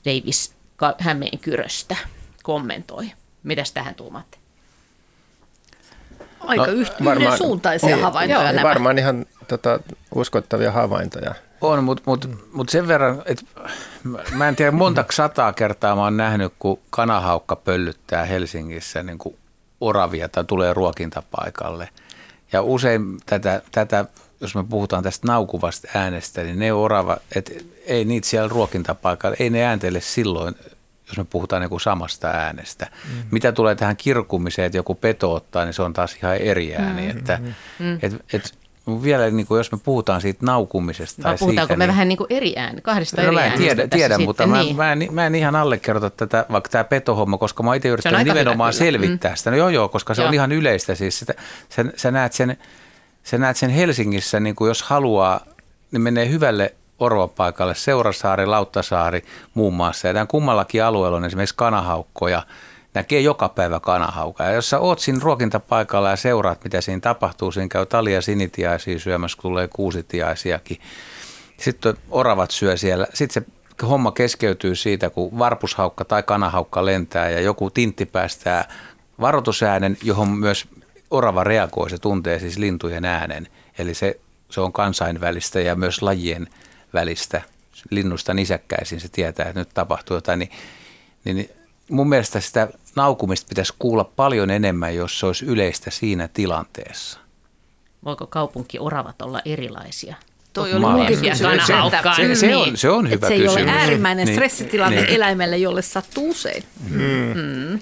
[0.06, 0.54] Davis
[1.00, 1.96] Hämeenkyröstä
[2.44, 3.12] kommentoi.
[3.44, 4.38] Mitäs tähän tuumatte?
[6.40, 8.70] Aika no, varmaan, suuntaisia niin, havaintoja joo, nämä.
[8.70, 9.80] Varmaan ihan tota,
[10.16, 11.36] uskottavia havaintoja.
[11.62, 13.46] On, mutta mut, mut sen verran, että
[14.32, 19.38] mä en tiedä monta sataa kertaa mä oon nähnyt, kun kanahaukka pöllyttää Helsingissä niin kuin
[19.82, 21.90] oravia tai tulee ruokintapaikalle.
[22.52, 24.06] Ja usein tätä, tätä
[24.42, 27.52] jos me puhutaan tästä naukuvasta äänestä, niin ne orava, että
[27.86, 30.56] ei niitä siellä ruokintapaikalla, ei ne ääntele silloin,
[31.08, 32.88] jos me puhutaan niin kuin samasta äänestä.
[33.10, 33.24] Mm.
[33.32, 37.02] Mitä tulee tähän kirkumiseen, että joku peto ottaa, niin se on taas ihan eri ääni.
[37.02, 37.10] Mm.
[37.10, 37.40] Että,
[37.80, 38.00] mm.
[38.02, 38.54] Et, et,
[39.04, 42.18] vielä, niin kuin, jos me puhutaan siitä naukumisesta tai puhutaanko siitä, me niin, vähän niin
[42.18, 44.76] kuin eri ääni, kahdesta no, eri mä en tiedä, tiedä mutta niin.
[44.76, 47.90] mä, mä, en, mä en ihan allekirjoita tätä, vaikka tämä petohomma, koska mä oon itse
[47.90, 49.36] yrittänyt nimenomaan hyvä, selvittää mm.
[49.36, 49.52] sitä.
[49.52, 50.28] No joo, joo, koska se joo.
[50.28, 50.96] on ihan yleistä.
[50.96, 51.34] Siis sitä,
[51.70, 52.58] sä, sä näet sen
[53.24, 55.40] sä näet sen Helsingissä, niin kuin jos haluaa,
[55.92, 60.08] niin menee hyvälle orvapaikalle, Seurasaari, Lauttasaari muun muassa.
[60.08, 62.44] Ja kummallakin alueella on esimerkiksi kanahaukkoja,
[62.94, 64.48] näkee joka päivä kanahaukaa.
[64.48, 69.00] Ja jos sä oot siinä ruokintapaikalla ja seuraat, mitä siinä tapahtuu, siinä käy talia sinitiaisia
[69.00, 70.78] syömässä, kun tulee kuusitiaisiakin.
[71.58, 73.08] Sitten oravat syö siellä.
[73.14, 78.68] Sitten se homma keskeytyy siitä, kun varpushaukka tai kanahaukka lentää ja joku tintti päästää
[79.22, 80.68] varoitusäänen, johon myös
[81.14, 83.48] orava reagoi, se tuntee siis lintujen äänen.
[83.78, 84.20] Eli se,
[84.50, 86.48] se on kansainvälistä ja myös lajien
[86.94, 87.42] välistä.
[87.90, 90.40] Linnusta nisäkkäisin se tietää, että nyt tapahtuu jotain.
[90.40, 90.52] Niin,
[91.26, 91.50] niin
[91.90, 97.20] mun mielestä sitä naukumista pitäisi kuulla paljon enemmän, jos se olisi yleistä siinä tilanteessa.
[98.06, 100.16] Voiko kaupunkioravat olla erilaisia?
[100.54, 101.68] Toi oli munkin kysymys.
[101.68, 101.76] Se,
[102.16, 103.58] se, se, on, se on hyvä se kysymys.
[103.58, 105.16] ei ole äärimmäinen niin, stressitilanne niin.
[105.16, 106.64] eläimelle, jolle sattuu usein.
[106.90, 107.02] Mm.
[107.36, 107.80] Mm.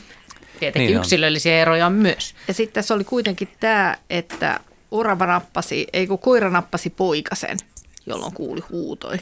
[0.62, 1.60] Tietenkin niin yksilöllisiä on.
[1.60, 2.36] eroja on myös.
[2.48, 4.60] Ja sitten tässä oli kuitenkin tämä, että
[4.92, 7.58] orava nappasi, ei kun koira nappasi poikasen,
[8.06, 9.18] jolloin kuuli huutoi.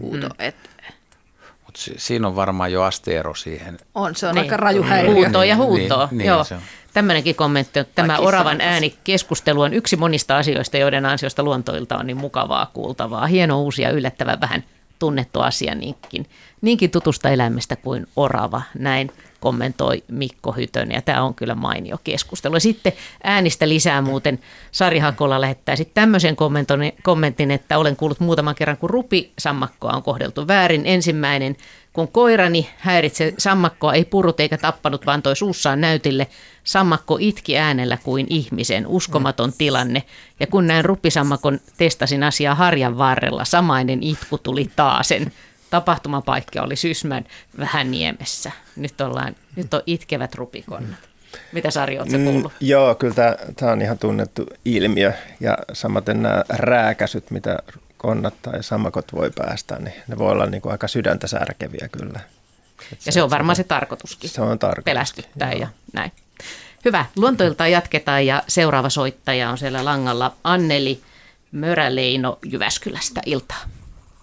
[0.00, 0.34] Huuto, mm.
[0.38, 0.56] et,
[1.64, 3.78] Mut siinä on varmaan jo asteero siihen.
[3.94, 4.42] On, se on niin.
[4.42, 5.14] aika raju häiriö.
[5.14, 6.44] Huutoa ja huutoa, niin, niin, joo.
[6.50, 6.60] Niin,
[6.92, 12.16] Tämmöinenkin kommentti, että tämä oravan äänikeskustelu on yksi monista asioista, joiden ansiosta luontoilta on niin
[12.16, 13.26] mukavaa kuultavaa.
[13.26, 14.64] Hieno uusi ja yllättävän vähän
[14.98, 16.26] tunnettu asia niinkin,
[16.60, 18.62] niinkin tutusta eläimestä kuin orava.
[18.78, 19.12] Näin
[19.44, 22.56] kommentoi Mikko Hytön ja tämä on kyllä mainio keskustelu.
[22.56, 22.92] Ja sitten
[23.24, 24.38] äänistä lisää muuten
[24.72, 26.36] Sari Hakola lähettää sitten tämmöisen
[27.02, 30.82] kommentin, että olen kuullut muutaman kerran, kun rupisammakkoa on kohdeltu väärin.
[30.84, 31.56] Ensimmäinen,
[31.92, 36.26] kun koirani häiritsee sammakkoa, ei purut eikä tappanut, vaan toi suussaan näytille.
[36.64, 40.02] Sammakko itki äänellä kuin ihmisen, uskomaton tilanne.
[40.40, 45.32] Ja kun näin rupisammakon, testasin asiaa harjan varrella, samainen itku tuli taasen
[45.74, 47.24] tapahtumapaikka oli Sysmän
[47.58, 48.52] vähän niemessä.
[48.76, 50.98] Nyt, ollaan, nyt on itkevät rupikonnat.
[51.52, 52.52] Mitä Sari, oletko mm, kuullut?
[52.52, 53.14] Mm, joo, kyllä
[53.56, 55.12] tämä on ihan tunnettu ilmiö.
[55.40, 57.58] Ja samaten nämä rääkäsyt, mitä
[57.96, 62.20] konnat tai sammakot voi päästä, niin ne voi olla niin kuin aika sydäntä särkeviä kyllä.
[62.92, 64.30] Et ja se, se on varmaan se tarkoituskin.
[64.30, 64.84] Se on tarkoitus.
[64.84, 65.60] Pelästyttää joo.
[65.60, 66.12] ja näin.
[66.84, 67.06] Hyvä.
[67.16, 71.00] Luontoilta jatketaan ja seuraava soittaja on siellä langalla Anneli
[71.52, 73.20] Möräleino Jyväskylästä.
[73.26, 73.60] Iltaa.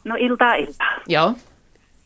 [0.03, 0.95] No iltaa iltaa.
[1.07, 1.33] Joo.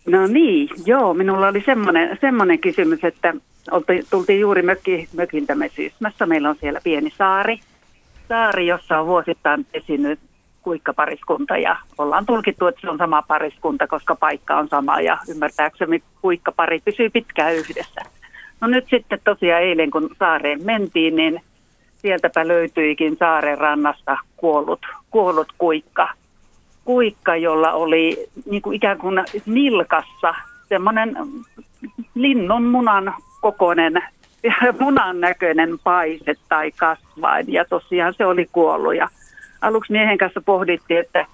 [0.07, 3.33] No niin, joo, minulla oli semmoinen, semmoinen kysymys, että
[3.71, 6.25] olti, tultiin juuri mökki, mökintämme Sysmässä.
[6.25, 7.59] Meillä on siellä pieni saari,
[8.29, 10.19] saari, jossa on vuosittain pesinyt
[10.61, 16.03] kuikkapariskunta ja ollaan tulkittu, että se on sama pariskunta, koska paikka on sama ja ymmärtääkseni
[16.21, 18.01] kuikkapari pysyy pitkään yhdessä.
[18.61, 21.41] No nyt sitten tosiaan eilen, kun saareen mentiin, niin
[21.95, 26.09] sieltäpä löytyikin saaren rannasta kuollut, kuollut kuikka
[26.85, 30.35] kuikka, jolla oli niin kuin ikään kuin nilkassa
[30.69, 31.17] semmoinen
[32.15, 34.03] linnun munan kokoinen,
[34.79, 37.53] munan näköinen paise tai kasvain.
[37.53, 38.95] Ja tosiaan se oli kuollut.
[38.95, 39.09] Ja
[39.61, 41.25] aluksi miehen kanssa pohdittiin, että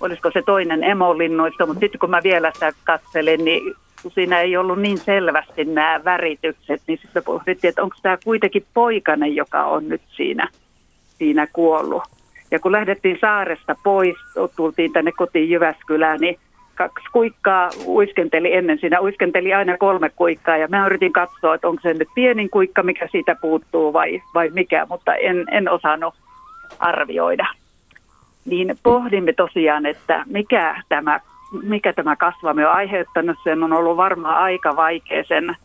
[0.00, 4.56] olisiko se toinen emolinnuista, mutta sitten kun mä vielä sitä katselin, niin kun siinä ei
[4.56, 9.88] ollut niin selvästi nämä väritykset, niin sitten pohdittiin, että onko tämä kuitenkin poikainen, joka on
[9.88, 10.48] nyt siinä,
[11.18, 12.02] siinä kuollut.
[12.50, 14.16] Ja kun lähdettiin saaresta pois,
[14.56, 16.38] tultiin tänne kotiin Jyväskylään, niin
[16.74, 19.00] kaksi kuikkaa uiskenteli ennen siinä.
[19.00, 23.08] Uiskenteli aina kolme kuikkaa ja mä yritin katsoa, että onko se nyt pienin kuikka, mikä
[23.12, 26.14] siitä puuttuu vai, vai mikä, mutta en, en osannut
[26.78, 27.46] arvioida.
[28.44, 31.20] Niin pohdimme tosiaan, että mikä tämä,
[31.62, 33.36] mikä tämä kasvamme on aiheuttanut.
[33.44, 35.56] Sen on ollut varmaan aika vaikea sen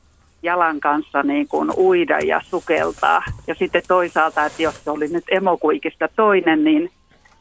[0.43, 3.23] jalan kanssa niin kuin uida ja sukeltaa.
[3.47, 6.91] Ja sitten toisaalta, että jos se oli nyt emokuikista toinen, niin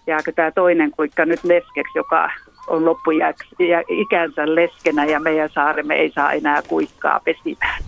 [0.06, 2.30] jääkö tämä toinen kuikka nyt leskeksi, joka
[2.66, 2.82] on
[3.88, 7.82] ikänsä leskenä ja meidän saaremme ei saa enää kuikkaa pesimään.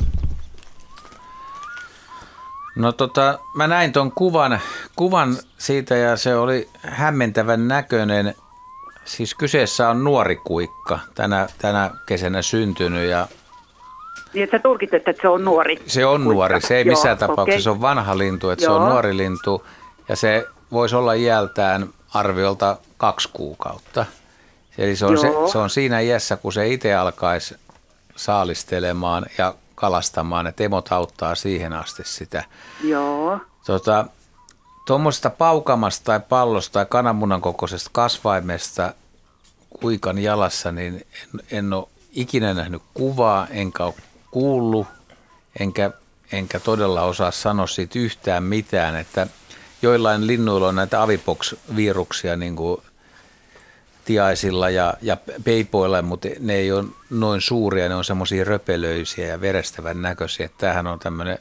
[2.77, 4.61] No tota, mä näin tuon kuvan,
[4.97, 8.35] kuvan siitä ja se oli hämmentävän näköinen.
[9.05, 13.29] Siis kyseessä on nuori kuikka, tänä, tänä kesänä syntynyt ja
[14.35, 15.83] niin, että sä tulkit, että se on nuori.
[15.87, 16.61] Se on nuori.
[16.61, 17.79] Se ei missään Joo, tapauksessa okay.
[17.79, 18.77] ole vanha lintu, että Joo.
[18.77, 19.67] se on nuori lintu.
[20.09, 24.07] Ja se voisi olla iältään arviolta kaksi kuukautta.
[24.79, 27.57] Eli se on, se, se on siinä iässä, kun se itse alkaisi
[28.17, 32.45] saalistelemaan ja kalastamaan, että emot auttaa siihen asti sitä.
[32.85, 33.39] Joo.
[33.67, 34.07] Tota,
[35.39, 38.95] paukamasta tai pallosta tai kananmunan kokoisesta kasvaimesta
[39.81, 43.95] kuikan jalassa, niin en, en ole ikinä nähnyt kuvaa, enkä ole
[44.31, 44.87] kuullut,
[45.61, 45.91] enkä,
[46.33, 49.27] enkä todella osaa sanoa siitä yhtään mitään, että
[49.83, 52.83] joillain linnuilla on näitä avipox-viruksia niin kuin
[54.05, 59.41] tiaisilla ja, ja peipoilla, mutta ne ei ole noin suuria, ne on semmoisia röpelöisiä ja
[59.41, 60.49] verestävän näköisiä.
[60.59, 61.39] Tämähän on tämmöinen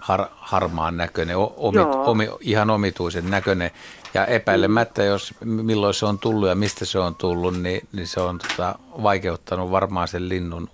[0.00, 3.70] har, harmaan näköinen, omi, omi, ihan omituisen näköinen.
[4.14, 8.20] Ja epäilemättä, jos milloin se on tullut ja mistä se on tullut, niin, niin se
[8.20, 10.68] on tota, vaikeuttanut varmaan sen linnun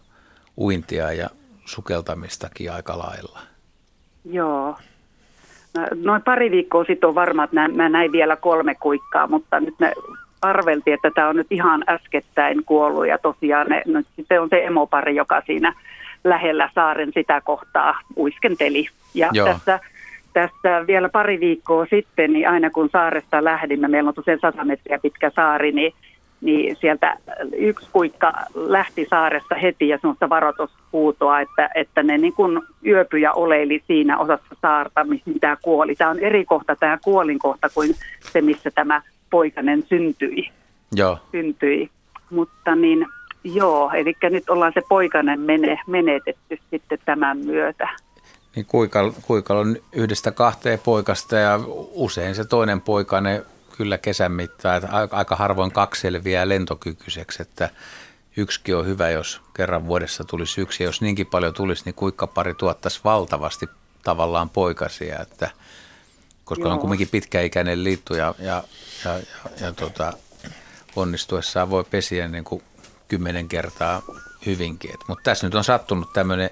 [0.58, 1.30] uintia ja
[1.64, 3.40] sukeltamistakin aika lailla.
[4.24, 4.76] Joo.
[5.94, 9.92] Noin pari viikkoa sitten on varma, että mä näin vielä kolme kuikkaa, mutta nyt me
[10.42, 14.64] arveltiin, että tämä on nyt ihan äskettäin kuollut ja tosiaan ne, nyt sitten on se
[14.64, 15.74] emopari, joka siinä
[16.24, 18.88] lähellä saaren sitä kohtaa uiskenteli.
[19.14, 19.46] Ja Joo.
[19.46, 19.80] tässä,
[20.34, 24.98] tässä vielä pari viikkoa sitten, niin aina kun saaresta lähdimme, meillä on tosiaan 100 metriä
[24.98, 25.92] pitkä saari, niin
[26.44, 27.16] niin sieltä
[27.56, 33.82] yksi kuikka lähti saaresta heti ja semmoista varoitushuutoa, että, että ne niin kuin yöpyjä oleili
[33.86, 35.94] siinä osassa saarta, missä tämä kuoli.
[35.94, 37.94] Tämä on eri kohta, tämä kuolinkohta kuin
[38.32, 40.50] se, missä tämä poikainen syntyi.
[40.94, 41.18] Joo.
[41.32, 41.90] syntyi.
[42.30, 43.06] Mutta niin,
[43.44, 47.88] joo, eli nyt ollaan se poikainen mene, menetetty sitten tämän myötä.
[48.56, 51.60] Niin kuikalla, kuikalla on yhdestä kahteen poikasta ja
[51.92, 57.70] usein se toinen poikainen kyllä kesän mittaan, että aika harvoin kaksi selviää lentokykyiseksi, että
[58.36, 60.82] yksikin on hyvä, jos kerran vuodessa tulisi yksi.
[60.82, 63.68] Ja jos niinkin paljon tulisi, niin kuinka pari tuottaisi valtavasti
[64.02, 65.50] tavallaan poikasia, että,
[66.44, 66.72] koska Joo.
[66.72, 68.64] on kuitenkin pitkäikäinen liitto ja, ja,
[69.04, 70.12] ja, ja, ja tota,
[70.96, 72.62] onnistuessaan voi pesiä niin kuin
[73.08, 74.02] kymmenen kertaa
[74.46, 74.90] hyvinkin.
[75.08, 76.50] Mutta tässä nyt on sattunut tämmöinen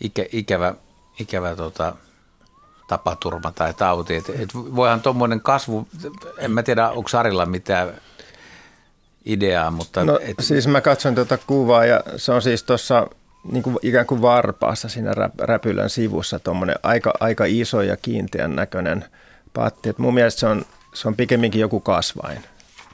[0.00, 0.74] ikä, ikävä,
[1.20, 1.94] ikävä tota,
[2.88, 4.16] tapaturma tai tauti.
[4.16, 5.88] Et, et voihan tuommoinen kasvu,
[6.38, 7.94] en mä tiedä, onko Sarilla mitään
[9.24, 10.04] ideaa, mutta...
[10.04, 13.06] No, et, siis mä katson tuota kuvaa ja se on siis tuossa
[13.52, 19.04] niin kuin ikään kuin varpaassa siinä räpylän sivussa tuommoinen aika, aika iso ja kiinteän näköinen
[19.54, 19.88] patti.
[19.88, 20.64] Et mun mielestä se on,
[20.94, 22.44] se on pikemminkin joku kasvain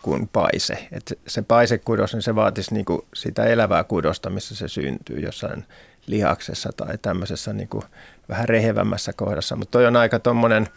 [0.03, 0.89] kuin paise.
[0.93, 5.65] Et se paisekudos, niin se vaatisi niin kuin sitä elävää kudosta, missä se syntyy jossain
[6.07, 7.85] lihaksessa tai tämmöisessä niin kuin
[8.29, 9.57] vähän rehevämmässä kohdassa.
[9.57, 10.69] Mutta toi on aika tuommoinen,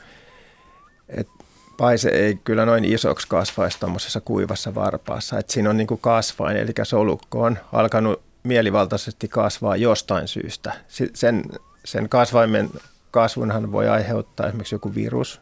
[1.09, 1.33] että
[1.77, 5.39] paise ei kyllä noin isoksi kasvaisi tuommoisessa kuivassa varpaassa.
[5.39, 10.73] Et siinä on niin kuin kasvain, eli solukko on alkanut mielivaltaisesti kasvaa jostain syystä.
[11.13, 11.43] Sen,
[11.85, 12.69] sen kasvaimen
[13.11, 15.41] kasvunhan voi aiheuttaa esimerkiksi joku virus,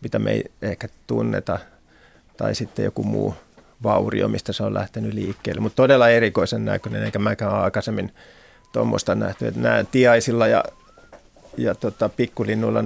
[0.00, 1.58] mitä me ei ehkä tunneta,
[2.36, 3.34] tai sitten joku muu
[3.82, 5.60] vaurio, mistä se on lähtenyt liikkeelle.
[5.60, 8.12] Mutta todella erikoisen näköinen, eikä mäkään aikaisemmin
[8.76, 9.46] tuommoista nähty.
[9.46, 10.64] Että nämä tiaisilla ja,
[11.56, 12.84] ja tota, pikkulinnuilla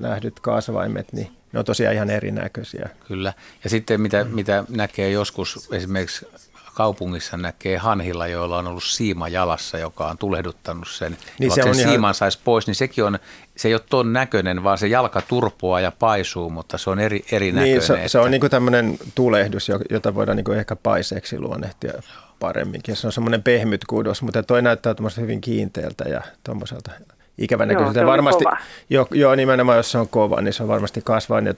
[0.00, 2.88] nähdyt kasvaimet, niin ne on tosiaan ihan erinäköisiä.
[3.08, 3.32] Kyllä.
[3.64, 6.26] Ja sitten mitä, mitä näkee joskus esimerkiksi
[6.74, 11.16] kaupungissa näkee hanhilla, joilla on ollut siima jalassa, joka on tulehduttanut sen.
[11.38, 11.92] Niin se on sen ihan...
[11.92, 13.18] siiman saisi pois, niin sekin on,
[13.56, 17.24] se ei ole tuon näköinen, vaan se jalka turpoaa ja paisuu, mutta se on eri,
[17.32, 17.78] erinäköinen.
[17.78, 18.08] Niin, se, että...
[18.08, 21.92] se on niin tämmöinen tulehdus, jota voidaan niin ehkä paiseeksi luonnehtia
[22.40, 22.96] paremminkin.
[22.96, 26.90] Se on semmoinen pehmyt kudos, mutta toi näyttää hyvin kiinteältä ja tuommoiselta
[27.38, 28.00] ikävän näköiseltä.
[28.00, 28.56] Joo, varmasti, kova.
[28.90, 31.54] jo, joo, nimenomaan jos se on kova, niin se on varmasti kasvain ja,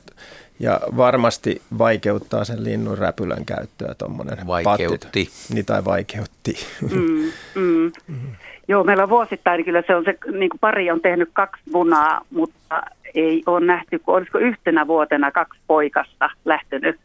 [0.60, 5.06] ja varmasti vaikeuttaa sen linnun räpylän käyttöä tuommoinen Vaikeutti.
[5.06, 6.54] Patti, niin, tai vaikeutti.
[6.90, 7.92] Mm, mm.
[8.06, 8.36] Mm.
[8.68, 12.20] Joo, meillä on vuosittain kyllä se on se, niin kuin pari on tehnyt kaksi munaa,
[12.30, 12.82] mutta
[13.14, 16.96] ei ole nähty, kun olisiko yhtenä vuotena kaksi poikasta lähtenyt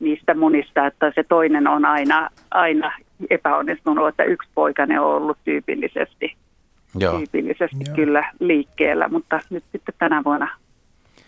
[0.00, 2.92] niistä munista, että se toinen on aina, aina
[3.30, 6.36] epäonnistunut, että yksi poikainen on ollut tyypillisesti
[6.98, 7.18] Joo.
[7.18, 7.96] tyypillisesti Joo.
[7.96, 10.48] kyllä liikkeellä, mutta nyt sitten tänä vuonna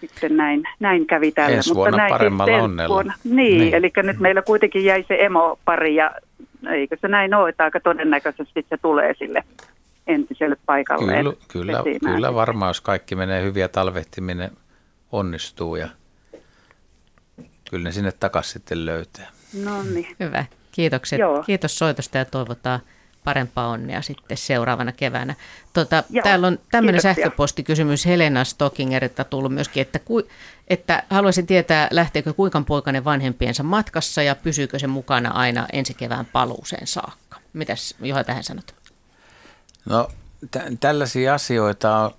[0.01, 1.57] sitten näin, näin kävi tällä.
[1.57, 2.95] Ensi mutta vuonna näin paremmalla onnella.
[2.95, 3.15] Vuonna.
[3.25, 6.11] Niin, niin, eli nyt meillä kuitenkin jäi se emo-pari ja
[6.71, 9.45] eikö se näin ole, että aika todennäköisesti se tulee sille
[10.07, 11.13] entiselle paikalle.
[11.13, 14.51] Kyllä, kyllä, kyllä varmaan, jos kaikki menee hyviä ja talvehtiminen
[15.13, 15.89] onnistuu ja
[17.71, 19.27] kyllä ne sinne takaisin sitten löytää.
[19.65, 20.17] No niin.
[20.21, 20.45] Hyvä.
[20.73, 21.19] Kiitokset.
[21.19, 21.43] Joo.
[21.43, 22.81] Kiitos soitosta ja toivotaan
[23.25, 25.35] parempaa onnea sitten seuraavana keväänä.
[25.73, 30.23] Tota, Joo, täällä on tämmöinen sähköpostikysymys Helena Stockingerilta tullut myöskin, että, ku,
[30.69, 36.27] että haluaisin tietää, lähteekö Kuikan poikainen vanhempiensa matkassa ja pysyykö se mukana aina ensi kevään
[36.27, 37.39] paluuseen saakka.
[37.53, 38.75] Mitäs Juha tähän sanot?
[39.85, 40.09] No
[40.51, 42.15] t- tällaisia asioita on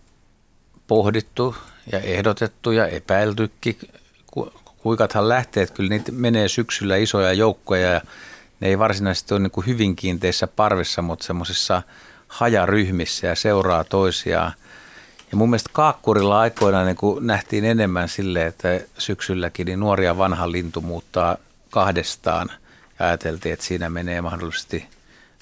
[0.88, 1.56] pohdittu
[1.92, 3.78] ja ehdotettu ja epäiltykin.
[4.78, 8.02] Kuikathan lähtee, että kyllä niitä menee syksyllä isoja joukkoja ja
[8.60, 11.82] ne ei varsinaisesti ole niin kuin hyvin kiinteissä parvissa, mutta semmoisissa
[12.28, 14.54] hajaryhmissä ja seuraa toisiaan.
[15.32, 20.18] Ja mun mielestä Kaakkurilla aikoinaan niin kuin nähtiin enemmän sille, että syksylläkin niin nuori ja
[20.18, 21.38] vanha lintu muuttaa
[21.70, 22.52] kahdestaan.
[23.00, 24.88] Ja ajateltiin, että siinä menee mahdollisesti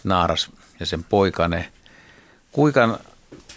[0.03, 1.71] naaras ja sen poikane.
[2.51, 2.97] Kuikan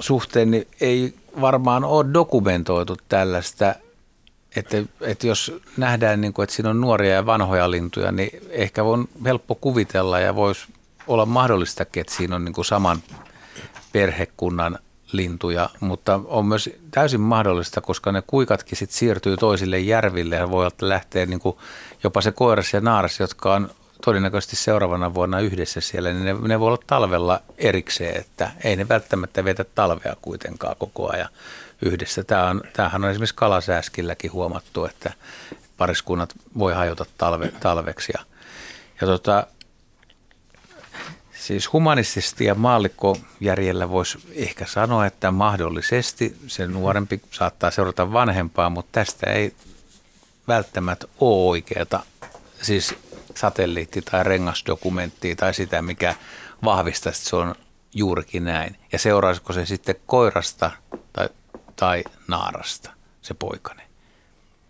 [0.00, 3.74] suhteen niin ei varmaan ole dokumentoitu tällaista
[4.56, 8.82] että, että jos nähdään, niin kuin, että siinä on nuoria ja vanhoja lintuja, niin ehkä
[8.82, 10.66] on helppo kuvitella ja voisi
[11.06, 13.02] olla mahdollistakin, että siinä on niin kuin saman
[13.92, 14.78] perhekunnan
[15.12, 20.70] lintuja, mutta on myös täysin mahdollista, koska ne kuikatkin sit siirtyy toisille järville ja voi
[20.80, 21.56] lähteä niin kuin
[22.04, 23.70] jopa se koiras ja naaras, jotka on
[24.04, 28.88] todennäköisesti seuraavana vuonna yhdessä siellä, niin ne, ne voi olla talvella erikseen, että ei ne
[28.88, 31.28] välttämättä vetä talvea kuitenkaan koko ajan
[31.82, 32.24] yhdessä.
[32.24, 35.12] Tämä on, tämähän on esimerkiksi kalasääskilläkin huomattu, että
[35.76, 38.12] pariskunnat voi hajota talve, talveksi.
[38.14, 38.24] Ja,
[39.00, 39.46] ja tota,
[41.32, 48.92] siis humanistisesti ja maallikkojärjellä voisi ehkä sanoa, että mahdollisesti se nuorempi saattaa seurata vanhempaa, mutta
[48.92, 49.54] tästä ei
[50.48, 52.00] välttämättä ole oikeata
[52.62, 52.94] siis
[53.34, 56.14] satelliitti- tai rengasdokumenttia tai sitä, mikä
[56.64, 57.54] vahvistaa, että se on
[57.94, 58.76] juurikin näin.
[58.92, 60.70] Ja seuraisiko se sitten koirasta
[61.12, 61.28] tai
[61.80, 62.90] tai naarasta,
[63.22, 63.82] se poikane.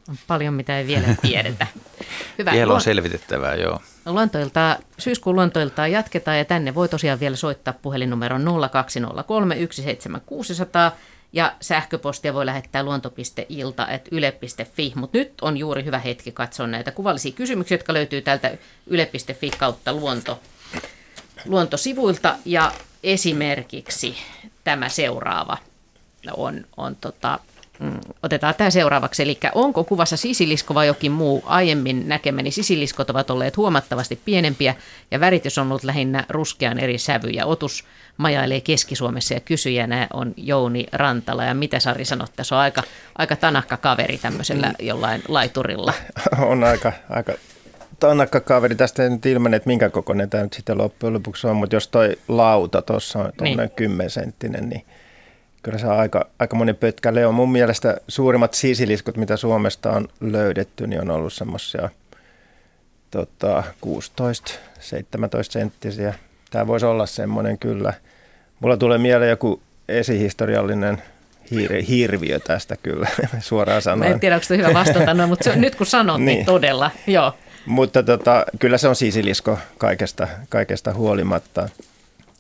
[0.09, 1.67] On paljon, mitä ei vielä tiedetä.
[2.39, 2.53] Hyvä.
[2.53, 3.81] Vielä on selvitettävää, joo.
[4.07, 10.97] Luontoilta, syyskuun luontoilta jatketaan ja tänne voi tosiaan vielä soittaa puhelinnumeron 0203 17600
[11.33, 17.75] ja sähköpostia voi lähettää luonto.ilta.yle.fi, mutta nyt on juuri hyvä hetki katsoa näitä kuvallisia kysymyksiä,
[17.75, 18.53] jotka löytyy täältä
[18.87, 20.41] yle.fi kautta luonto,
[21.45, 22.73] luontosivuilta ja
[23.03, 24.17] esimerkiksi
[24.65, 25.57] tämä seuraava–
[26.37, 27.39] on, on tota,
[27.79, 29.23] mm, otetaan tämä seuraavaksi.
[29.23, 31.43] Eli onko kuvassa sisilisko vai jokin muu?
[31.47, 34.75] Aiemmin näkemäni sisiliskot ovat olleet huomattavasti pienempiä
[35.11, 37.47] ja väritys on ollut lähinnä ruskean eri sävyjä.
[37.47, 37.85] Otus
[38.17, 41.45] majailee Keski-Suomessa ja kysyjänä on Jouni Rantala.
[41.45, 42.83] Ja mitä Sari sanot, tässä on aika,
[43.19, 44.87] aika tanakka kaveri tämmöisellä mm.
[44.87, 45.95] jollain laiturilla.
[46.51, 47.33] On aika, aika
[48.01, 48.75] tanakka kaveri.
[48.75, 51.89] Tästä ei nyt ilmene, että minkä kokoinen tämä nyt sitten loppujen lopuksi on, mutta jos
[51.89, 53.71] toi lauta tuossa on niin.
[53.77, 54.85] 10 senttinen, niin
[55.63, 57.33] kyllä se on aika, aika monen pötkä leo.
[57.33, 61.89] Mun mielestä suurimmat sisiliskot, mitä Suomesta on löydetty, niin on ollut semmoisia
[63.11, 64.83] tota, 16-17
[65.43, 66.15] senttisiä.
[66.51, 67.93] Tämä voisi olla semmoinen kyllä.
[68.61, 71.03] Mulla tulee mieleen joku esihistoriallinen
[71.51, 73.09] hiir, hirviö tästä kyllä,
[73.41, 74.11] suoraan sanoen.
[74.11, 76.47] Mä en tiedä, onko se hyvä vastata, no, mutta se, nyt kun sanot, niin, niin
[76.47, 77.35] todella, joo.
[77.67, 81.69] Mutta tota, kyllä se on sisilisko kaikesta, kaikesta huolimatta.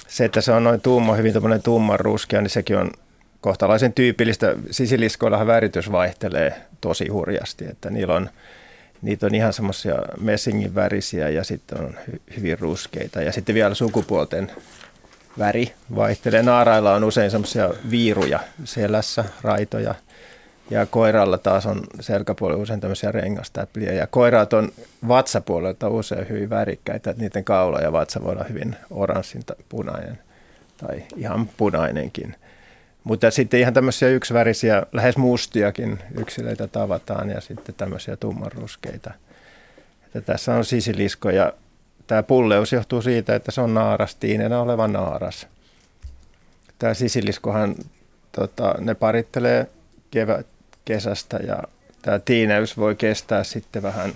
[0.09, 1.33] Se, että se on noin tumma, hyvin
[1.65, 2.91] tumman ruskea, niin sekin on
[3.41, 4.55] kohtalaisen tyypillistä.
[4.71, 8.31] Sisiliskoillahan väritys vaihtelee tosi hurjasti, että niillä on,
[9.03, 11.95] niitä on ihan semmoisia messingin värisiä ja sitten on
[12.37, 13.23] hyvin ruskeita.
[13.23, 14.51] Ja sitten vielä sukupuolten
[15.39, 16.43] väri vaihtelee.
[16.43, 19.95] Naarailla on usein semmoisia viiruja selässä, raitoja.
[20.71, 23.93] Ja koiralla taas on selkäpuolella usein tämmöisiä rengastäpliä.
[23.93, 24.73] Ja koiraat on
[25.09, 30.19] vatsapuolelta usein hyvin värikkäitä, että niiden kaula ja vatsa voi olla hyvin oranssin tai punainen
[30.77, 32.37] tai ihan punainenkin.
[33.05, 39.15] Mutta sitten ihan tämmöisiä yksivärisiä, lähes mustiakin yksilöitä tavataan ja sitten tämmöisiä tummanruskeita.
[40.05, 41.53] Että tässä on sisilisko ja
[42.07, 45.47] tämä pulleus johtuu siitä, että se on naaras, tiinenä oleva naaras.
[46.79, 47.75] Tämä sisiliskohan,
[48.33, 49.67] tota, ne parittelee
[50.11, 50.47] kevät,
[50.85, 51.63] kesästä ja
[52.03, 54.13] tämä tiineys voi kestää sitten vähän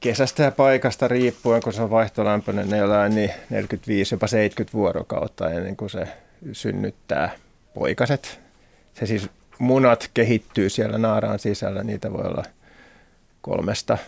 [0.00, 5.76] kesästä ja paikasta riippuen, kun se on vaihtolämpöinen, ne niin 45, jopa 70 vuorokautta ennen
[5.76, 6.08] kuin se
[6.52, 7.30] synnyttää
[7.74, 8.40] poikaset.
[8.94, 12.44] Se siis munat kehittyy siellä naaraan sisällä, niitä voi olla
[13.42, 13.98] kolmesta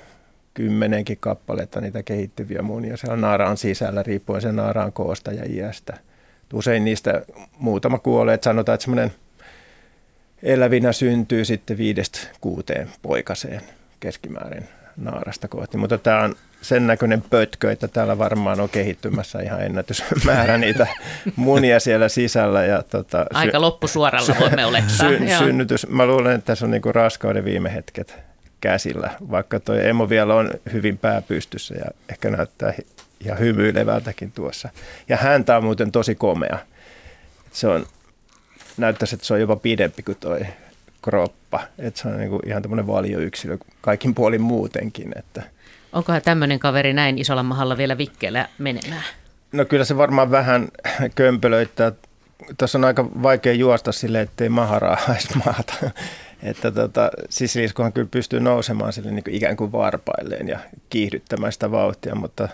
[0.55, 5.99] kymmenenkin kappaletta niitä kehittyviä munia siellä naaraan sisällä, riippuen sen naaraan koosta ja iästä.
[6.53, 7.23] Usein niistä
[7.59, 9.13] muutama kuolee, että sanotaan, että semmoinen
[10.43, 13.61] elävinä syntyy sitten viidestä kuuteen poikaseen
[14.01, 15.77] keskimäärin naarasta kohti.
[15.77, 20.87] Mutta tämä on sen näköinen pötkö, että täällä varmaan on kehittymässä ihan ennätysmäärä niitä
[21.37, 22.65] munia siellä sisällä.
[22.65, 25.09] Ja tota, Aika loppusuoralla voimme olettaa.
[25.09, 28.19] Sy- synnytys, mä luulen, että tässä on niinku raskauden viime hetket
[28.61, 32.73] käsillä, vaikka tuo emo vielä on hyvin pääpystyssä ja ehkä näyttää
[33.25, 34.69] ihan hymyilevältäkin tuossa.
[35.09, 36.59] Ja häntä on muuten tosi komea.
[37.53, 37.87] Se on,
[38.77, 40.39] näyttäisi, että se on jopa pidempi kuin tuo
[41.03, 41.61] kroppa.
[41.79, 45.13] Että se on niinku ihan tämmöinen valioyksilö kaikin puolin muutenkin.
[45.19, 45.43] Että.
[45.93, 49.05] Onkohan tämmöinen kaveri näin isolla mahalla vielä vikkeellä menemään?
[49.53, 50.69] No kyllä se varmaan vähän
[51.15, 51.93] kömpelöittää.
[52.59, 55.75] Tuossa on aika vaikea juosta sille, ettei maha raahaisi maata.
[56.43, 60.59] Että tota, sisiliskohan kyllä pystyy nousemaan sille niin kuin ikään kuin varpailleen ja
[60.91, 62.49] kiihdyttämään sitä vauhtia, mutta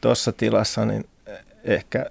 [0.00, 1.04] tuossa tilassa niin
[1.64, 2.06] ehkä,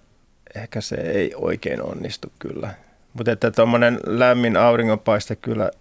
[0.56, 2.74] ehkä se ei oikein onnistu kyllä.
[3.14, 5.72] Mutta että tuommoinen lämmin auringonpaiste kyllä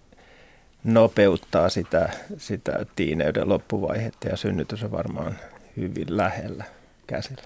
[0.83, 5.35] nopeuttaa sitä, sitä tiineyden loppuvaihetta ja synnytys on varmaan
[5.77, 6.63] hyvin lähellä
[7.07, 7.43] käsillä.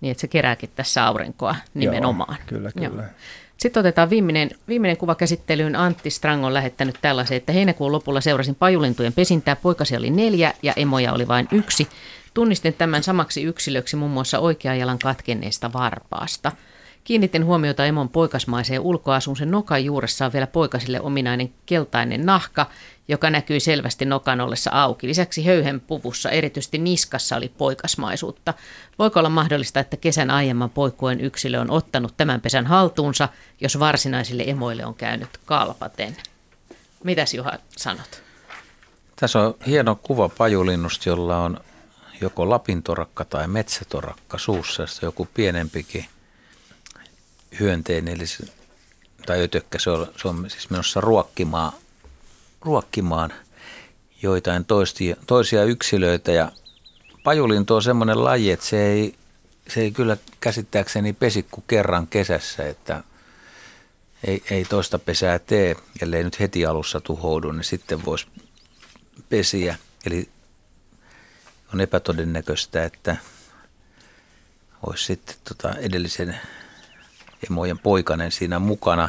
[0.00, 2.36] Niin, että se kerääkin tässä aurinkoa nimenomaan.
[2.38, 3.02] Joo, kyllä, kyllä.
[3.02, 3.12] Joo.
[3.56, 5.76] Sitten otetaan viimeinen, viimeinen kuva käsittelyyn.
[5.76, 9.56] Antti Strang on lähettänyt tällaisen, että heinäkuun lopulla seurasin pajulintujen pesintää.
[9.56, 11.88] Poikasia oli neljä ja emoja oli vain yksi.
[12.34, 16.52] Tunnistin tämän samaksi yksilöksi muun muassa oikean jalan katkenneesta varpaasta.
[17.04, 19.36] Kiinnitin huomiota emon poikasmaiseen ulkoasuun.
[19.36, 22.66] Sen nokan juuressa on vielä poikasille ominainen keltainen nahka,
[23.08, 25.06] joka näkyy selvästi nokan ollessa auki.
[25.06, 28.54] Lisäksi höyhen puvussa, erityisesti niskassa, oli poikasmaisuutta.
[28.98, 33.28] Voiko olla mahdollista, että kesän aiemman poikkueen yksilö on ottanut tämän pesän haltuunsa,
[33.60, 36.16] jos varsinaisille emoille on käynyt kalpaten?
[37.04, 38.22] Mitäs Juha sanot?
[39.16, 41.60] Tässä on hieno kuva pajulinnusta, jolla on
[42.20, 46.04] joko lapintorakka tai metsätorakka suussa, joku pienempikin
[47.60, 48.44] hyönteinen, eli se,
[49.26, 51.72] tai ötökkä, se on, se on siis menossa ruokkimaan,
[52.60, 53.32] ruokkimaan
[54.22, 56.32] joitain toistia, toisia yksilöitä.
[56.32, 56.52] Ja
[57.24, 59.14] pajulinto on semmoinen laji, että se ei,
[59.68, 63.04] se ei kyllä käsittääkseni pesi kuin kerran kesässä, että
[64.24, 68.26] ei, ei toista pesää tee, ellei nyt heti alussa tuhoudu, niin sitten voisi
[69.28, 69.76] pesiä.
[70.06, 70.28] Eli
[71.74, 73.16] on epätodennäköistä, että
[74.86, 76.40] olisi sitten tota edellisen
[77.50, 79.08] emojen poikanen siinä mukana.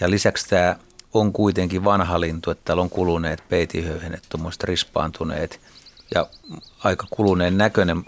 [0.00, 0.76] Ja lisäksi tämä
[1.14, 5.60] on kuitenkin vanha lintu, että täällä on kuluneet peitihöyhenet, tuommoiset rispaantuneet
[6.14, 6.26] ja
[6.84, 8.04] aika kuluneen näköinen.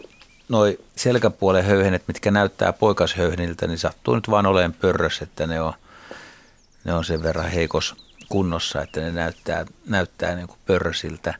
[0.49, 5.73] Noi selkäpuolen höyhenet, mitkä näyttää poikashöyheniltä, niin sattuu nyt vaan olemaan pörrös, että ne on,
[6.85, 7.94] ne on sen verran heikos
[8.28, 11.35] kunnossa, että ne näyttää, näyttää niin kuin pörsiltä.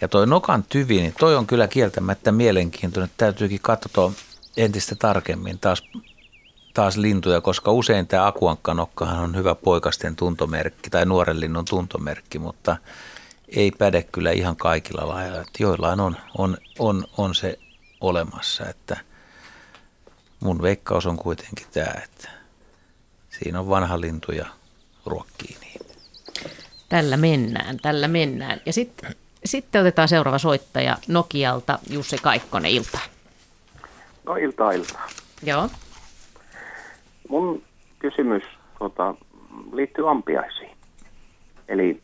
[0.00, 3.10] Ja toi nokan tyvi, niin toi on kyllä kieltämättä mielenkiintoinen.
[3.16, 4.12] Täytyykin katsoa
[4.56, 5.82] entistä tarkemmin taas,
[6.78, 12.76] taas lintuja, koska usein tämä akuankkanokkahan on hyvä poikasten tuntomerkki tai nuoren linnun tuntomerkki, mutta
[13.48, 15.40] ei päde kyllä ihan kaikilla lailla.
[15.40, 17.58] Että joillain on, on, on, on se
[18.00, 18.96] olemassa, että
[20.40, 22.28] mun veikkaus on kuitenkin tämä, että
[23.30, 24.46] siinä on vanha lintu ja
[25.06, 25.80] ruokkii niin.
[26.88, 28.60] Tällä mennään, tällä mennään.
[28.66, 32.98] Ja sitten sitten otetaan seuraava soittaja Nokialta, Jussi Kaikkonen, ilta.
[34.24, 35.08] No iltaa iltaa.
[35.42, 35.70] Joo.
[37.28, 37.62] Mun
[37.98, 38.42] kysymys
[38.78, 39.14] tota,
[39.72, 40.70] liittyy ampiaisiin.
[41.68, 42.00] Eli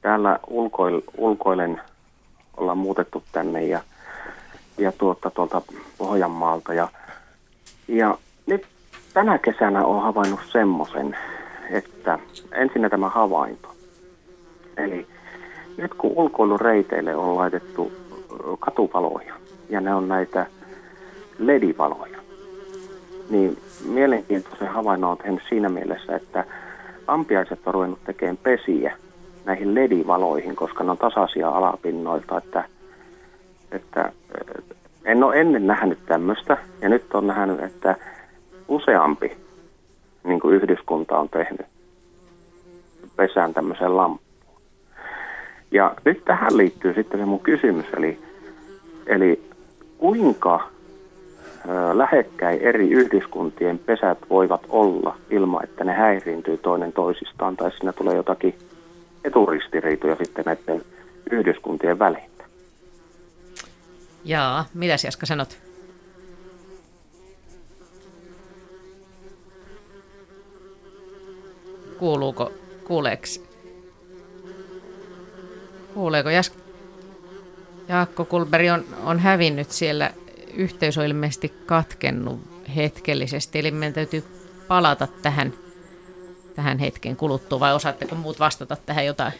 [0.00, 1.80] täällä ulkoil, ulkoilen
[2.56, 3.80] ollaan muutettu tänne ja,
[4.78, 5.62] ja tuota, tuolta
[5.98, 6.74] Pohjanmaalta.
[6.74, 6.88] Ja,
[7.88, 8.66] ja nyt
[9.14, 11.16] tänä kesänä on havainnut semmoisen,
[11.70, 12.18] että
[12.52, 13.74] ensin tämä havainto.
[14.76, 15.06] Eli
[15.76, 17.92] nyt kun ulkoilureiteille on laitettu
[18.60, 19.34] katuvaloja
[19.68, 20.46] ja ne on näitä
[21.38, 22.13] ledivaloja,
[23.30, 26.44] niin mielenkiintoisen havainnon on tehnyt siinä mielessä, että
[27.06, 28.96] ampiaiset on ruvennut tekemään pesiä
[29.44, 32.64] näihin ledivaloihin, koska ne on tasaisia alapinnoilta, että,
[33.72, 34.12] että
[35.04, 37.96] en ole ennen nähnyt tämmöistä ja nyt on nähnyt, että
[38.68, 39.36] useampi
[40.24, 41.66] niin kuin yhdyskunta on tehnyt
[43.16, 44.24] pesään tämmöisen lampun.
[45.70, 48.18] Ja nyt tähän liittyy sitten se mun kysymys, eli,
[49.06, 49.42] eli
[49.98, 50.68] kuinka
[51.92, 58.16] lähekkäin eri yhdyskuntien pesät voivat olla ilman, että ne häiriintyy toinen toisistaan tai siinä tulee
[58.16, 58.54] jotakin
[59.24, 60.82] eturistiriitoja sitten näiden
[61.30, 62.44] yhdyskuntien välillä.
[64.24, 65.58] Jaa, mitä Jaska sanot?
[71.98, 72.52] Kuuluuko,
[72.84, 73.42] kuuleeks?
[75.94, 76.56] Kuuleeko Jaska?
[77.88, 80.10] Jaakko Kulberi on, on hävinnyt siellä.
[80.56, 82.40] Yhteys on ilmeisesti katkennut
[82.76, 84.24] hetkellisesti, eli meidän täytyy
[84.68, 85.52] palata tähän,
[86.54, 89.32] tähän hetken kuluttua, vai osaatteko muut vastata tähän jotain?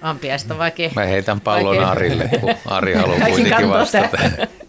[0.00, 0.90] Ampiaista vaikea.
[0.94, 1.90] Mä heitän pallon vaikea.
[1.90, 4.18] Arille, kun Ari haluaa kuitenkin vastata.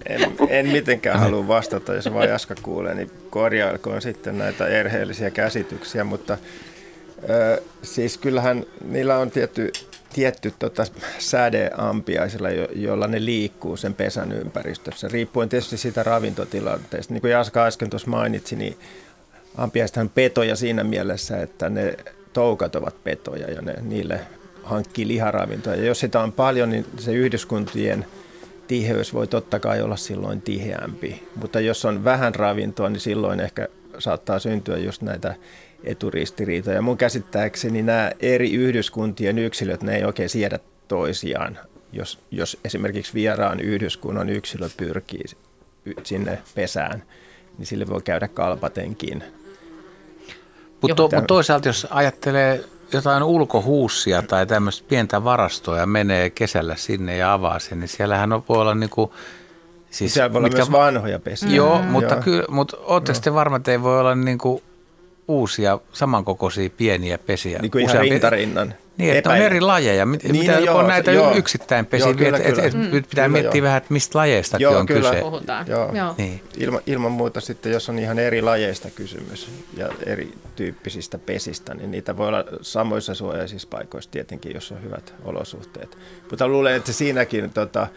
[0.06, 6.04] En, en mitenkään halua vastata, jos vaan Jaska kuulee, niin korjailkoon sitten näitä erheellisiä käsityksiä,
[6.04, 6.38] mutta
[7.30, 9.72] ö, siis kyllähän niillä on tietty
[10.16, 10.86] tietty tota,
[11.20, 17.14] sädeampiaisilla, jo, jolla ne liikkuu sen pesän ympäristössä, riippuen tietysti siitä ravintotilanteesta.
[17.14, 18.78] Niin kuin Jaska äsken tuossa mainitsi, niin
[19.58, 21.98] ampiaisethan petoja siinä mielessä, että ne
[22.34, 24.20] toukat ovat petoja ja ne, niille
[24.64, 25.76] hankkii liharavintoja.
[25.76, 28.06] Ja jos sitä on paljon, niin se yhdyskuntien
[28.68, 31.28] tiheys voi totta kai olla silloin tiheämpi.
[31.36, 33.68] Mutta jos on vähän ravintoa, niin silloin ehkä
[34.00, 35.36] saattaa syntyä just näitä
[35.86, 36.82] eturistiriitoja.
[36.82, 41.60] Mun käsittääkseni nämä eri yhdyskuntien yksilöt, ne ei oikein siedä toisiaan.
[41.94, 45.24] Jos, jos esimerkiksi vieraan yhdyskunnan yksilö pyrkii
[46.04, 47.04] sinne pesään,
[47.58, 49.24] niin sille voi käydä kalpatenkin.
[50.82, 52.64] Mutta to, mut toisaalta jos ajattelee
[52.94, 58.34] jotain ulkohuussia tai tämmöistä pientä varastoa ja menee kesällä sinne ja avaa sen, niin siellähän
[58.34, 59.14] on, voi olla niinku,
[59.90, 61.50] siis, Siellä voi olla mitkä, myös vanhoja pesiä.
[61.50, 61.88] Joo, mm.
[61.88, 64.64] mutta, kyllä, mutta ootteko te varma, että ei voi olla niinku
[65.28, 67.60] uusia samankokoisia pieniä pesiä.
[67.60, 68.74] Niin kuin ihan rintarinnan.
[68.98, 70.06] Niin, että on eri lajeja.
[70.06, 72.82] Niin, mitä, no, joo, on näitä joo, yksittäin pesiä, joo, kyllä, et, et, mm.
[72.92, 73.64] pitää kyllä, miettiä joo.
[73.64, 75.10] vähän, että mistä lajeistakin joo, on kyllä.
[75.10, 75.22] kyse.
[75.22, 75.68] Puhutaan.
[75.68, 75.96] Joo.
[75.96, 76.16] Joo.
[76.18, 76.42] Niin.
[76.58, 82.18] Ilma, ilman muuta sitten, jos on ihan eri lajeista kysymys ja erityyppisistä pesistä, niin niitä
[82.18, 85.98] voi olla samoissa suojaisissa paikoissa tietenkin, jos on hyvät olosuhteet.
[86.30, 87.88] Mutta luulen, että siinäkin tota,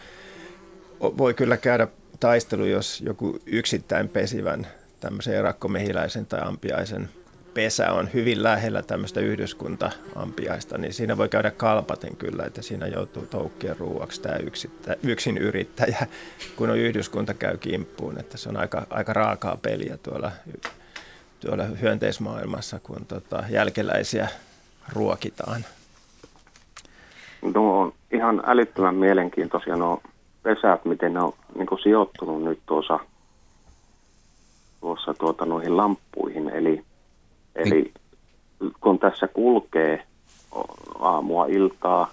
[0.99, 1.87] voi kyllä käydä
[2.19, 4.67] taistelu, jos joku yksittäin pesivän
[4.99, 7.09] tämmöisen erakkomehiläisen tai ampiaisen
[7.53, 13.25] pesä on hyvin lähellä tämmöistä yhdyskuntaampiaista, niin siinä voi käydä kalpaten kyllä, että siinä joutuu
[13.25, 16.07] toukkien ruuaksi tämä yksittä, yksin yrittäjä,
[16.55, 20.31] kun on yhdyskunta käy kimppuun, että se on aika, aika raakaa peliä tuolla,
[21.39, 24.27] tuolla hyönteismaailmassa, kun tota, jälkeläisiä
[24.93, 25.65] ruokitaan.
[27.41, 30.01] No on ihan älyttömän mielenkiintoisia nuo
[30.43, 32.99] pesät, miten ne on niin sijoittunut nyt tuossa,
[34.81, 36.83] tuossa tuota, noihin lamppuihin, eli
[37.59, 37.91] Eli
[38.81, 40.03] kun tässä kulkee
[40.99, 42.11] aamua, iltaa,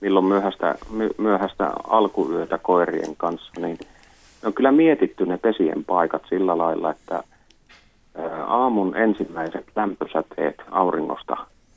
[0.00, 0.74] milloin myöhäistä,
[1.18, 3.78] myöhäistä alkuyötä koirien kanssa, niin
[4.44, 7.22] on kyllä mietitty ne pesien paikat sillä lailla, että
[8.46, 11.36] aamun ensimmäiset lämpösäteet auringosta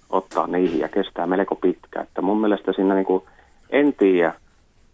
[0.09, 2.01] ottaa niihin ja kestää melko pitkä.
[2.01, 3.23] Että mun mielestä siinä niin kuin,
[3.69, 4.33] en tiedä,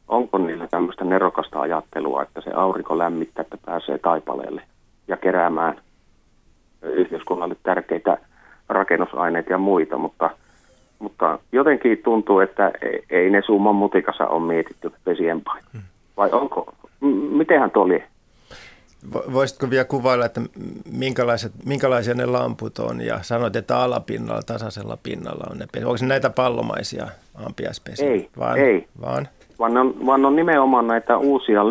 [0.07, 4.61] onko niillä tämmöistä nerokasta ajattelua, että se aurinko lämmittää, että pääsee taipaleelle
[5.07, 5.81] ja keräämään
[6.83, 8.17] yhteiskunnalle tärkeitä
[8.69, 10.29] rakennusaineita ja muita, mutta,
[10.99, 15.77] mutta jotenkin tuntuu, että ei, ei ne summan mutikassa ole mietitty pesien paikka.
[16.17, 18.03] Vai onko, m- mitenhän tuo oli?
[19.13, 20.41] Vo- Voisitko vielä kuvailla, että
[20.91, 25.87] minkälaiset, minkälaisia ne lamput on ja sanoit, että alapinnalla, tasaisella pinnalla on ne pesiä.
[25.87, 27.07] Onko ne näitä pallomaisia
[27.45, 28.09] ampiaispesiä?
[28.09, 28.87] Ei, vaan, ei.
[29.01, 29.27] Vaan?
[29.59, 31.67] Vaan ne, on, vaan ne on nimenomaan näitä uusia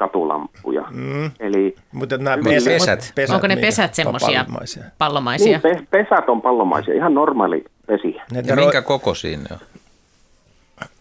[0.00, 0.84] LED-katulampuja.
[0.90, 1.30] Mm.
[1.40, 3.12] Eli Mutta nämä Hyvin pesät, pesät.
[3.14, 4.84] pesät Onko ne pesät semmoisia pallomaisia?
[4.98, 5.46] pallomaisia?
[5.64, 8.24] niin, pe- pesät on pallomaisia, ihan normaali vesiä.
[8.32, 9.58] Ne Ja ro- minkä kokoisia ne on?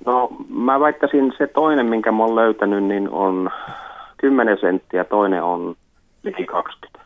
[0.05, 3.49] No mä väittäisin se toinen, minkä mä oon löytänyt, niin on
[4.17, 5.75] 10 senttiä, toinen on
[6.23, 6.99] liki 20.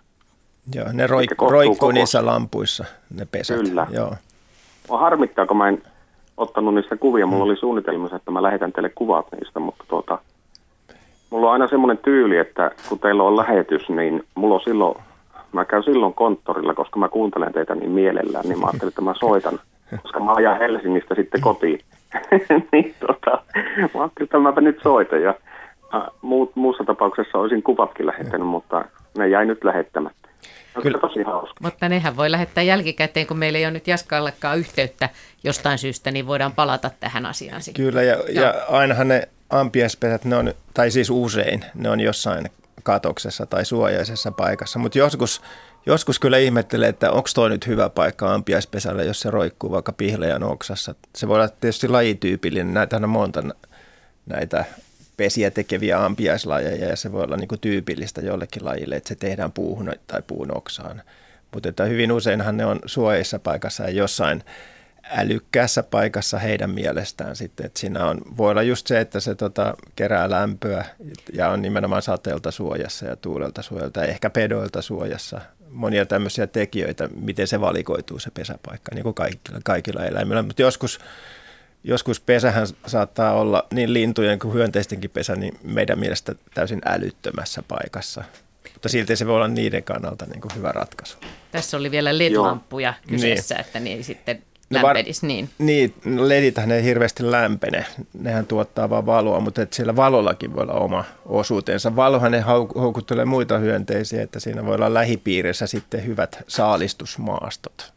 [0.76, 3.58] Joo, ne roik, roikkuu koko- niissä lampuissa, ne pesät.
[3.62, 3.88] Kyllä.
[3.92, 4.14] Joo.
[4.90, 5.84] Mua harmittaa, kun mä en
[6.38, 7.26] ottanut niistä kuvia.
[7.26, 10.20] Mulla oli suunnitelmassa, että mä lähetän teille kuvat niistä, mutta tuota,
[11.34, 14.98] mulla on aina semmoinen tyyli, että kun teillä on lähetys, niin mulla on silloin,
[15.52, 19.14] mä käyn silloin konttorilla, koska mä kuuntelen teitä niin mielellään, niin mä ajattelin, että mä
[19.20, 19.60] soitan,
[20.02, 21.80] koska mä ajan Helsingistä sitten kotiin.
[22.72, 23.32] niin tota,
[23.94, 25.34] mä ajattelin, että mäpä nyt soitan ja
[26.22, 28.86] muut, muussa tapauksessa olisin kuvatkin lähettänyt, mutta
[29.18, 30.30] ne jäi nyt lähettämättä.
[30.82, 31.00] Kyllä.
[31.00, 31.56] tosi hauska.
[31.62, 35.10] Mutta nehän voi lähettää jälkikäteen, kun meillä ei ole nyt Jaskallekaan yhteyttä
[35.44, 37.86] jostain syystä, niin voidaan palata tähän asiaan sitten.
[37.86, 39.28] Kyllä, ja, ja ainahan ne
[39.60, 42.50] ampiaispesät, ne on, tai siis usein, ne on jossain
[42.84, 44.80] katoksessa tai suojaisessa paikassa.
[44.80, 45.42] Mutta joskus,
[45.86, 50.44] joskus kyllä ihmettelee, että onko toi nyt hyvä paikka ampiaispesälle, jos se roikkuu vaikka pihlajan
[50.44, 50.96] oksassa.
[51.16, 52.74] Se voi olla tietysti lajityypillinen.
[52.74, 53.44] Näitähän on monta
[54.26, 54.66] näitä
[55.18, 59.94] pesiä tekeviä ampiaislajeja ja se voi olla niinku tyypillistä jollekin lajille, että se tehdään puuhun
[60.08, 61.02] tai puun oksaan.
[61.54, 64.44] Mutta hyvin useinhan ne on suojaisessa paikassa ja jossain
[65.14, 67.66] älykkäässä paikassa heidän mielestään sitten.
[67.66, 70.86] Että siinä on, voi olla just se, että se tota, kerää lämpöä
[71.34, 75.42] ja on nimenomaan sateelta suojassa ja tuulelta suojalta ja ehkä pedoilta suojassa.
[75.70, 80.42] Monia tämmöisiä tekijöitä, miten se valikoituu se pesäpaikka, niin kuin kaikilla, kaikilla eläimillä.
[80.42, 81.00] Mutta joskus,
[81.84, 88.24] joskus pesähän saattaa olla niin lintujen kuin hyönteistenkin pesä, niin meidän mielestä täysin älyttömässä paikassa.
[88.74, 91.18] Mutta silti se voi olla niiden kannalta niin kuin hyvä ratkaisu.
[91.52, 94.04] Tässä oli vielä LED-lamppuja kyseessä, että ne ei
[94.74, 95.50] sitten No var- lämpenisi niin.
[95.58, 97.86] Niin, no ledithän ei hirveästi lämpene.
[98.20, 101.96] Nehän tuottaa vaan valoa, mutta et siellä valollakin voi olla oma osuutensa.
[101.96, 102.42] Valohan ne
[102.76, 107.94] houkuttelee muita hyönteisiä, että siinä voi olla lähipiirissä sitten hyvät saalistusmaastot.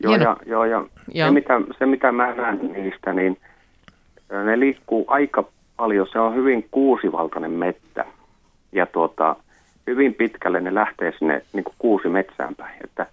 [0.00, 0.84] Joo, ja, joo, ja
[1.14, 1.28] Joo.
[1.28, 3.38] Se, mitä, se mitä mä näen niistä, niin
[4.44, 5.44] ne liikkuu aika
[5.76, 6.06] paljon.
[6.12, 8.04] Se on hyvin kuusivaltainen mettä.
[8.72, 9.36] Ja tuota,
[9.86, 12.74] hyvin pitkälle ne lähtee sinne niin kuin kuusi metsään päin.
[12.84, 13.06] Että,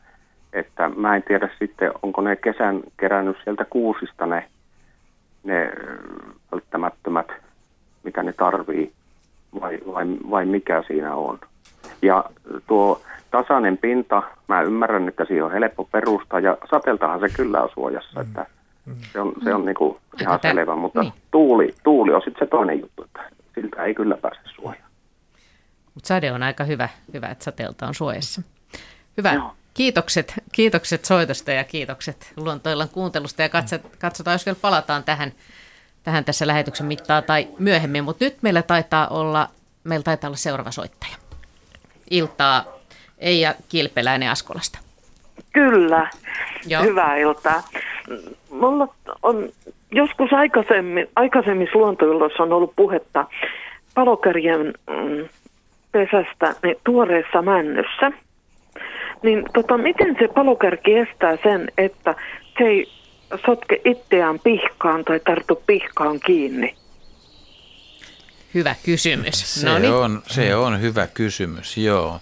[0.53, 4.49] että mä en tiedä sitten, onko ne kesän kerännyt sieltä kuusista ne,
[5.43, 5.71] ne
[6.51, 7.27] välttämättömät,
[8.03, 8.91] mitä ne tarvii,
[9.61, 11.39] vai, vai, vai mikä siinä on.
[12.01, 12.25] Ja
[12.67, 13.01] tuo
[13.31, 18.21] tasainen pinta, mä ymmärrän, että siihen on helppo perustaa ja sateeltahan se kyllä on suojassa,
[18.21, 18.45] että
[19.13, 21.13] se on, se on niinku ihan tä- selvä, mutta niin.
[21.31, 24.89] tuuli, tuuli on sitten se toinen juttu, että siltä ei kyllä pääse suojaan.
[25.93, 28.41] Mutta sade on aika hyvä, hyvä, että sateelta on suojassa.
[29.17, 29.33] Hyvä.
[29.33, 29.55] Joo.
[29.73, 35.31] Kiitokset, kiitokset soitosta ja kiitokset luontoillan kuuntelusta ja katsot, katsotaan, jos vielä palataan tähän,
[36.03, 38.03] tähän tässä lähetyksen mittaan tai myöhemmin.
[38.03, 39.49] Mutta nyt meillä taitaa olla,
[39.83, 41.15] meillä taitaa olla seuraava soittaja.
[42.09, 42.65] Iltaa
[43.17, 44.79] Eija Kilpeläinen Askolasta.
[45.53, 46.09] Kyllä,
[46.67, 46.83] Joo.
[46.83, 47.63] hyvää iltaa.
[48.49, 48.87] Mulla
[49.23, 49.49] on
[49.91, 53.25] joskus aikaisemmin, aikaisemmissa luontoilloissa on ollut puhetta
[53.93, 55.29] palokärjen mm,
[55.91, 58.11] pesästä niin tuoreessa männyssä.
[59.23, 62.15] Niin tota, miten se palokärki estää sen, että
[62.57, 62.91] se ei
[63.45, 66.75] sotke itseään pihkaan tai tartu pihkaan kiinni?
[68.53, 69.61] Hyvä kysymys.
[69.61, 69.93] Se, Noniin.
[69.93, 72.19] on, se on hyvä kysymys, joo.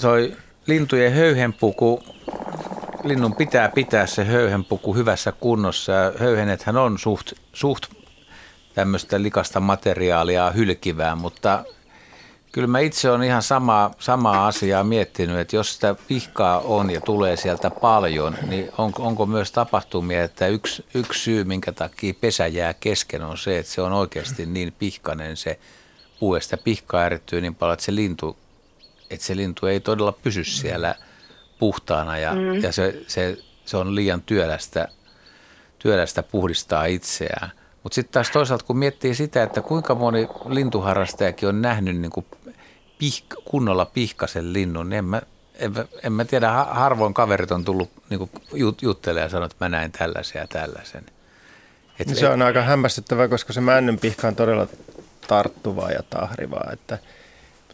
[0.00, 2.02] Toi lintujen höyhenpuku,
[3.04, 7.86] linnun pitää pitää se höyhenpuku hyvässä kunnossa ja höyhenethän on suht, suht
[8.74, 11.64] tämmöistä likasta materiaalia hylkivää, mutta
[12.56, 17.00] kyllä mä itse olen ihan sama, samaa asiaa miettinyt, että jos sitä pihkaa on ja
[17.00, 22.46] tulee sieltä paljon, niin onko, onko myös tapahtumia, että yksi, yksi syy, minkä takia pesä
[22.46, 25.58] jää kesken, on se, että se on oikeasti niin pihkainen se
[26.20, 28.36] puu, ja sitä pihkaa erittyy niin paljon, että se lintu,
[29.10, 30.94] että se lintu ei todella pysy siellä
[31.58, 32.62] puhtaana ja, mm.
[32.62, 34.88] ja se, se, se on liian työlästä,
[35.78, 37.50] työlästä puhdistaa itseään.
[37.82, 42.26] Mutta sitten taas toisaalta, kun miettii sitä, että kuinka moni lintuharrastajakin on nähnyt niin kuin
[43.04, 45.22] pih- kunnolla pihkasen linnun, niin en mä,
[45.54, 48.30] en, mä- en mä tiedä, ha- harvoin kaverit on tullut niin
[48.82, 51.02] juttelemaan ja sanonut, että mä näin tällaisen ja tällaisen.
[51.98, 54.66] Et, Se on aika hämmästyttävää, koska se männyn pihka on todella
[55.28, 56.70] tarttuvaa ja tahrivaa.
[56.72, 56.98] Että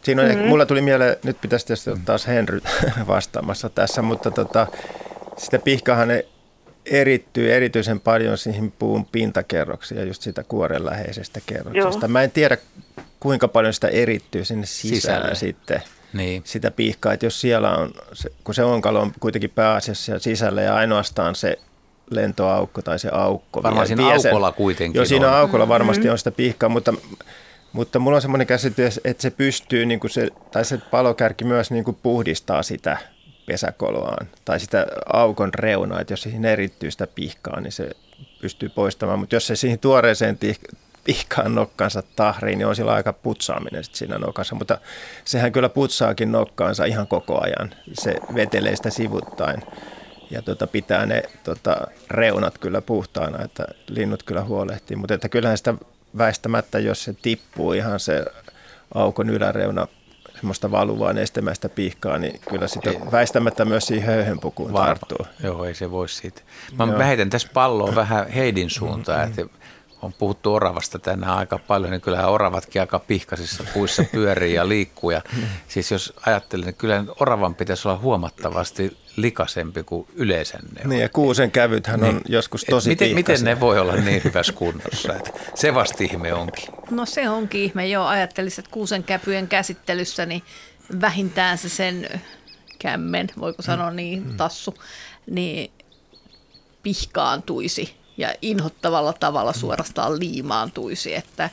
[0.03, 0.47] Siinä on, mm-hmm.
[0.47, 2.61] mulla tuli mieleen, nyt pitäisi tietysti olla taas Henry
[3.07, 4.67] vastaamassa tässä, mutta tota,
[5.37, 6.25] sitä pihkahan ne
[6.85, 12.05] erittyy erityisen paljon siihen puun pintakerroksiin ja just sitä kuoren läheisestä kerroksesta.
[12.05, 12.07] Joo.
[12.07, 12.57] Mä en tiedä,
[13.23, 15.35] kuinka paljon sitä erittyy sinne sisään Sisälle.
[15.35, 15.81] sitten
[16.13, 16.41] niin.
[16.45, 17.13] sitä pihkaa.
[17.13, 21.59] Että jos siellä on, se, kun se onkalo on kuitenkin pääasiassa sisällä ja ainoastaan se
[22.09, 23.63] lentoaukko tai se aukko.
[23.63, 25.33] Varmaan siinä aukolla sen, kuitenkin Joo, siinä on.
[25.33, 26.11] aukolla varmasti mm-hmm.
[26.11, 26.93] on sitä pihkaa, mutta,
[27.73, 31.71] mutta mulla on semmoinen käsitys, että se pystyy, niin kuin se, tai se palokärki myös
[31.71, 32.97] niin kuin puhdistaa sitä
[33.45, 37.89] pesäkoloaan tai sitä aukon reunaa, että jos siihen erittyy sitä pihkaa, niin se
[38.41, 40.37] pystyy poistamaan, mutta jos se siihen tuoreeseen
[41.03, 44.77] pihkaan nokkansa tahriin, niin on sillä aika putsaaminen sit siinä nokassa, mutta
[45.25, 49.63] sehän kyllä putsaakin nokkaansa ihan koko ajan, se vetelee sitä sivuttain
[50.31, 51.77] ja tota, pitää ne tota,
[52.11, 55.73] reunat kyllä puhtaana, että linnut kyllä huolehtii, mutta että kyllähän sitä
[56.17, 58.25] väistämättä, jos se tippuu ihan se
[58.93, 59.87] aukon yläreuna
[60.35, 62.99] semmoista valuvaa nestemäistä pihkaa, niin kyllä sitä ei.
[63.11, 65.27] väistämättä myös siihen höyhenpukuun tarttuu.
[65.43, 66.41] Joo, ei se voi siitä.
[66.77, 69.43] Mä, mä heitän tässä palloa vähän Heidin suuntaan, mm-hmm.
[69.43, 69.62] että
[70.03, 75.11] on puhuttu oravasta tänään aika paljon, niin kyllähän oravatkin aika pihkaisissa puissa pyörii ja liikkuu.
[75.11, 75.21] Ja
[75.67, 81.09] siis jos ajattelen, niin kyllä oravan pitäisi olla huomattavasti likaisempi kuin yleisen ne Niin ja
[81.09, 82.15] kuusen kävythän niin.
[82.15, 85.15] on joskus tosi miten, miten ne voi olla niin hyvässä kunnossa?
[85.15, 86.65] Että se vasta ihme onkin.
[86.91, 88.05] No se onkin ihme, joo.
[88.05, 90.43] Ajattelisin, että kuusen käpyjen käsittelyssä niin
[91.01, 92.21] vähintään se sen
[92.79, 94.75] kämmen, voiko sanoa niin, tassu,
[95.29, 95.71] niin
[96.83, 101.15] pihkaantuisi ja inhottavalla tavalla suorastaan liimaantuisi.
[101.15, 101.49] Että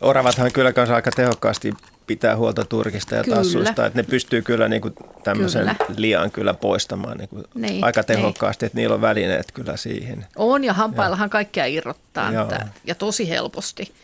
[0.00, 1.74] Oravathan kyllä kanssa aika tehokkaasti
[2.06, 3.36] pitää huolta turkista ja kyllä.
[3.36, 4.94] tassuista, että ne pystyy kyllä niin kuin
[5.24, 5.94] tämmöisen kyllä.
[5.96, 8.06] lian kyllä poistamaan niin kuin niin, aika niin.
[8.06, 8.66] tehokkaasti, niin.
[8.66, 10.26] että niillä on välineet kyllä siihen.
[10.36, 11.30] On ja hampaillahan ja.
[11.30, 13.94] kaikkea irrottaa että, ja tosi helposti.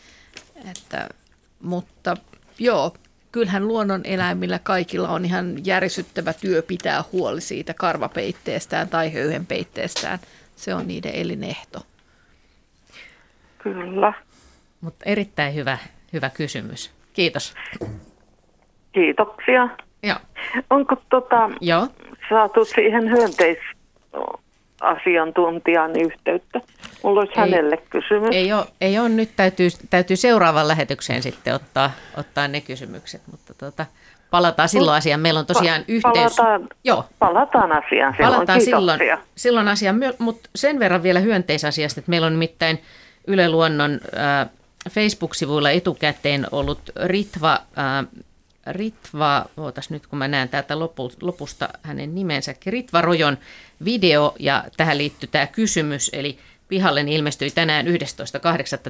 [0.71, 1.09] Että,
[1.59, 2.17] mutta
[2.59, 2.95] joo,
[3.31, 10.19] kyllähän luonnon eläimillä kaikilla on ihan järisyttävä työ pitää huoli siitä karvapeitteestään tai höyhenpeitteestään
[10.55, 11.79] se on niiden elinehto.
[13.57, 14.13] Kyllä.
[14.81, 15.77] Mutta erittäin hyvä,
[16.13, 16.91] hyvä kysymys.
[17.13, 17.53] Kiitos.
[18.91, 19.69] Kiitoksia.
[20.03, 20.17] Joo.
[20.69, 21.87] Onko tota, Joo.
[22.29, 26.61] saatu siihen hyönteisasiantuntijan yhteyttä?
[27.03, 28.29] Mulla olisi ei, hänelle kysymys.
[28.31, 33.53] Ei ole, ei ole nyt täytyy, täytyy seuraavaan lähetykseen sitten ottaa, ottaa ne kysymykset, mutta
[33.53, 33.85] tota,
[34.31, 35.19] Palataan silloin asiaan.
[35.19, 36.35] Meillä on tosiaan pa- yhteys.
[36.35, 37.05] Palataan, Joo.
[37.19, 38.33] palataan asiaan silloin.
[38.33, 38.99] Palataan silloin,
[39.35, 42.81] silloin asiaan, mutta sen verran vielä hyönteisasiasta, että meillä on nimittäin
[43.27, 44.49] Yle Luonnon äh,
[44.89, 48.23] Facebook-sivuilla etukäteen ollut Ritva, äh,
[48.67, 53.37] Ritva, ootas nyt kun mä näen täältä lopu, lopusta hänen nimensä, Ritva Rojon
[53.85, 57.93] video ja tähän liittyy tämä kysymys, eli Pihalle ilmestyi tänään 11.8.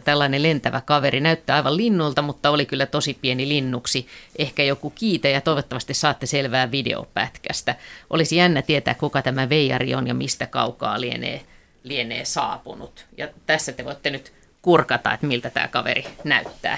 [0.03, 1.19] tällainen lentävä kaveri.
[1.19, 4.07] Näyttää aivan linnulta, mutta oli kyllä tosi pieni linnuksi.
[4.37, 7.75] Ehkä joku kiite ja toivottavasti saatte selvää videopätkästä.
[8.09, 11.41] Olisi jännä tietää, kuka tämä veijari on ja mistä kaukaa lienee,
[11.83, 13.05] lienee saapunut.
[13.17, 16.77] Ja tässä te voitte nyt kurkata, että miltä tämä kaveri näyttää.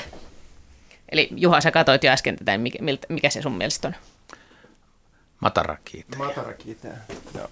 [1.10, 2.80] Eli Juha, sä katsoit jo äsken tätä, mikä,
[3.10, 3.95] mikä se sun mielestä on?
[5.40, 6.18] Matarakiite.
[6.18, 6.88] Matarakiite,
[7.36, 7.48] joo.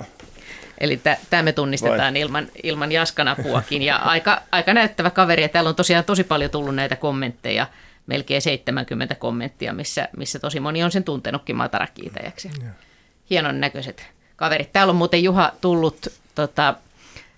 [0.77, 3.81] Eli tämä me tunnistetaan ilman, ilman Jaskan apuakin.
[3.81, 5.41] Ja aika, aika näyttävä kaveri.
[5.41, 7.68] Ja täällä on tosiaan tosi paljon tullut näitä kommentteja,
[8.07, 12.49] melkein 70 kommenttia, missä, missä tosi moni on sen tuntenutkin matarakiitäjäksi.
[13.30, 14.73] Hienon näköiset kaverit.
[14.73, 16.76] Täällä on muuten Juha tullut tota,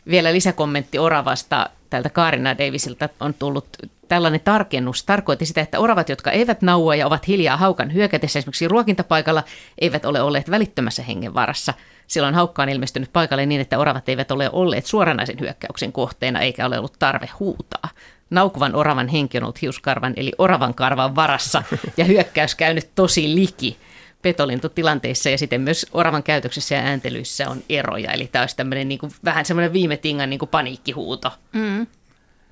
[0.10, 1.70] vielä lisäkommentti Oravasta.
[1.90, 3.68] Täältä Kaarina Davisilta on tullut
[4.08, 5.04] tällainen tarkennus.
[5.04, 9.44] Tarkoitti sitä, että oravat, jotka eivät naua ja ovat hiljaa haukan hyökätessä esimerkiksi ruokintapaikalla,
[9.80, 11.74] eivät ole olleet välittömässä hengenvarassa–
[12.08, 16.66] Silloin haukka on ilmestynyt paikalle niin, että oravat eivät ole olleet suoranaisen hyökkäyksen kohteena eikä
[16.66, 17.90] ole ollut tarve huutaa.
[18.30, 21.64] Naukuvan oravan henki on ollut hiuskarvan eli oravan karvan varassa
[21.98, 23.78] ja hyökkäys käynyt tosi liki
[24.22, 28.12] petolintutilanteissa ja sitten myös oravan käytöksessä ja ääntelyissä on eroja.
[28.12, 31.32] Eli tämä olisi tämmöinen niin kuin, vähän semmoinen viime tingan niin kuin paniikkihuuto.
[31.54, 31.88] Mm.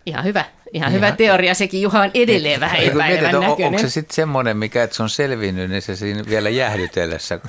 [0.05, 0.45] Ihan hyvä.
[0.75, 1.53] Ihan hyvä teoria.
[1.53, 3.49] Sekin Juha on edelleen vähän epäilevän näköinen.
[3.49, 7.39] On, onko se sitten semmoinen, mikä että se on selvinnyt, niin se siinä vielä jäähdytellessä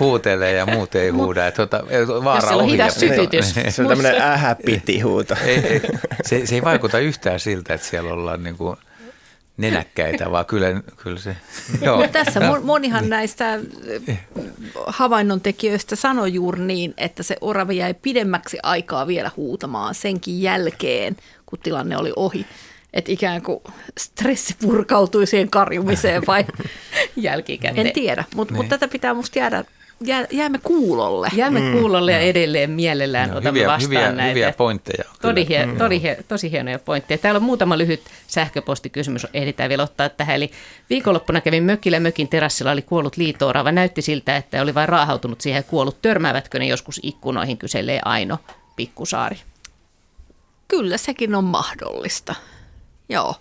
[0.00, 1.46] huutelee ja muut ei huuda.
[1.46, 1.84] Että tuota,
[2.24, 3.54] vaara Jos on hidas sytytys.
[3.68, 5.34] se on tämmöinen ähäpiti huuto.
[5.44, 5.80] Ei, ei,
[6.24, 8.76] se, se ei vaikuta yhtään siltä, että siellä ollaan niin kuin
[9.56, 10.66] nenäkkäitä, vaan kyllä,
[10.96, 11.36] kyllä se...
[11.82, 12.02] Joo.
[12.02, 13.58] Ja tässä monihan näistä
[14.86, 21.16] havainnon tekijöistä sanoi juuri niin, että se orava jäi pidemmäksi aikaa vielä huutamaan senkin jälkeen,
[21.50, 22.46] kun tilanne oli ohi.
[22.92, 23.60] Että ikään kuin
[23.98, 26.44] stressi purkautui siihen karjumiseen vai
[27.16, 27.86] jälkikäteen.
[27.86, 28.62] En tiedä, mutta niin.
[28.62, 29.64] mut tätä pitää musta jäädä
[30.04, 31.28] jää, jäämme kuulolle.
[31.34, 31.72] Jäämme mm.
[31.72, 34.28] kuulolle ja edelleen mielellään No, otamme hyviä, vastaan hyviä, näitä.
[34.28, 35.04] hyviä pointteja.
[35.22, 35.76] Todi, hie, Mm.
[35.76, 37.18] todi, hie, tosi hienoja pointteja.
[37.18, 40.36] Täällä on muutama lyhyt sähköpostikysymys, ehditään vielä ottaa tähän.
[40.36, 40.50] Eli
[40.90, 43.72] viikonloppuna kävin mökillä, mökin terassilla oli kuollut liitoorava.
[43.72, 46.02] Näytti siltä, että oli vain raahautunut siihen ja kuollut.
[46.02, 48.38] Törmäävätkö ne joskus ikkunoihin, kyselee Aino
[48.76, 49.36] Pikkusaari.
[50.68, 52.34] Kyllä sekin on mahdollista.
[53.08, 53.34] Joo.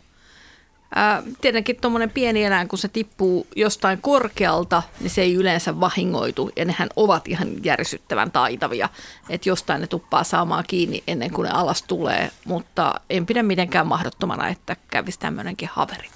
[0.96, 6.52] Ää, tietenkin tuommoinen pieni eläin, kun se tippuu jostain korkealta, niin se ei yleensä vahingoitu.
[6.56, 8.90] Ja nehän ovat ihan järsyttävän taitavia,
[9.30, 12.32] että jostain ne tuppaa saamaan kiinni ennen kuin ne alas tulee.
[12.46, 16.10] Mutta en pidä mitenkään mahdottomana, että kävisi tämmöinenkin haveri.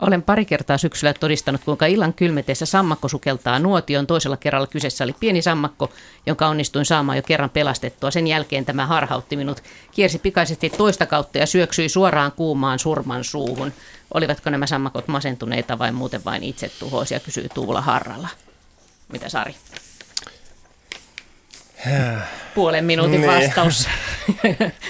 [0.00, 4.06] Olen pari kertaa syksyllä todistanut, kuinka illan kylmetessä sammakko sukeltaa nuotion.
[4.06, 5.90] Toisella kerralla kyseessä oli pieni sammakko,
[6.26, 8.10] jonka onnistuin saamaan jo kerran pelastettua.
[8.10, 9.62] Sen jälkeen tämä harhautti minut,
[9.92, 13.72] kiersi pikaisesti toista kautta ja syöksyi suoraan kuumaan surman suuhun.
[14.14, 18.28] Olivatko nämä sammakot masentuneita vai muuten vain itsetuhoisia, kysyy Tuula Harralla.
[19.12, 19.54] Mitä Sari?
[22.54, 23.32] Puolen minuutin Niin.
[23.32, 23.88] vastaus.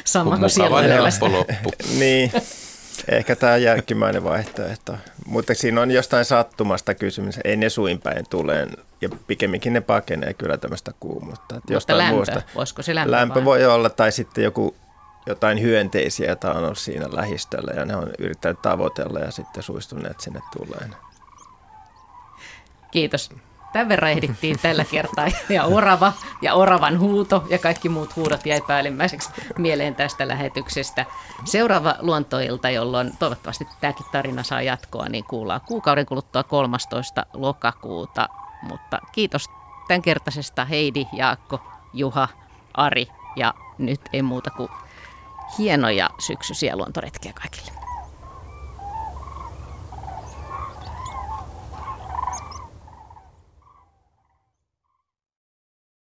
[0.04, 1.70] Sammakko siellä loppu.
[1.98, 2.32] niin,
[3.08, 4.96] ehkä tämä jälkimmäinen vaihtoehto.
[5.26, 7.38] Mutta siinä on jostain sattumasta kysymys.
[7.44, 8.68] Ei ne suinpäin tule.
[9.00, 11.56] Ja pikemminkin ne pakenee kyllä tämmöistä kuumuutta.
[11.56, 13.44] Että Mutta lämpö, voisiko se lämpö Lämpö vain?
[13.44, 14.76] voi olla, tai sitten joku
[15.26, 20.20] jotain hyönteisiä, joita on ollut siinä lähistöllä ja ne on yrittänyt tavoitella ja sitten suistuneet
[20.20, 20.94] sinne tuleen.
[22.90, 23.30] Kiitos.
[23.72, 25.26] Tämän verran ehdittiin tällä kertaa.
[25.48, 26.12] Ja orava
[26.42, 31.06] ja oravan huuto ja kaikki muut huudot jäi päällimmäiseksi mieleen tästä lähetyksestä.
[31.44, 37.26] Seuraava luontoilta, jolloin toivottavasti tämäkin tarina saa jatkoa, niin kuullaan kuukauden kuluttua 13.
[37.32, 38.28] lokakuuta.
[38.62, 39.50] Mutta kiitos
[39.88, 41.60] tämänkertaisesta Heidi, Jaakko,
[41.92, 42.28] Juha,
[42.74, 44.68] Ari ja nyt ei muuta kuin
[45.58, 47.81] hienoja syksyisiä luontoretkiä kaikille.